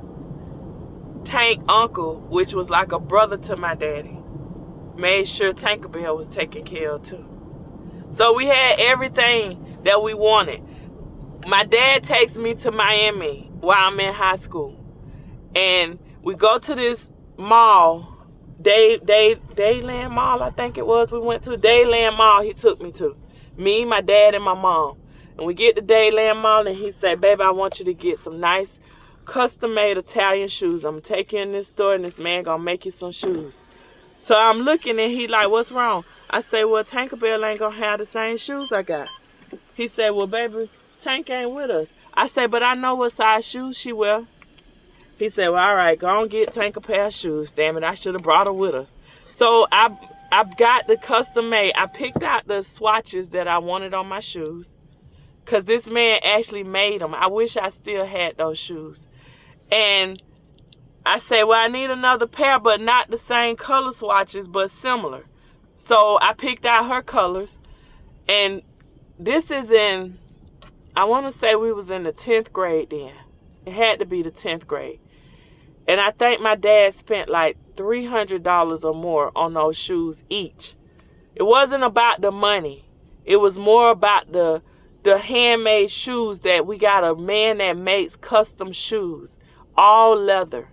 Tank 1.23 1.63
uncle, 1.69 2.19
which 2.27 2.53
was 2.53 2.69
like 2.69 2.91
a 2.91 2.99
brother 2.99 3.38
to 3.38 3.55
my 3.55 3.75
daddy, 3.75 4.14
made 4.95 5.27
sure 5.27 5.51
Tinkerbell 5.51 6.15
was 6.15 6.27
taken 6.27 6.63
care 6.63 6.91
of 6.91 7.03
too. 7.03 7.25
So 8.11 8.33
we 8.33 8.45
had 8.45 8.79
everything 8.79 9.79
that 9.83 10.01
we 10.01 10.13
wanted. 10.13 10.61
My 11.47 11.63
dad 11.63 12.03
takes 12.03 12.37
me 12.37 12.53
to 12.55 12.71
Miami 12.71 13.49
while 13.59 13.89
I'm 13.89 13.99
in 13.99 14.13
high 14.13 14.37
school. 14.37 14.81
And 15.55 15.99
we 16.21 16.35
go 16.35 16.57
to 16.57 16.75
this 16.75 17.11
mall, 17.37 18.25
Day 18.61 18.97
Day 18.97 19.35
Dadeland 19.53 20.11
Mall, 20.11 20.41
I 20.41 20.49
think 20.51 20.77
it 20.77 20.85
was. 20.85 21.11
We 21.11 21.19
went 21.19 21.43
to 21.43 21.51
Dadeland 21.51 22.17
Mall 22.17 22.41
he 22.41 22.53
took 22.53 22.81
me 22.81 22.91
to. 22.93 23.15
Me, 23.57 23.85
my 23.85 24.01
dad, 24.01 24.35
and 24.35 24.43
my 24.43 24.53
mom. 24.53 24.97
And 25.37 25.45
we 25.45 25.53
get 25.53 25.75
to 25.75 25.81
Dadeland 25.81 26.41
Mall 26.41 26.67
and 26.67 26.77
he 26.77 26.91
said, 26.91 27.21
Baby, 27.21 27.43
I 27.43 27.51
want 27.51 27.79
you 27.79 27.85
to 27.85 27.93
get 27.93 28.17
some 28.17 28.39
nice 28.39 28.79
custom 29.25 29.73
made 29.73 29.97
Italian 29.97 30.47
shoes. 30.47 30.85
I'm 30.85 30.93
gonna 30.93 31.01
take 31.01 31.33
you 31.33 31.39
in 31.39 31.51
this 31.51 31.67
store 31.67 31.95
and 31.95 32.05
this 32.05 32.19
man 32.19 32.43
gonna 32.43 32.63
make 32.63 32.85
you 32.85 32.91
some 32.91 33.11
shoes. 33.11 33.61
So 34.26 34.36
I'm 34.36 34.57
looking 34.61 34.99
and 34.99 35.11
he 35.11 35.28
like, 35.28 35.51
what's 35.51 35.71
wrong? 35.71 36.03
I 36.32 36.41
say, 36.41 36.63
well, 36.65 36.84
Tinkerbell 36.84 37.47
ain't 37.47 37.59
gonna 37.59 37.76
have 37.76 37.99
the 37.99 38.05
same 38.05 38.38
shoes 38.38 38.71
I 38.71 38.82
got. 38.82 39.07
He 39.76 39.88
said, 39.88 40.09
well, 40.09 40.26
baby, 40.26 40.67
Tank 40.99 41.30
ain't 41.30 41.51
with 41.51 41.69
us. 41.69 41.93
I 42.11 42.26
said, 42.26 42.49
but 42.49 42.63
I 42.63 42.73
know 42.73 42.95
what 42.95 43.11
size 43.11 43.47
shoes 43.47 43.78
she 43.78 43.93
wear. 43.93 44.26
He 45.19 45.30
said, 45.30 45.49
well, 45.49 45.63
all 45.63 45.76
right, 45.76 45.99
go 45.99 46.23
and 46.23 46.32
get 46.32 46.51
Tank 46.51 46.76
a 46.76 46.82
pair 46.82 47.05
of 47.05 47.13
shoes. 47.13 47.51
Damn 47.51 47.78
it, 47.78 47.84
I 47.84 47.93
should 47.93 48.15
have 48.15 48.23
brought 48.23 48.47
her 48.47 48.51
with 48.51 48.73
us. 48.73 48.93
So 49.32 49.67
I 49.71 49.95
I 50.32 50.43
got 50.43 50.88
the 50.88 50.97
custom 50.97 51.49
made. 51.49 51.73
I 51.76 51.86
picked 51.86 52.23
out 52.23 52.47
the 52.47 52.63
swatches 52.63 53.30
that 53.30 53.47
I 53.47 53.59
wanted 53.59 53.93
on 53.93 54.07
my 54.07 54.21
shoes. 54.21 54.73
Cause 55.45 55.65
this 55.65 55.86
man 55.86 56.19
actually 56.23 56.63
made 56.63 57.01
them. 57.01 57.13
I 57.13 57.30
wish 57.30 57.57
I 57.57 57.69
still 57.69 58.07
had 58.07 58.38
those 58.38 58.57
shoes. 58.57 59.07
And 59.71 60.19
I 61.06 61.20
said, 61.20 61.43
well, 61.43 61.64
I 61.64 61.68
need 61.68 61.91
another 61.91 62.28
pair, 62.28 62.60
but 62.60 62.82
not 62.82 63.12
the 63.12 63.18
same 63.18 63.56
color 63.56 63.91
swatches, 63.91 64.47
but 64.47 64.72
similar. 64.72 65.26
So 65.78 66.18
I 66.22 66.34
picked 66.34 66.66
out 66.66 66.88
her 66.88 67.01
colors. 67.01 67.60
And 68.28 68.64
this 69.20 69.51
is 69.51 69.70
in, 69.70 70.18
I 70.95 71.03
want 71.03 71.26
to 71.28 71.32
say 71.32 71.56
we 71.56 71.72
was 71.72 71.89
in 71.89 72.03
the 72.03 72.14
10th 72.14 72.51
grade 72.51 72.89
then. 72.89 73.14
It 73.66 73.74
had 73.74 73.99
to 73.99 74.06
be 74.06 74.24
the 74.24 74.32
10th 74.32 74.66
grade. 74.66 74.99
And 75.88 76.01
I 76.01 76.12
think 76.12 76.41
my 76.41 76.56
dad 76.56 76.93
spent 76.93 77.30
like 77.30 77.58
$300 77.76 78.84
or 78.84 78.93
more 78.93 79.32
on 79.36 79.53
those 79.53 79.78
shoes 79.78 80.24
each. 80.30 80.74
It 81.36 81.43
wasn't 81.43 81.84
about 81.84 82.22
the 82.22 82.32
money. 82.32 82.86
It 83.26 83.38
was 83.38 83.58
more 83.58 83.91
about 83.91 84.32
the 84.32 84.62
the 85.03 85.20
handmade 85.20 85.91
shoes 85.91 86.39
that 86.39 86.66
we 86.66 86.80
got 86.80 87.03
a 87.03 87.14
man 87.16 87.60
that 87.60 87.78
makes 87.78 88.16
custom 88.16 88.72
shoes, 88.72 89.38
all 89.78 90.20
leather. 90.20 90.68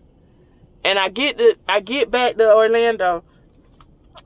And 0.85 0.99
I 0.99 1.09
get 1.09 1.39
to, 1.39 1.57
I 1.69 1.81
get 1.81 2.11
back 2.11 2.37
to 2.37 2.53
Orlando 2.53 3.25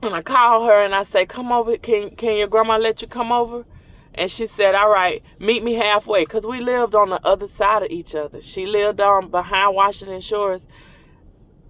and 0.01 0.13
I 0.13 0.21
call 0.21 0.65
her 0.65 0.83
and 0.83 0.93
I 0.93 1.03
say, 1.03 1.25
come 1.25 1.51
over. 1.51 1.77
Can, 1.77 2.11
can 2.11 2.37
your 2.37 2.47
grandma 2.47 2.77
let 2.77 3.01
you 3.01 3.07
come 3.07 3.31
over? 3.31 3.65
And 4.13 4.31
she 4.31 4.47
said, 4.47 4.73
all 4.73 4.89
right, 4.89 5.21
meet 5.39 5.63
me 5.63 5.73
halfway. 5.73 6.25
Cause 6.25 6.45
we 6.45 6.59
lived 6.59 6.95
on 6.95 7.09
the 7.09 7.25
other 7.25 7.47
side 7.47 7.83
of 7.83 7.91
each 7.91 8.15
other. 8.15 8.41
She 8.41 8.65
lived 8.65 8.99
on 8.99 9.29
behind 9.29 9.75
Washington 9.75 10.21
Shores 10.21 10.67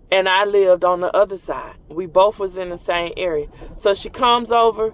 and 0.10 0.30
I 0.30 0.46
lived 0.46 0.86
on 0.86 1.02
the 1.02 1.16
other 1.16 1.38
side. 1.38 1.76
We 1.90 2.06
both 2.06 2.40
was 2.40 2.58
in 2.58 2.70
the 2.70 2.78
same 2.78 3.12
area. 3.18 3.48
So 3.76 3.94
she 3.94 4.10
comes 4.10 4.52
over 4.52 4.94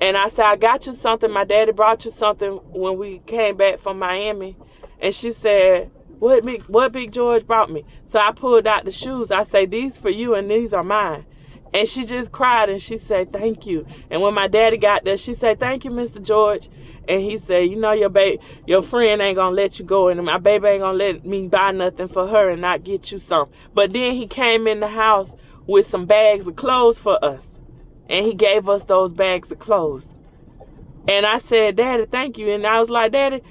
and 0.00 0.16
I 0.16 0.28
said, 0.28 0.46
I 0.46 0.56
got 0.56 0.86
you 0.86 0.92
something. 0.92 1.30
My 1.30 1.44
daddy 1.44 1.72
brought 1.72 2.04
you 2.04 2.10
something 2.10 2.52
when 2.72 2.96
we 2.98 3.18
came 3.26 3.56
back 3.56 3.80
from 3.80 3.98
Miami. 3.98 4.56
And 5.00 5.14
she 5.14 5.32
said, 5.32 5.90
what 6.18 6.44
big 6.44 6.62
what 6.64 6.92
Big 6.92 7.12
George 7.12 7.46
brought 7.46 7.70
me. 7.70 7.84
So 8.06 8.18
I 8.18 8.32
pulled 8.32 8.66
out 8.66 8.84
the 8.84 8.90
shoes. 8.90 9.30
I 9.30 9.42
say, 9.42 9.66
These 9.66 9.96
for 9.96 10.10
you 10.10 10.34
and 10.34 10.50
these 10.50 10.72
are 10.72 10.84
mine. 10.84 11.26
And 11.74 11.88
she 11.88 12.04
just 12.04 12.32
cried 12.32 12.70
and 12.70 12.80
she 12.80 12.96
said, 12.96 13.32
Thank 13.32 13.66
you. 13.66 13.86
And 14.10 14.22
when 14.22 14.34
my 14.34 14.48
daddy 14.48 14.76
got 14.76 15.04
there, 15.04 15.16
she 15.16 15.34
said, 15.34 15.60
Thank 15.60 15.84
you, 15.84 15.90
Mr. 15.90 16.22
George. 16.22 16.68
And 17.08 17.20
he 17.20 17.38
said, 17.38 17.68
You 17.68 17.76
know 17.76 17.92
your 17.92 18.08
baby 18.08 18.40
your 18.66 18.82
friend 18.82 19.20
ain't 19.20 19.36
gonna 19.36 19.54
let 19.54 19.78
you 19.78 19.84
go 19.84 20.08
and 20.08 20.22
my 20.24 20.38
baby 20.38 20.68
ain't 20.68 20.82
gonna 20.82 20.96
let 20.96 21.24
me 21.24 21.48
buy 21.48 21.72
nothing 21.72 22.08
for 22.08 22.26
her 22.26 22.50
and 22.50 22.62
not 22.62 22.84
get 22.84 23.12
you 23.12 23.18
some. 23.18 23.48
But 23.74 23.92
then 23.92 24.14
he 24.14 24.26
came 24.26 24.66
in 24.66 24.80
the 24.80 24.88
house 24.88 25.34
with 25.66 25.86
some 25.86 26.06
bags 26.06 26.46
of 26.46 26.56
clothes 26.56 26.98
for 26.98 27.22
us. 27.24 27.58
And 28.08 28.24
he 28.24 28.34
gave 28.34 28.68
us 28.68 28.84
those 28.84 29.12
bags 29.12 29.50
of 29.50 29.58
clothes. 29.58 30.14
And 31.08 31.26
I 31.26 31.38
said, 31.38 31.76
Daddy, 31.76 32.06
thank 32.06 32.38
you. 32.38 32.50
And 32.50 32.66
I 32.66 32.80
was 32.80 32.90
like, 32.90 33.12
Daddy, 33.12 33.42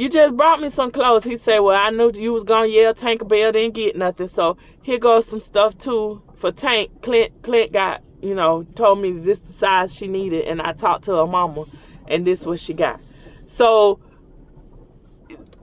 you 0.00 0.08
just 0.08 0.34
brought 0.34 0.60
me 0.60 0.70
some 0.70 0.90
clothes. 0.90 1.24
He 1.24 1.36
said, 1.36 1.58
Well, 1.58 1.76
I 1.76 1.90
knew 1.90 2.10
you 2.14 2.32
was 2.32 2.44
gonna 2.44 2.68
yell 2.68 2.94
Tank 2.94 3.28
Bell 3.28 3.52
didn't 3.52 3.74
get 3.74 3.96
nothing. 3.96 4.28
So 4.28 4.56
here 4.80 4.98
goes 4.98 5.26
some 5.26 5.40
stuff 5.40 5.76
too 5.76 6.22
for 6.36 6.50
Tank. 6.50 7.02
Clint 7.02 7.42
Clint 7.42 7.72
got 7.72 8.02
you 8.22 8.34
know, 8.34 8.62
told 8.74 9.00
me 9.00 9.12
this 9.12 9.40
the 9.40 9.52
size 9.52 9.94
she 9.94 10.06
needed, 10.06 10.46
and 10.46 10.60
I 10.60 10.72
talked 10.72 11.04
to 11.04 11.16
her 11.16 11.26
mama, 11.26 11.64
and 12.08 12.26
this 12.26 12.40
is 12.40 12.46
what 12.46 12.60
she 12.60 12.74
got. 12.74 12.98
So 13.46 14.00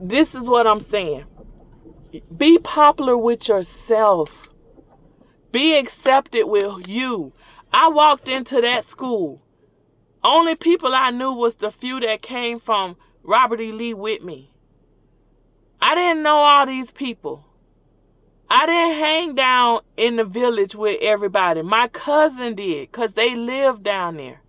this 0.00 0.34
is 0.34 0.48
what 0.48 0.66
I'm 0.66 0.80
saying. 0.80 1.24
Be 2.36 2.58
popular 2.58 3.16
with 3.16 3.48
yourself. 3.48 4.48
Be 5.50 5.76
accepted 5.76 6.46
with 6.46 6.88
you. 6.88 7.32
I 7.72 7.88
walked 7.88 8.28
into 8.28 8.60
that 8.60 8.84
school. 8.84 9.42
Only 10.22 10.56
people 10.56 10.94
I 10.94 11.10
knew 11.10 11.32
was 11.32 11.56
the 11.56 11.70
few 11.70 12.00
that 12.00 12.22
came 12.22 12.58
from 12.58 12.96
Robert 13.28 13.60
E. 13.60 13.72
Lee 13.72 13.92
with 13.92 14.22
me. 14.22 14.50
I 15.82 15.94
didn't 15.94 16.22
know 16.22 16.36
all 16.36 16.64
these 16.64 16.90
people. 16.90 17.44
I 18.48 18.64
didn't 18.64 18.98
hang 18.98 19.34
down 19.34 19.80
in 19.98 20.16
the 20.16 20.24
village 20.24 20.74
with 20.74 20.98
everybody. 21.02 21.60
My 21.60 21.88
cousin 21.88 22.54
did 22.54 22.90
because 22.90 23.12
they 23.12 23.36
lived 23.36 23.82
down 23.82 24.16
there. 24.16 24.40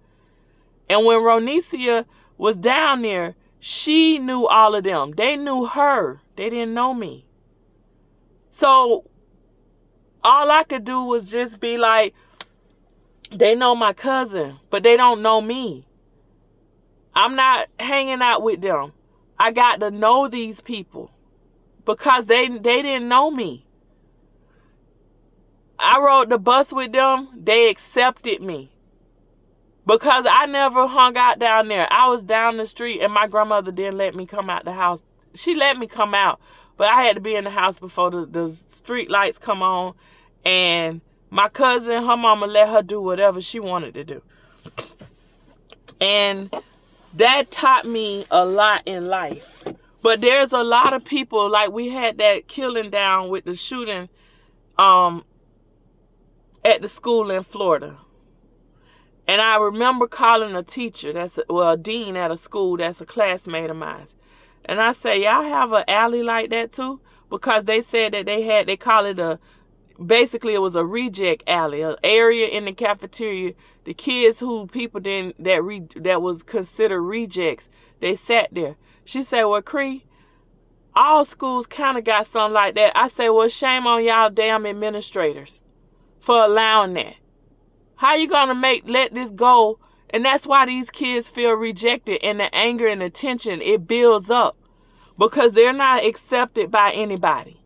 And 0.89 1.05
when 1.05 1.19
Ronicia 1.19 2.05
was 2.37 2.55
down 2.55 3.01
there, 3.01 3.35
she 3.59 4.17
knew 4.17 4.47
all 4.47 4.73
of 4.73 4.85
them. 4.85 5.11
They 5.11 5.35
knew 5.35 5.65
her. 5.65 6.21
They 6.37 6.49
didn't 6.49 6.73
know 6.73 6.93
me. 6.93 7.25
So 8.49 9.09
all 10.23 10.49
I 10.49 10.63
could 10.63 10.85
do 10.85 11.03
was 11.03 11.29
just 11.29 11.59
be 11.59 11.77
like, 11.77 12.15
they 13.29 13.55
know 13.55 13.75
my 13.75 13.91
cousin, 13.91 14.59
but 14.69 14.83
they 14.83 14.95
don't 14.95 15.21
know 15.21 15.41
me. 15.41 15.85
I'm 17.19 17.35
not 17.35 17.67
hanging 17.77 18.21
out 18.21 18.43
with 18.43 18.61
them. 18.61 18.93
I 19.37 19.51
got 19.51 19.81
to 19.81 19.91
know 19.91 20.29
these 20.29 20.61
people 20.61 21.11
because 21.83 22.27
they 22.27 22.47
they 22.47 22.81
didn't 22.81 23.09
know 23.09 23.29
me. 23.29 23.65
I 25.77 25.99
rode 25.99 26.29
the 26.29 26.37
bus 26.37 26.71
with 26.71 26.93
them. 26.93 27.27
They 27.35 27.69
accepted 27.69 28.41
me 28.41 28.71
because 29.85 30.25
I 30.29 30.45
never 30.45 30.87
hung 30.87 31.17
out 31.17 31.39
down 31.39 31.67
there. 31.67 31.91
I 31.91 32.07
was 32.07 32.23
down 32.23 32.55
the 32.55 32.65
street 32.65 33.01
and 33.01 33.11
my 33.11 33.27
grandmother 33.27 33.73
didn't 33.73 33.97
let 33.97 34.15
me 34.15 34.25
come 34.25 34.49
out 34.49 34.63
the 34.63 34.71
house. 34.71 35.03
She 35.33 35.55
let 35.55 35.77
me 35.77 35.87
come 35.87 36.13
out, 36.13 36.39
but 36.77 36.87
I 36.87 37.01
had 37.01 37.15
to 37.15 37.21
be 37.21 37.35
in 37.35 37.43
the 37.43 37.49
house 37.49 37.79
before 37.79 38.11
the, 38.11 38.25
the 38.25 38.49
street 38.69 39.09
lights 39.09 39.37
come 39.37 39.61
on. 39.61 39.93
And 40.45 41.01
my 41.29 41.49
cousin, 41.49 42.05
her 42.05 42.15
mama 42.15 42.45
let 42.47 42.69
her 42.69 42.81
do 42.81 43.01
whatever 43.01 43.41
she 43.41 43.59
wanted 43.59 43.93
to 43.95 44.05
do. 44.05 44.21
And 45.99 46.49
that 47.15 47.51
taught 47.51 47.85
me 47.85 48.25
a 48.29 48.45
lot 48.45 48.83
in 48.85 49.07
life. 49.07 49.63
But 50.01 50.21
there's 50.21 50.53
a 50.53 50.63
lot 50.63 50.93
of 50.93 51.03
people 51.03 51.49
like 51.49 51.71
we 51.71 51.89
had 51.89 52.17
that 52.19 52.47
killing 52.47 52.89
down 52.89 53.29
with 53.29 53.45
the 53.45 53.55
shooting 53.55 54.09
um 54.77 55.25
at 56.63 56.81
the 56.81 56.89
school 56.89 57.31
in 57.31 57.43
Florida. 57.43 57.97
And 59.27 59.41
I 59.41 59.57
remember 59.57 60.07
calling 60.07 60.55
a 60.55 60.63
teacher, 60.63 61.13
that's 61.13 61.37
a, 61.37 61.43
well, 61.49 61.71
a 61.71 61.77
dean 61.77 62.15
at 62.15 62.31
a 62.31 62.37
school 62.37 62.77
that's 62.77 62.99
a 62.99 63.05
classmate 63.05 63.69
of 63.69 63.77
mine. 63.77 64.07
And 64.65 64.81
I 64.81 64.91
say, 64.91 65.23
y'all 65.23 65.43
have 65.43 65.71
an 65.71 65.83
alley 65.87 66.23
like 66.23 66.49
that 66.49 66.71
too? 66.71 66.99
Because 67.29 67.65
they 67.65 67.81
said 67.81 68.13
that 68.13 68.25
they 68.25 68.41
had, 68.41 68.67
they 68.67 68.75
call 68.75 69.05
it 69.05 69.19
a, 69.19 69.39
basically 70.03 70.53
it 70.53 70.61
was 70.61 70.75
a 70.75 70.85
reject 70.85 71.43
alley, 71.47 71.81
an 71.81 71.95
area 72.03 72.47
in 72.47 72.65
the 72.65 72.73
cafeteria. 72.73 73.53
The 73.83 73.93
kids 73.93 74.39
who 74.39 74.67
people 74.67 74.99
didn't, 74.99 75.43
that 75.43 75.63
re, 75.63 75.83
that 75.95 76.21
was 76.21 76.43
considered 76.43 77.01
rejects, 77.01 77.69
they 77.99 78.15
sat 78.15 78.49
there. 78.51 78.75
She 79.03 79.23
said, 79.23 79.43
well, 79.45 79.61
Cree, 79.61 80.05
all 80.95 81.25
schools 81.25 81.65
kind 81.65 81.97
of 81.97 82.03
got 82.03 82.27
something 82.27 82.53
like 82.53 82.75
that. 82.75 82.91
I 82.95 83.07
say, 83.07 83.29
well, 83.29 83.47
shame 83.47 83.87
on 83.87 84.03
y'all 84.03 84.29
damn 84.29 84.65
administrators 84.65 85.61
for 86.19 86.43
allowing 86.43 86.93
that. 86.93 87.15
How 87.95 88.15
you 88.15 88.27
gonna 88.27 88.55
make 88.55 88.83
let 88.87 89.13
this 89.13 89.29
go? 89.29 89.79
And 90.09 90.25
that's 90.25 90.47
why 90.47 90.65
these 90.65 90.89
kids 90.89 91.27
feel 91.27 91.51
rejected 91.51 92.23
and 92.23 92.39
the 92.39 92.53
anger 92.55 92.87
and 92.87 93.01
the 93.01 93.09
tension 93.09 93.61
it 93.61 93.87
builds 93.87 94.29
up 94.29 94.57
because 95.17 95.53
they're 95.53 95.73
not 95.73 96.03
accepted 96.03 96.71
by 96.71 96.91
anybody. 96.91 97.58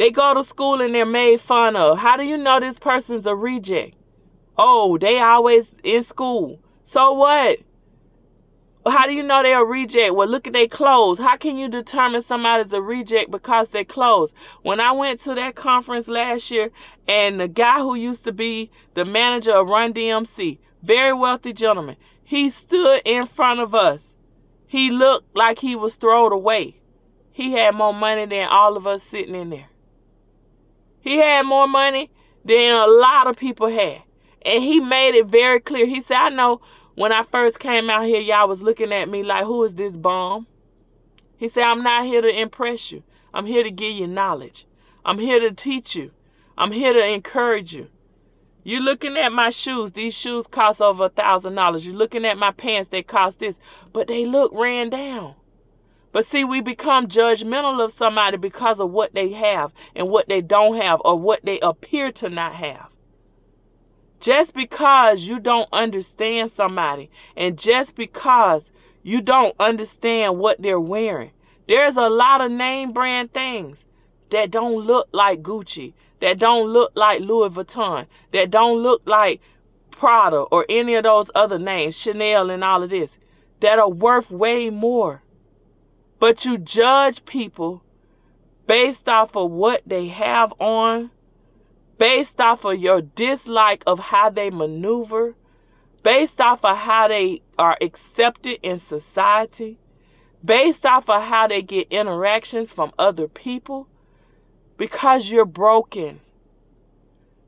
They 0.00 0.10
go 0.10 0.32
to 0.32 0.42
school 0.42 0.80
and 0.80 0.94
they're 0.94 1.04
made 1.04 1.42
fun 1.42 1.76
of. 1.76 1.98
How 1.98 2.16
do 2.16 2.22
you 2.22 2.38
know 2.38 2.58
this 2.58 2.78
person's 2.78 3.26
a 3.26 3.36
reject? 3.36 3.96
Oh, 4.56 4.96
they 4.96 5.18
always 5.20 5.78
in 5.84 6.02
school. 6.04 6.58
So 6.84 7.12
what? 7.12 7.58
How 8.86 9.06
do 9.06 9.12
you 9.12 9.22
know 9.22 9.42
they're 9.42 9.60
a 9.60 9.66
reject? 9.66 10.14
Well, 10.14 10.26
look 10.26 10.46
at 10.46 10.54
their 10.54 10.68
clothes. 10.68 11.18
How 11.18 11.36
can 11.36 11.58
you 11.58 11.68
determine 11.68 12.22
somebody's 12.22 12.72
a 12.72 12.80
reject 12.80 13.30
because 13.30 13.68
their 13.68 13.84
clothes? 13.84 14.32
When 14.62 14.80
I 14.80 14.92
went 14.92 15.20
to 15.20 15.34
that 15.34 15.54
conference 15.54 16.08
last 16.08 16.50
year, 16.50 16.70
and 17.06 17.38
the 17.38 17.46
guy 17.46 17.80
who 17.80 17.94
used 17.94 18.24
to 18.24 18.32
be 18.32 18.70
the 18.94 19.04
manager 19.04 19.52
of 19.52 19.68
Run 19.68 19.92
DMC, 19.92 20.60
very 20.82 21.12
wealthy 21.12 21.52
gentleman, 21.52 21.96
he 22.24 22.48
stood 22.48 23.02
in 23.04 23.26
front 23.26 23.60
of 23.60 23.74
us. 23.74 24.14
He 24.66 24.90
looked 24.90 25.36
like 25.36 25.58
he 25.58 25.76
was 25.76 25.96
thrown 25.96 26.32
away. 26.32 26.80
He 27.30 27.52
had 27.52 27.74
more 27.74 27.92
money 27.92 28.24
than 28.24 28.48
all 28.48 28.78
of 28.78 28.86
us 28.86 29.02
sitting 29.02 29.34
in 29.34 29.50
there. 29.50 29.69
He 31.00 31.16
had 31.16 31.42
more 31.42 31.66
money 31.66 32.10
than 32.44 32.72
a 32.72 32.86
lot 32.86 33.26
of 33.26 33.36
people 33.36 33.68
had. 33.68 34.02
And 34.44 34.62
he 34.62 34.80
made 34.80 35.14
it 35.14 35.26
very 35.26 35.60
clear. 35.60 35.86
He 35.86 36.00
said, 36.02 36.16
I 36.16 36.28
know 36.30 36.60
when 36.94 37.12
I 37.12 37.22
first 37.22 37.58
came 37.58 37.90
out 37.90 38.04
here, 38.04 38.20
y'all 38.20 38.48
was 38.48 38.62
looking 38.62 38.92
at 38.92 39.08
me 39.08 39.22
like, 39.22 39.44
who 39.44 39.62
is 39.64 39.74
this 39.74 39.96
bomb? 39.96 40.46
He 41.36 41.48
said, 41.48 41.64
I'm 41.64 41.82
not 41.82 42.04
here 42.04 42.20
to 42.22 42.40
impress 42.40 42.92
you. 42.92 43.02
I'm 43.32 43.46
here 43.46 43.62
to 43.62 43.70
give 43.70 43.92
you 43.92 44.06
knowledge. 44.06 44.66
I'm 45.04 45.18
here 45.18 45.40
to 45.40 45.52
teach 45.52 45.94
you. 45.94 46.10
I'm 46.58 46.72
here 46.72 46.92
to 46.92 47.06
encourage 47.06 47.72
you. 47.72 47.88
You're 48.62 48.82
looking 48.82 49.16
at 49.16 49.32
my 49.32 49.48
shoes. 49.48 49.92
These 49.92 50.14
shoes 50.14 50.46
cost 50.46 50.82
over 50.82 51.06
a 51.06 51.08
thousand 51.08 51.54
dollars. 51.54 51.86
You're 51.86 51.96
looking 51.96 52.26
at 52.26 52.36
my 52.36 52.50
pants. 52.50 52.88
They 52.88 53.02
cost 53.02 53.38
this. 53.38 53.58
But 53.92 54.08
they 54.08 54.26
look 54.26 54.52
ran 54.52 54.90
down. 54.90 55.34
But 56.12 56.24
see, 56.24 56.44
we 56.44 56.60
become 56.60 57.06
judgmental 57.06 57.82
of 57.82 57.92
somebody 57.92 58.36
because 58.36 58.80
of 58.80 58.90
what 58.90 59.14
they 59.14 59.32
have 59.32 59.72
and 59.94 60.08
what 60.08 60.28
they 60.28 60.40
don't 60.40 60.76
have 60.76 61.00
or 61.04 61.18
what 61.18 61.44
they 61.44 61.60
appear 61.60 62.10
to 62.12 62.28
not 62.28 62.54
have. 62.54 62.88
Just 64.18 64.52
because 64.52 65.22
you 65.24 65.38
don't 65.38 65.68
understand 65.72 66.50
somebody 66.50 67.10
and 67.36 67.58
just 67.58 67.94
because 67.94 68.70
you 69.02 69.22
don't 69.22 69.54
understand 69.58 70.38
what 70.38 70.60
they're 70.60 70.80
wearing, 70.80 71.30
there's 71.68 71.96
a 71.96 72.08
lot 72.08 72.40
of 72.40 72.50
name 72.50 72.92
brand 72.92 73.32
things 73.32 73.84
that 74.30 74.50
don't 74.50 74.84
look 74.84 75.08
like 75.12 75.42
Gucci, 75.42 75.94
that 76.20 76.38
don't 76.38 76.68
look 76.68 76.92
like 76.94 77.20
Louis 77.20 77.50
Vuitton, 77.50 78.06
that 78.32 78.50
don't 78.50 78.82
look 78.82 79.02
like 79.06 79.40
Prada 79.90 80.38
or 80.38 80.66
any 80.68 80.94
of 80.94 81.04
those 81.04 81.30
other 81.34 81.58
names, 81.58 81.98
Chanel 81.98 82.50
and 82.50 82.64
all 82.64 82.82
of 82.82 82.90
this, 82.90 83.18
that 83.60 83.78
are 83.78 83.88
worth 83.88 84.30
way 84.30 84.68
more. 84.70 85.22
But 86.20 86.44
you 86.44 86.56
judge 86.58 87.24
people 87.24 87.82
based 88.68 89.08
off 89.08 89.36
of 89.36 89.50
what 89.50 89.82
they 89.84 90.06
have 90.08 90.52
on 90.60 91.10
based 92.00 92.40
off 92.40 92.64
of 92.64 92.80
your 92.80 93.02
dislike 93.02 93.84
of 93.86 93.98
how 93.98 94.30
they 94.30 94.48
maneuver, 94.48 95.34
based 96.02 96.40
off 96.40 96.64
of 96.64 96.74
how 96.78 97.06
they 97.06 97.42
are 97.58 97.76
accepted 97.82 98.58
in 98.62 98.80
society, 98.80 99.78
based 100.42 100.86
off 100.86 101.10
of 101.10 101.22
how 101.24 101.46
they 101.46 101.60
get 101.60 101.86
interactions 101.90 102.72
from 102.72 102.90
other 102.98 103.28
people, 103.28 103.86
because 104.78 105.28
you're 105.28 105.44
broken 105.44 106.20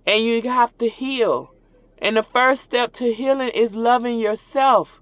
and 0.06 0.22
you 0.22 0.42
have 0.42 0.76
to 0.76 0.86
heal. 0.86 1.54
And 1.96 2.18
the 2.18 2.22
first 2.22 2.62
step 2.62 2.92
to 2.94 3.14
healing 3.14 3.48
is 3.54 3.74
loving 3.74 4.18
yourself. 4.18 5.00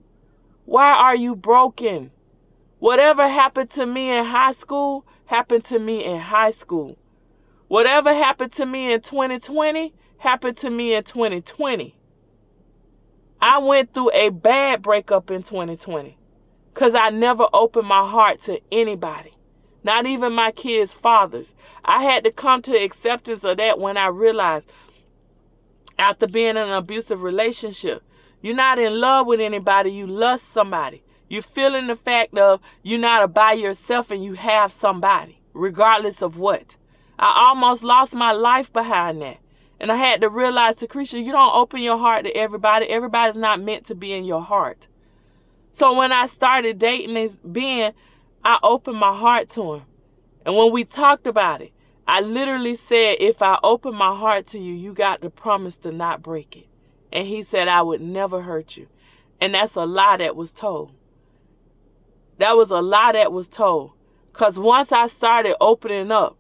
Why 0.64 0.93
are 0.93 1.16
you 1.16 1.35
broken? 1.35 2.12
Whatever 2.81 3.28
happened 3.28 3.68
to 3.70 3.85
me 3.85 4.11
in 4.11 4.24
high 4.24 4.53
school 4.53 5.07
happened 5.26 5.64
to 5.66 5.78
me 5.78 6.03
in 6.03 6.18
high 6.18 6.51
school. 6.51 6.97
Whatever 7.68 8.14
happened 8.14 8.53
to 8.53 8.64
me 8.64 8.91
in 8.91 9.03
2020 9.03 9.93
happened 10.16 10.57
to 10.57 10.70
me 10.70 10.95
in 10.95 11.05
2020. 11.05 11.95
I 13.39 13.59
went 13.59 13.93
through 13.93 14.12
a 14.12 14.31
bad 14.31 14.81
breakup 14.81 15.31
in 15.31 15.43
2020 15.43 16.16
because 16.72 16.95
I 16.95 17.11
never 17.11 17.47
opened 17.53 17.87
my 17.87 18.09
heart 18.09 18.41
to 18.43 18.59
anybody, 18.72 19.35
not 19.85 20.07
even 20.07 20.33
my 20.33 20.51
kids' 20.51 20.95
fathers. 20.95 21.55
I 21.85 22.03
had 22.03 22.24
to 22.24 22.33
come 22.33 22.62
to 22.62 22.72
acceptance 22.74 23.45
of 23.45 23.59
that 23.59 23.78
when 23.78 23.99
I 23.99 24.07
realized 24.07 24.72
after 25.99 26.26
being 26.26 26.51
in 26.51 26.57
an 26.57 26.70
abusive 26.70 27.22
relationship, 27.22 28.03
you're 28.41 28.55
not 28.55 28.78
in 28.78 28.99
love 28.99 29.26
with 29.26 29.41
anybody, 29.41 29.91
you 29.91 30.07
lust 30.07 30.49
somebody. 30.49 31.03
You're 31.31 31.43
feeling 31.43 31.87
the 31.87 31.95
fact 31.95 32.37
of 32.37 32.61
you're 32.83 32.99
not 32.99 33.22
a 33.22 33.28
by 33.28 33.53
yourself 33.53 34.11
and 34.11 34.22
you 34.22 34.35
have 34.35 34.72
somebody, 34.72 35.41
regardless 35.55 36.22
of 36.22 36.37
what. 36.37 36.76
I 37.20 37.47
almost 37.49 37.85
lost 37.85 38.16
my 38.16 38.33
life 38.33 38.72
behind 38.72 39.22
that. 39.22 39.39
And 39.78 39.93
I 39.93 39.97
had 39.97 40.20
to 40.22 40.28
realize, 40.28 40.81
Secretia, 40.81 41.24
you 41.24 41.31
don't 41.31 41.55
open 41.55 41.83
your 41.83 41.99
heart 41.99 42.24
to 42.24 42.37
everybody. 42.37 42.87
Everybody's 42.87 43.37
not 43.37 43.62
meant 43.62 43.87
to 43.87 43.95
be 43.95 44.12
in 44.12 44.24
your 44.24 44.43
heart. 44.43 44.89
So 45.70 45.95
when 45.95 46.11
I 46.11 46.26
started 46.26 46.78
dating 46.78 47.14
this 47.14 47.39
Ben, 47.45 47.93
I 48.45 48.59
opened 48.64 48.99
my 48.99 49.16
heart 49.16 49.49
to 49.51 49.74
him. 49.74 49.83
And 50.45 50.57
when 50.57 50.72
we 50.72 50.83
talked 50.83 51.28
about 51.28 51.62
it, 51.62 51.72
I 52.09 52.22
literally 52.22 52.74
said, 52.74 53.18
if 53.20 53.41
I 53.41 53.57
open 53.62 53.95
my 53.95 54.16
heart 54.16 54.47
to 54.47 54.59
you, 54.59 54.74
you 54.74 54.93
got 54.93 55.22
to 55.22 55.31
promise 55.31 55.76
to 55.78 55.93
not 55.93 56.22
break 56.22 56.57
it. 56.57 56.66
And 57.12 57.28
he 57.28 57.45
said, 57.45 57.68
I 57.68 57.83
would 57.83 58.01
never 58.01 58.43
hurt 58.43 58.76
you. 58.76 58.89
And 59.41 59.55
that's 59.55 59.76
a 59.76 59.87
lie 59.87 60.16
that 60.16 60.35
was 60.35 60.51
told. 60.51 60.93
That 62.41 62.57
was 62.57 62.70
a 62.70 62.80
lie 62.80 63.12
that 63.12 63.32
was 63.32 63.49
told. 63.49 63.93
Because 64.32 64.59
once 64.59 64.93
I 64.93 65.09
started 65.09 65.57
opening 65.61 66.11
up, 66.11 66.38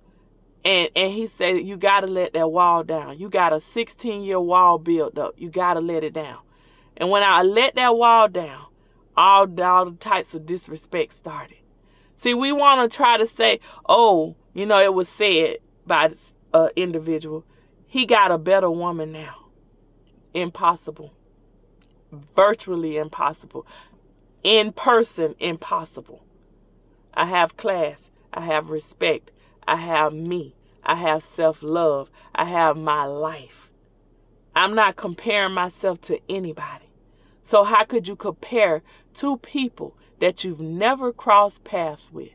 and, 0.64 0.88
and 0.96 1.12
he 1.12 1.26
said, 1.26 1.66
You 1.66 1.76
got 1.76 2.00
to 2.00 2.06
let 2.06 2.32
that 2.32 2.50
wall 2.50 2.82
down. 2.84 3.18
You 3.18 3.28
got 3.28 3.52
a 3.52 3.60
16 3.60 4.22
year 4.22 4.40
wall 4.40 4.78
built 4.78 5.18
up. 5.18 5.34
You 5.36 5.50
got 5.50 5.74
to 5.74 5.80
let 5.80 6.02
it 6.02 6.14
down. 6.14 6.38
And 6.96 7.10
when 7.10 7.22
I 7.22 7.42
let 7.42 7.74
that 7.74 7.96
wall 7.96 8.28
down, 8.28 8.66
all, 9.14 9.46
all 9.60 9.90
the 9.90 9.96
types 9.96 10.34
of 10.34 10.46
disrespect 10.46 11.12
started. 11.12 11.58
See, 12.16 12.32
we 12.32 12.50
want 12.50 12.90
to 12.90 12.96
try 12.96 13.18
to 13.18 13.26
say, 13.26 13.60
oh, 13.86 14.36
you 14.54 14.64
know, 14.64 14.80
it 14.80 14.94
was 14.94 15.08
said 15.08 15.58
by 15.86 16.06
an 16.06 16.14
uh, 16.54 16.68
individual, 16.76 17.44
he 17.86 18.06
got 18.06 18.30
a 18.30 18.38
better 18.38 18.70
woman 18.70 19.12
now. 19.12 19.48
Impossible. 20.32 21.12
Virtually 22.34 22.96
impossible. 22.96 23.66
In 24.42 24.72
person, 24.72 25.34
impossible. 25.38 26.24
I 27.12 27.26
have 27.26 27.56
class. 27.56 28.10
I 28.32 28.42
have 28.42 28.70
respect. 28.70 29.32
I 29.66 29.76
have 29.76 30.12
me. 30.14 30.54
I 30.82 30.94
have 30.94 31.22
self 31.22 31.62
love. 31.62 32.10
I 32.34 32.46
have 32.46 32.76
my 32.76 33.04
life. 33.04 33.70
I'm 34.54 34.74
not 34.74 34.96
comparing 34.96 35.52
myself 35.52 36.00
to 36.02 36.18
anybody. 36.28 36.86
So, 37.42 37.64
how 37.64 37.84
could 37.84 38.08
you 38.08 38.16
compare 38.16 38.82
two 39.14 39.38
people 39.38 39.96
that 40.20 40.44
you've 40.44 40.60
never 40.60 41.12
crossed 41.12 41.64
paths 41.64 42.10
with? 42.12 42.30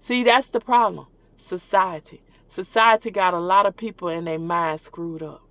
See, 0.00 0.24
that's 0.24 0.48
the 0.48 0.60
problem. 0.60 1.06
Society. 1.36 2.22
Society 2.48 3.10
got 3.10 3.34
a 3.34 3.40
lot 3.40 3.66
of 3.66 3.76
people 3.76 4.08
in 4.08 4.24
their 4.24 4.38
mind 4.38 4.80
screwed 4.80 5.22
up. 5.22 5.42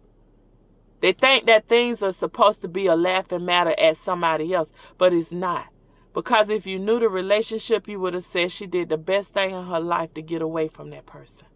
They 1.02 1.14
think 1.14 1.48
that 1.48 1.68
things 1.68 2.02
are 2.04 2.12
supposed 2.12 2.62
to 2.62 2.68
be 2.68 2.88
a 2.88 2.96
laughing 2.96 3.44
matter 3.44 3.76
at 3.80 3.98
somebody 3.98 4.54
else, 4.54 4.72
but 4.98 5.14
it's 5.14 5.32
not. 5.32 5.68
Because 6.14 6.50
if 6.50 6.68
you 6.68 6.78
knew 6.78 7.00
the 7.00 7.10
relationship, 7.10 7.88
you 7.88 8.00
would 8.00 8.14
have 8.14 8.24
said 8.24 8.52
she 8.52 8.68
did 8.68 8.90
the 8.90 8.98
best 8.98 9.34
thing 9.34 9.52
in 9.52 9.66
her 9.66 9.80
life 9.80 10.14
to 10.14 10.22
get 10.22 10.42
away 10.42 10.68
from 10.68 10.90
that 10.92 11.06
person. 11.06 11.48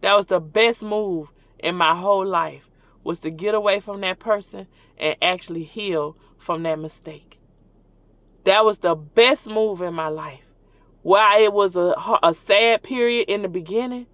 That 0.00 0.16
was 0.16 0.26
the 0.26 0.40
best 0.40 0.82
move 0.82 1.28
in 1.58 1.74
my 1.74 1.94
whole 1.94 2.26
life 2.26 2.68
was 3.04 3.20
to 3.20 3.30
get 3.30 3.54
away 3.54 3.80
from 3.80 4.00
that 4.00 4.18
person 4.18 4.66
and 4.96 5.16
actually 5.22 5.64
heal 5.64 6.16
from 6.36 6.62
that 6.62 6.78
mistake. 6.78 7.38
That 8.44 8.64
was 8.64 8.78
the 8.78 8.94
best 8.94 9.48
move 9.48 9.82
in 9.82 9.94
my 9.94 10.08
life. 10.08 10.44
While 11.02 11.42
it 11.42 11.52
was 11.52 11.76
a, 11.76 11.94
a 12.22 12.34
sad 12.34 12.82
period 12.82 13.28
in 13.28 13.42
the 13.42 13.48
beginning, 13.48 14.06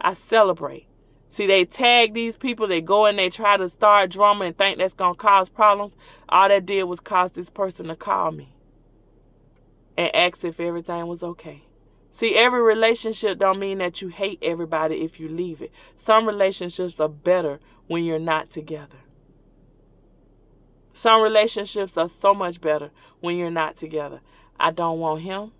I 0.00 0.14
celebrate. 0.14 0.86
See, 1.30 1.46
they 1.46 1.64
tag 1.64 2.12
these 2.12 2.36
people, 2.36 2.66
they 2.66 2.80
go 2.80 3.06
and 3.06 3.16
they 3.16 3.30
try 3.30 3.56
to 3.56 3.68
start 3.68 4.10
drama 4.10 4.46
and 4.46 4.58
think 4.58 4.78
that's 4.78 4.94
going 4.94 5.14
to 5.14 5.18
cause 5.18 5.48
problems. 5.48 5.96
All 6.28 6.48
that 6.48 6.66
did 6.66 6.84
was 6.84 6.98
cause 6.98 7.30
this 7.32 7.48
person 7.48 7.86
to 7.86 7.96
call 7.96 8.32
me 8.32 8.52
and 9.96 10.14
ask 10.14 10.44
if 10.44 10.58
everything 10.58 11.06
was 11.06 11.22
okay. 11.22 11.64
See, 12.10 12.34
every 12.34 12.60
relationship 12.60 13.38
don't 13.38 13.60
mean 13.60 13.78
that 13.78 14.02
you 14.02 14.08
hate 14.08 14.40
everybody 14.42 14.96
if 15.04 15.20
you 15.20 15.28
leave 15.28 15.62
it. 15.62 15.70
Some 15.96 16.26
relationships 16.26 16.98
are 16.98 17.08
better 17.08 17.60
when 17.86 18.04
you're 18.04 18.18
not 18.18 18.50
together. 18.50 18.98
Some 20.92 21.22
relationships 21.22 21.96
are 21.96 22.08
so 22.08 22.34
much 22.34 22.60
better 22.60 22.90
when 23.20 23.36
you're 23.36 23.50
not 23.50 23.76
together. 23.76 24.20
I 24.58 24.72
don't 24.72 24.98
want 24.98 25.22
him, 25.22 25.52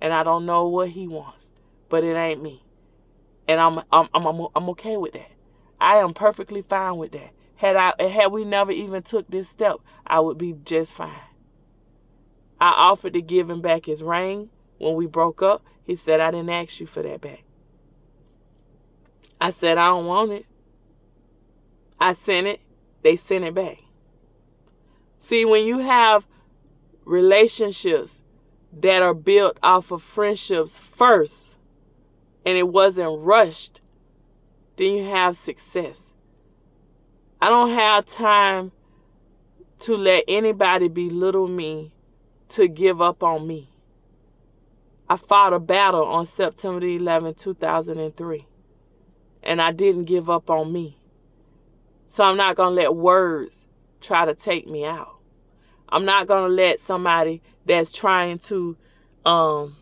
and 0.00 0.14
I 0.14 0.22
don't 0.22 0.46
know 0.46 0.66
what 0.66 0.90
he 0.90 1.06
wants, 1.06 1.50
but 1.90 2.02
it 2.02 2.16
ain't 2.16 2.42
me, 2.42 2.63
and 3.48 3.60
I'm 3.60 3.78
I'm 3.92 4.08
I'm 4.14 4.46
I'm 4.54 4.68
okay 4.70 4.96
with 4.96 5.12
that. 5.12 5.30
I 5.80 5.96
am 5.96 6.14
perfectly 6.14 6.62
fine 6.62 6.96
with 6.96 7.12
that. 7.12 7.30
Had 7.56 7.76
I 7.76 7.92
had 8.02 8.32
we 8.32 8.44
never 8.44 8.72
even 8.72 9.02
took 9.02 9.28
this 9.28 9.48
step, 9.48 9.76
I 10.06 10.20
would 10.20 10.38
be 10.38 10.54
just 10.64 10.92
fine. 10.92 11.12
I 12.60 12.70
offered 12.70 13.12
to 13.14 13.20
give 13.20 13.50
him 13.50 13.60
back 13.60 13.86
his 13.86 14.02
ring 14.02 14.50
when 14.78 14.94
we 14.94 15.06
broke 15.06 15.42
up. 15.42 15.64
He 15.82 15.96
said 15.96 16.20
I 16.20 16.30
didn't 16.30 16.50
ask 16.50 16.80
you 16.80 16.86
for 16.86 17.02
that 17.02 17.20
back. 17.20 17.44
I 19.40 19.50
said 19.50 19.78
I 19.78 19.86
don't 19.86 20.06
want 20.06 20.32
it. 20.32 20.46
I 22.00 22.12
sent 22.12 22.46
it. 22.46 22.60
They 23.02 23.16
sent 23.16 23.44
it 23.44 23.54
back. 23.54 23.78
See, 25.18 25.44
when 25.44 25.64
you 25.64 25.78
have 25.78 26.26
relationships 27.04 28.22
that 28.72 29.02
are 29.02 29.14
built 29.14 29.58
off 29.62 29.90
of 29.90 30.02
friendships 30.02 30.78
first 30.78 31.53
and 32.44 32.58
it 32.58 32.68
wasn't 32.68 33.20
rushed, 33.20 33.80
then 34.76 34.94
you 34.94 35.04
have 35.04 35.36
success. 35.36 36.10
I 37.40 37.48
don't 37.48 37.70
have 37.70 38.06
time 38.06 38.72
to 39.80 39.96
let 39.96 40.24
anybody 40.26 40.88
belittle 40.88 41.48
me 41.48 41.92
to 42.48 42.68
give 42.68 43.00
up 43.00 43.22
on 43.22 43.46
me. 43.46 43.70
I 45.08 45.16
fought 45.16 45.52
a 45.52 45.58
battle 45.58 46.04
on 46.04 46.24
September 46.24 46.86
11, 46.86 47.34
2003, 47.34 48.46
and 49.42 49.60
I 49.60 49.72
didn't 49.72 50.04
give 50.04 50.30
up 50.30 50.48
on 50.48 50.72
me. 50.72 50.98
So 52.06 52.24
I'm 52.24 52.36
not 52.36 52.56
going 52.56 52.74
to 52.74 52.80
let 52.80 52.94
words 52.94 53.66
try 54.00 54.24
to 54.24 54.34
take 54.34 54.66
me 54.66 54.84
out. 54.84 55.18
I'm 55.88 56.04
not 56.04 56.26
going 56.26 56.48
to 56.48 56.54
let 56.54 56.80
somebody 56.80 57.42
that's 57.66 57.92
trying 57.92 58.38
to 58.38 58.76
um 59.24 59.76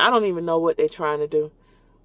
I 0.00 0.10
don't 0.10 0.26
even 0.26 0.44
know 0.44 0.58
what 0.58 0.76
they're 0.76 0.88
trying 0.88 1.18
to 1.18 1.26
do. 1.26 1.50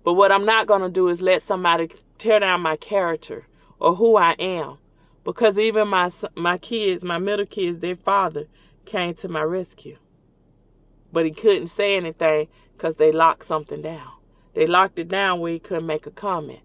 But 0.04 0.14
what 0.14 0.32
I'm 0.32 0.46
not 0.46 0.68
going 0.68 0.82
to 0.82 0.90
do 0.90 1.08
is 1.08 1.22
let 1.22 1.42
somebody 1.42 1.90
tear 2.18 2.40
down 2.40 2.62
my 2.62 2.76
character 2.76 3.48
or 3.80 3.96
who 3.96 4.18
I 4.18 4.32
am. 4.34 4.78
Because 5.24 5.58
even 5.58 5.88
my 5.88 6.12
my 6.36 6.58
kids, 6.58 7.04
my 7.04 7.18
middle 7.18 7.46
kids, 7.46 7.80
their 7.80 7.96
father 7.96 8.48
came 8.86 9.14
to 9.16 9.30
my 9.30 9.42
rescue. 9.42 9.98
But 11.14 11.26
he 11.26 11.32
couldn't 11.32 11.68
say 11.68 11.96
anything 11.96 12.48
because 12.76 12.98
they 12.98 13.12
locked 13.12 13.46
something 13.46 13.82
down. 13.82 14.12
They 14.54 14.66
locked 14.66 15.00
it 15.00 15.08
down 15.08 15.40
where 15.40 15.54
he 15.54 15.60
couldn't 15.60 15.86
make 15.86 16.06
a 16.06 16.12
comment. 16.12 16.60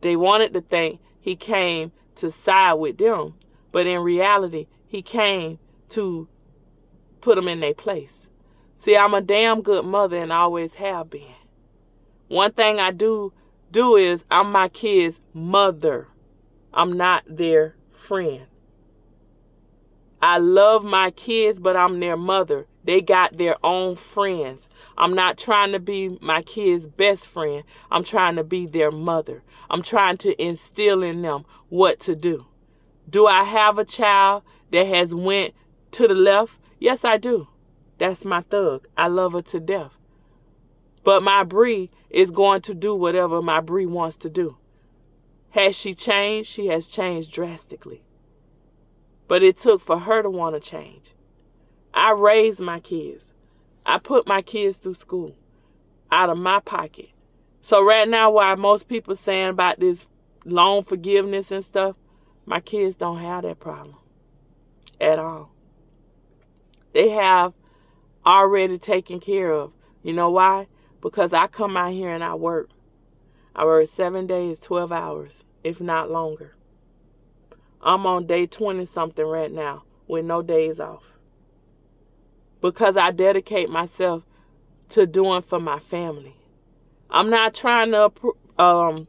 They 0.00 0.16
wanted 0.16 0.54
to 0.54 0.60
think 0.62 1.00
he 1.20 1.36
came 1.36 1.92
to 2.16 2.30
side 2.30 2.74
with 2.74 2.98
them, 2.98 3.34
but 3.72 3.86
in 3.86 4.00
reality, 4.00 4.66
he 4.86 5.02
came 5.02 5.58
to 5.90 6.28
put 7.20 7.36
them 7.36 7.48
in 7.48 7.60
their 7.60 7.74
place. 7.74 8.27
See, 8.78 8.96
I'm 8.96 9.12
a 9.12 9.20
damn 9.20 9.60
good 9.62 9.84
mother 9.84 10.16
and 10.16 10.32
always 10.32 10.74
have 10.74 11.10
been. 11.10 11.34
One 12.28 12.52
thing 12.52 12.78
I 12.78 12.92
do 12.92 13.32
do 13.72 13.96
is 13.96 14.24
I'm 14.30 14.52
my 14.52 14.68
kids' 14.68 15.20
mother. 15.34 16.06
I'm 16.72 16.96
not 16.96 17.24
their 17.28 17.74
friend. 17.90 18.46
I 20.22 20.38
love 20.38 20.84
my 20.84 21.10
kids, 21.10 21.58
but 21.58 21.76
I'm 21.76 21.98
their 21.98 22.16
mother. 22.16 22.68
They 22.84 23.00
got 23.00 23.36
their 23.36 23.56
own 23.64 23.96
friends. 23.96 24.68
I'm 24.96 25.12
not 25.12 25.38
trying 25.38 25.72
to 25.72 25.80
be 25.80 26.16
my 26.20 26.42
kids' 26.42 26.86
best 26.86 27.26
friend. 27.26 27.64
I'm 27.90 28.04
trying 28.04 28.36
to 28.36 28.44
be 28.44 28.66
their 28.66 28.92
mother. 28.92 29.42
I'm 29.68 29.82
trying 29.82 30.18
to 30.18 30.40
instill 30.40 31.02
in 31.02 31.22
them 31.22 31.44
what 31.68 31.98
to 32.00 32.14
do. 32.14 32.46
Do 33.10 33.26
I 33.26 33.42
have 33.42 33.76
a 33.76 33.84
child 33.84 34.44
that 34.70 34.86
has 34.86 35.12
went 35.12 35.52
to 35.92 36.06
the 36.06 36.14
left? 36.14 36.60
Yes, 36.78 37.04
I 37.04 37.16
do. 37.16 37.48
That's 37.98 38.24
my 38.24 38.42
thug. 38.42 38.86
I 38.96 39.08
love 39.08 39.32
her 39.32 39.42
to 39.42 39.60
death. 39.60 39.92
But 41.04 41.22
my 41.22 41.44
Bree 41.44 41.90
is 42.10 42.30
going 42.30 42.60
to 42.62 42.74
do 42.74 42.94
whatever 42.94 43.42
my 43.42 43.60
Bree 43.60 43.86
wants 43.86 44.16
to 44.18 44.30
do. 44.30 44.56
Has 45.50 45.76
she 45.76 45.94
changed? 45.94 46.48
She 46.48 46.66
has 46.68 46.88
changed 46.88 47.32
drastically. 47.32 48.02
But 49.26 49.42
it 49.42 49.56
took 49.56 49.80
for 49.80 50.00
her 50.00 50.22
to 50.22 50.30
want 50.30 50.54
to 50.54 50.60
change. 50.60 51.14
I 51.92 52.12
raised 52.12 52.60
my 52.60 52.80
kids. 52.80 53.32
I 53.84 53.98
put 53.98 54.26
my 54.26 54.42
kids 54.42 54.78
through 54.78 54.94
school 54.94 55.34
out 56.10 56.30
of 56.30 56.38
my 56.38 56.60
pocket. 56.60 57.08
So 57.62 57.84
right 57.84 58.08
now, 58.08 58.30
while 58.30 58.56
most 58.56 58.88
people 58.88 59.16
saying 59.16 59.48
about 59.48 59.80
this 59.80 60.06
loan 60.44 60.84
forgiveness 60.84 61.50
and 61.50 61.64
stuff, 61.64 61.96
my 62.46 62.60
kids 62.60 62.96
don't 62.96 63.18
have 63.18 63.42
that 63.42 63.60
problem 63.60 63.96
at 65.00 65.18
all. 65.18 65.50
They 66.92 67.10
have 67.10 67.54
already 68.28 68.78
taken 68.78 69.20
care 69.20 69.52
of. 69.52 69.72
You 70.02 70.12
know 70.12 70.30
why? 70.30 70.66
Because 71.00 71.32
I 71.32 71.46
come 71.46 71.76
out 71.76 71.92
here 71.92 72.10
and 72.10 72.22
I 72.22 72.34
work. 72.34 72.70
I 73.54 73.64
work 73.64 73.86
seven 73.86 74.26
days, 74.26 74.58
12 74.60 74.92
hours, 74.92 75.44
if 75.64 75.80
not 75.80 76.10
longer. 76.10 76.54
I'm 77.80 78.06
on 78.06 78.26
day 78.26 78.46
20 78.46 78.84
something 78.84 79.24
right 79.24 79.52
now 79.52 79.84
with 80.06 80.24
no 80.24 80.42
days 80.42 80.80
off. 80.80 81.04
Because 82.60 82.96
I 82.96 83.10
dedicate 83.12 83.70
myself 83.70 84.24
to 84.90 85.06
doing 85.06 85.42
for 85.42 85.60
my 85.60 85.78
family. 85.78 86.36
I'm 87.10 87.30
not 87.30 87.54
trying 87.54 87.92
to 87.92 88.12
um, 88.58 89.06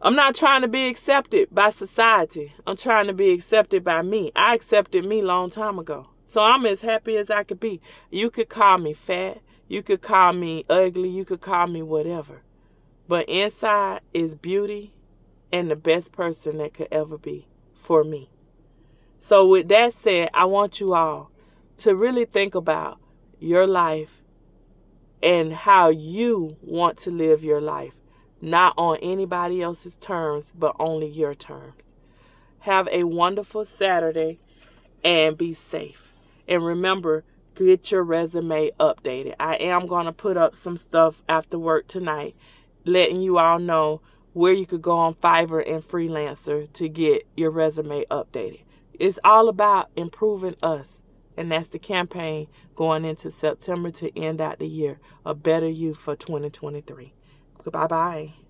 I'm 0.00 0.14
not 0.14 0.34
trying 0.34 0.62
to 0.62 0.68
be 0.68 0.88
accepted 0.88 1.48
by 1.50 1.70
society. 1.70 2.54
I'm 2.66 2.76
trying 2.76 3.08
to 3.08 3.12
be 3.12 3.30
accepted 3.30 3.84
by 3.84 4.02
me. 4.02 4.32
I 4.34 4.54
accepted 4.54 5.04
me 5.04 5.22
long 5.22 5.50
time 5.50 5.78
ago. 5.78 6.08
So 6.28 6.42
I'm 6.42 6.66
as 6.66 6.82
happy 6.82 7.16
as 7.16 7.30
I 7.30 7.42
could 7.42 7.58
be. 7.58 7.80
You 8.10 8.30
could 8.30 8.50
call 8.50 8.76
me 8.76 8.92
fat. 8.92 9.38
You 9.66 9.82
could 9.82 10.02
call 10.02 10.34
me 10.34 10.62
ugly. 10.68 11.08
You 11.08 11.24
could 11.24 11.40
call 11.40 11.66
me 11.68 11.80
whatever. 11.80 12.42
But 13.08 13.26
inside 13.30 14.02
is 14.12 14.34
beauty 14.34 14.92
and 15.50 15.70
the 15.70 15.74
best 15.74 16.12
person 16.12 16.58
that 16.58 16.74
could 16.74 16.88
ever 16.92 17.16
be 17.16 17.48
for 17.72 18.04
me. 18.04 18.28
So, 19.18 19.46
with 19.46 19.68
that 19.68 19.94
said, 19.94 20.28
I 20.34 20.44
want 20.44 20.80
you 20.80 20.92
all 20.92 21.30
to 21.78 21.96
really 21.96 22.26
think 22.26 22.54
about 22.54 22.98
your 23.38 23.66
life 23.66 24.22
and 25.22 25.54
how 25.54 25.88
you 25.88 26.58
want 26.60 26.98
to 26.98 27.10
live 27.10 27.42
your 27.42 27.62
life, 27.62 27.94
not 28.42 28.74
on 28.76 28.98
anybody 28.98 29.62
else's 29.62 29.96
terms, 29.96 30.52
but 30.54 30.76
only 30.78 31.08
your 31.08 31.34
terms. 31.34 31.84
Have 32.60 32.86
a 32.92 33.04
wonderful 33.04 33.64
Saturday 33.64 34.40
and 35.02 35.38
be 35.38 35.54
safe. 35.54 36.07
And 36.48 36.64
remember, 36.64 37.24
get 37.54 37.90
your 37.90 38.02
resume 38.02 38.70
updated. 38.80 39.34
I 39.38 39.56
am 39.56 39.86
going 39.86 40.06
to 40.06 40.12
put 40.12 40.36
up 40.36 40.56
some 40.56 40.76
stuff 40.76 41.22
after 41.28 41.58
work 41.58 41.86
tonight, 41.86 42.34
letting 42.84 43.20
you 43.20 43.38
all 43.38 43.58
know 43.58 44.00
where 44.32 44.52
you 44.52 44.66
could 44.66 44.82
go 44.82 44.96
on 44.96 45.14
Fiverr 45.14 45.68
and 45.68 45.82
Freelancer 45.82 46.72
to 46.72 46.88
get 46.88 47.26
your 47.36 47.50
resume 47.50 48.04
updated. 48.10 48.62
It's 48.98 49.18
all 49.24 49.48
about 49.48 49.90
improving 49.96 50.54
us. 50.62 51.00
And 51.36 51.52
that's 51.52 51.68
the 51.68 51.78
campaign 51.78 52.48
going 52.74 53.04
into 53.04 53.30
September 53.30 53.92
to 53.92 54.18
end 54.18 54.40
out 54.40 54.58
the 54.58 54.66
year. 54.66 54.98
A 55.24 55.34
better 55.34 55.68
you 55.68 55.94
for 55.94 56.16
2023. 56.16 57.14
Bye 57.70 57.86
bye. 57.86 58.47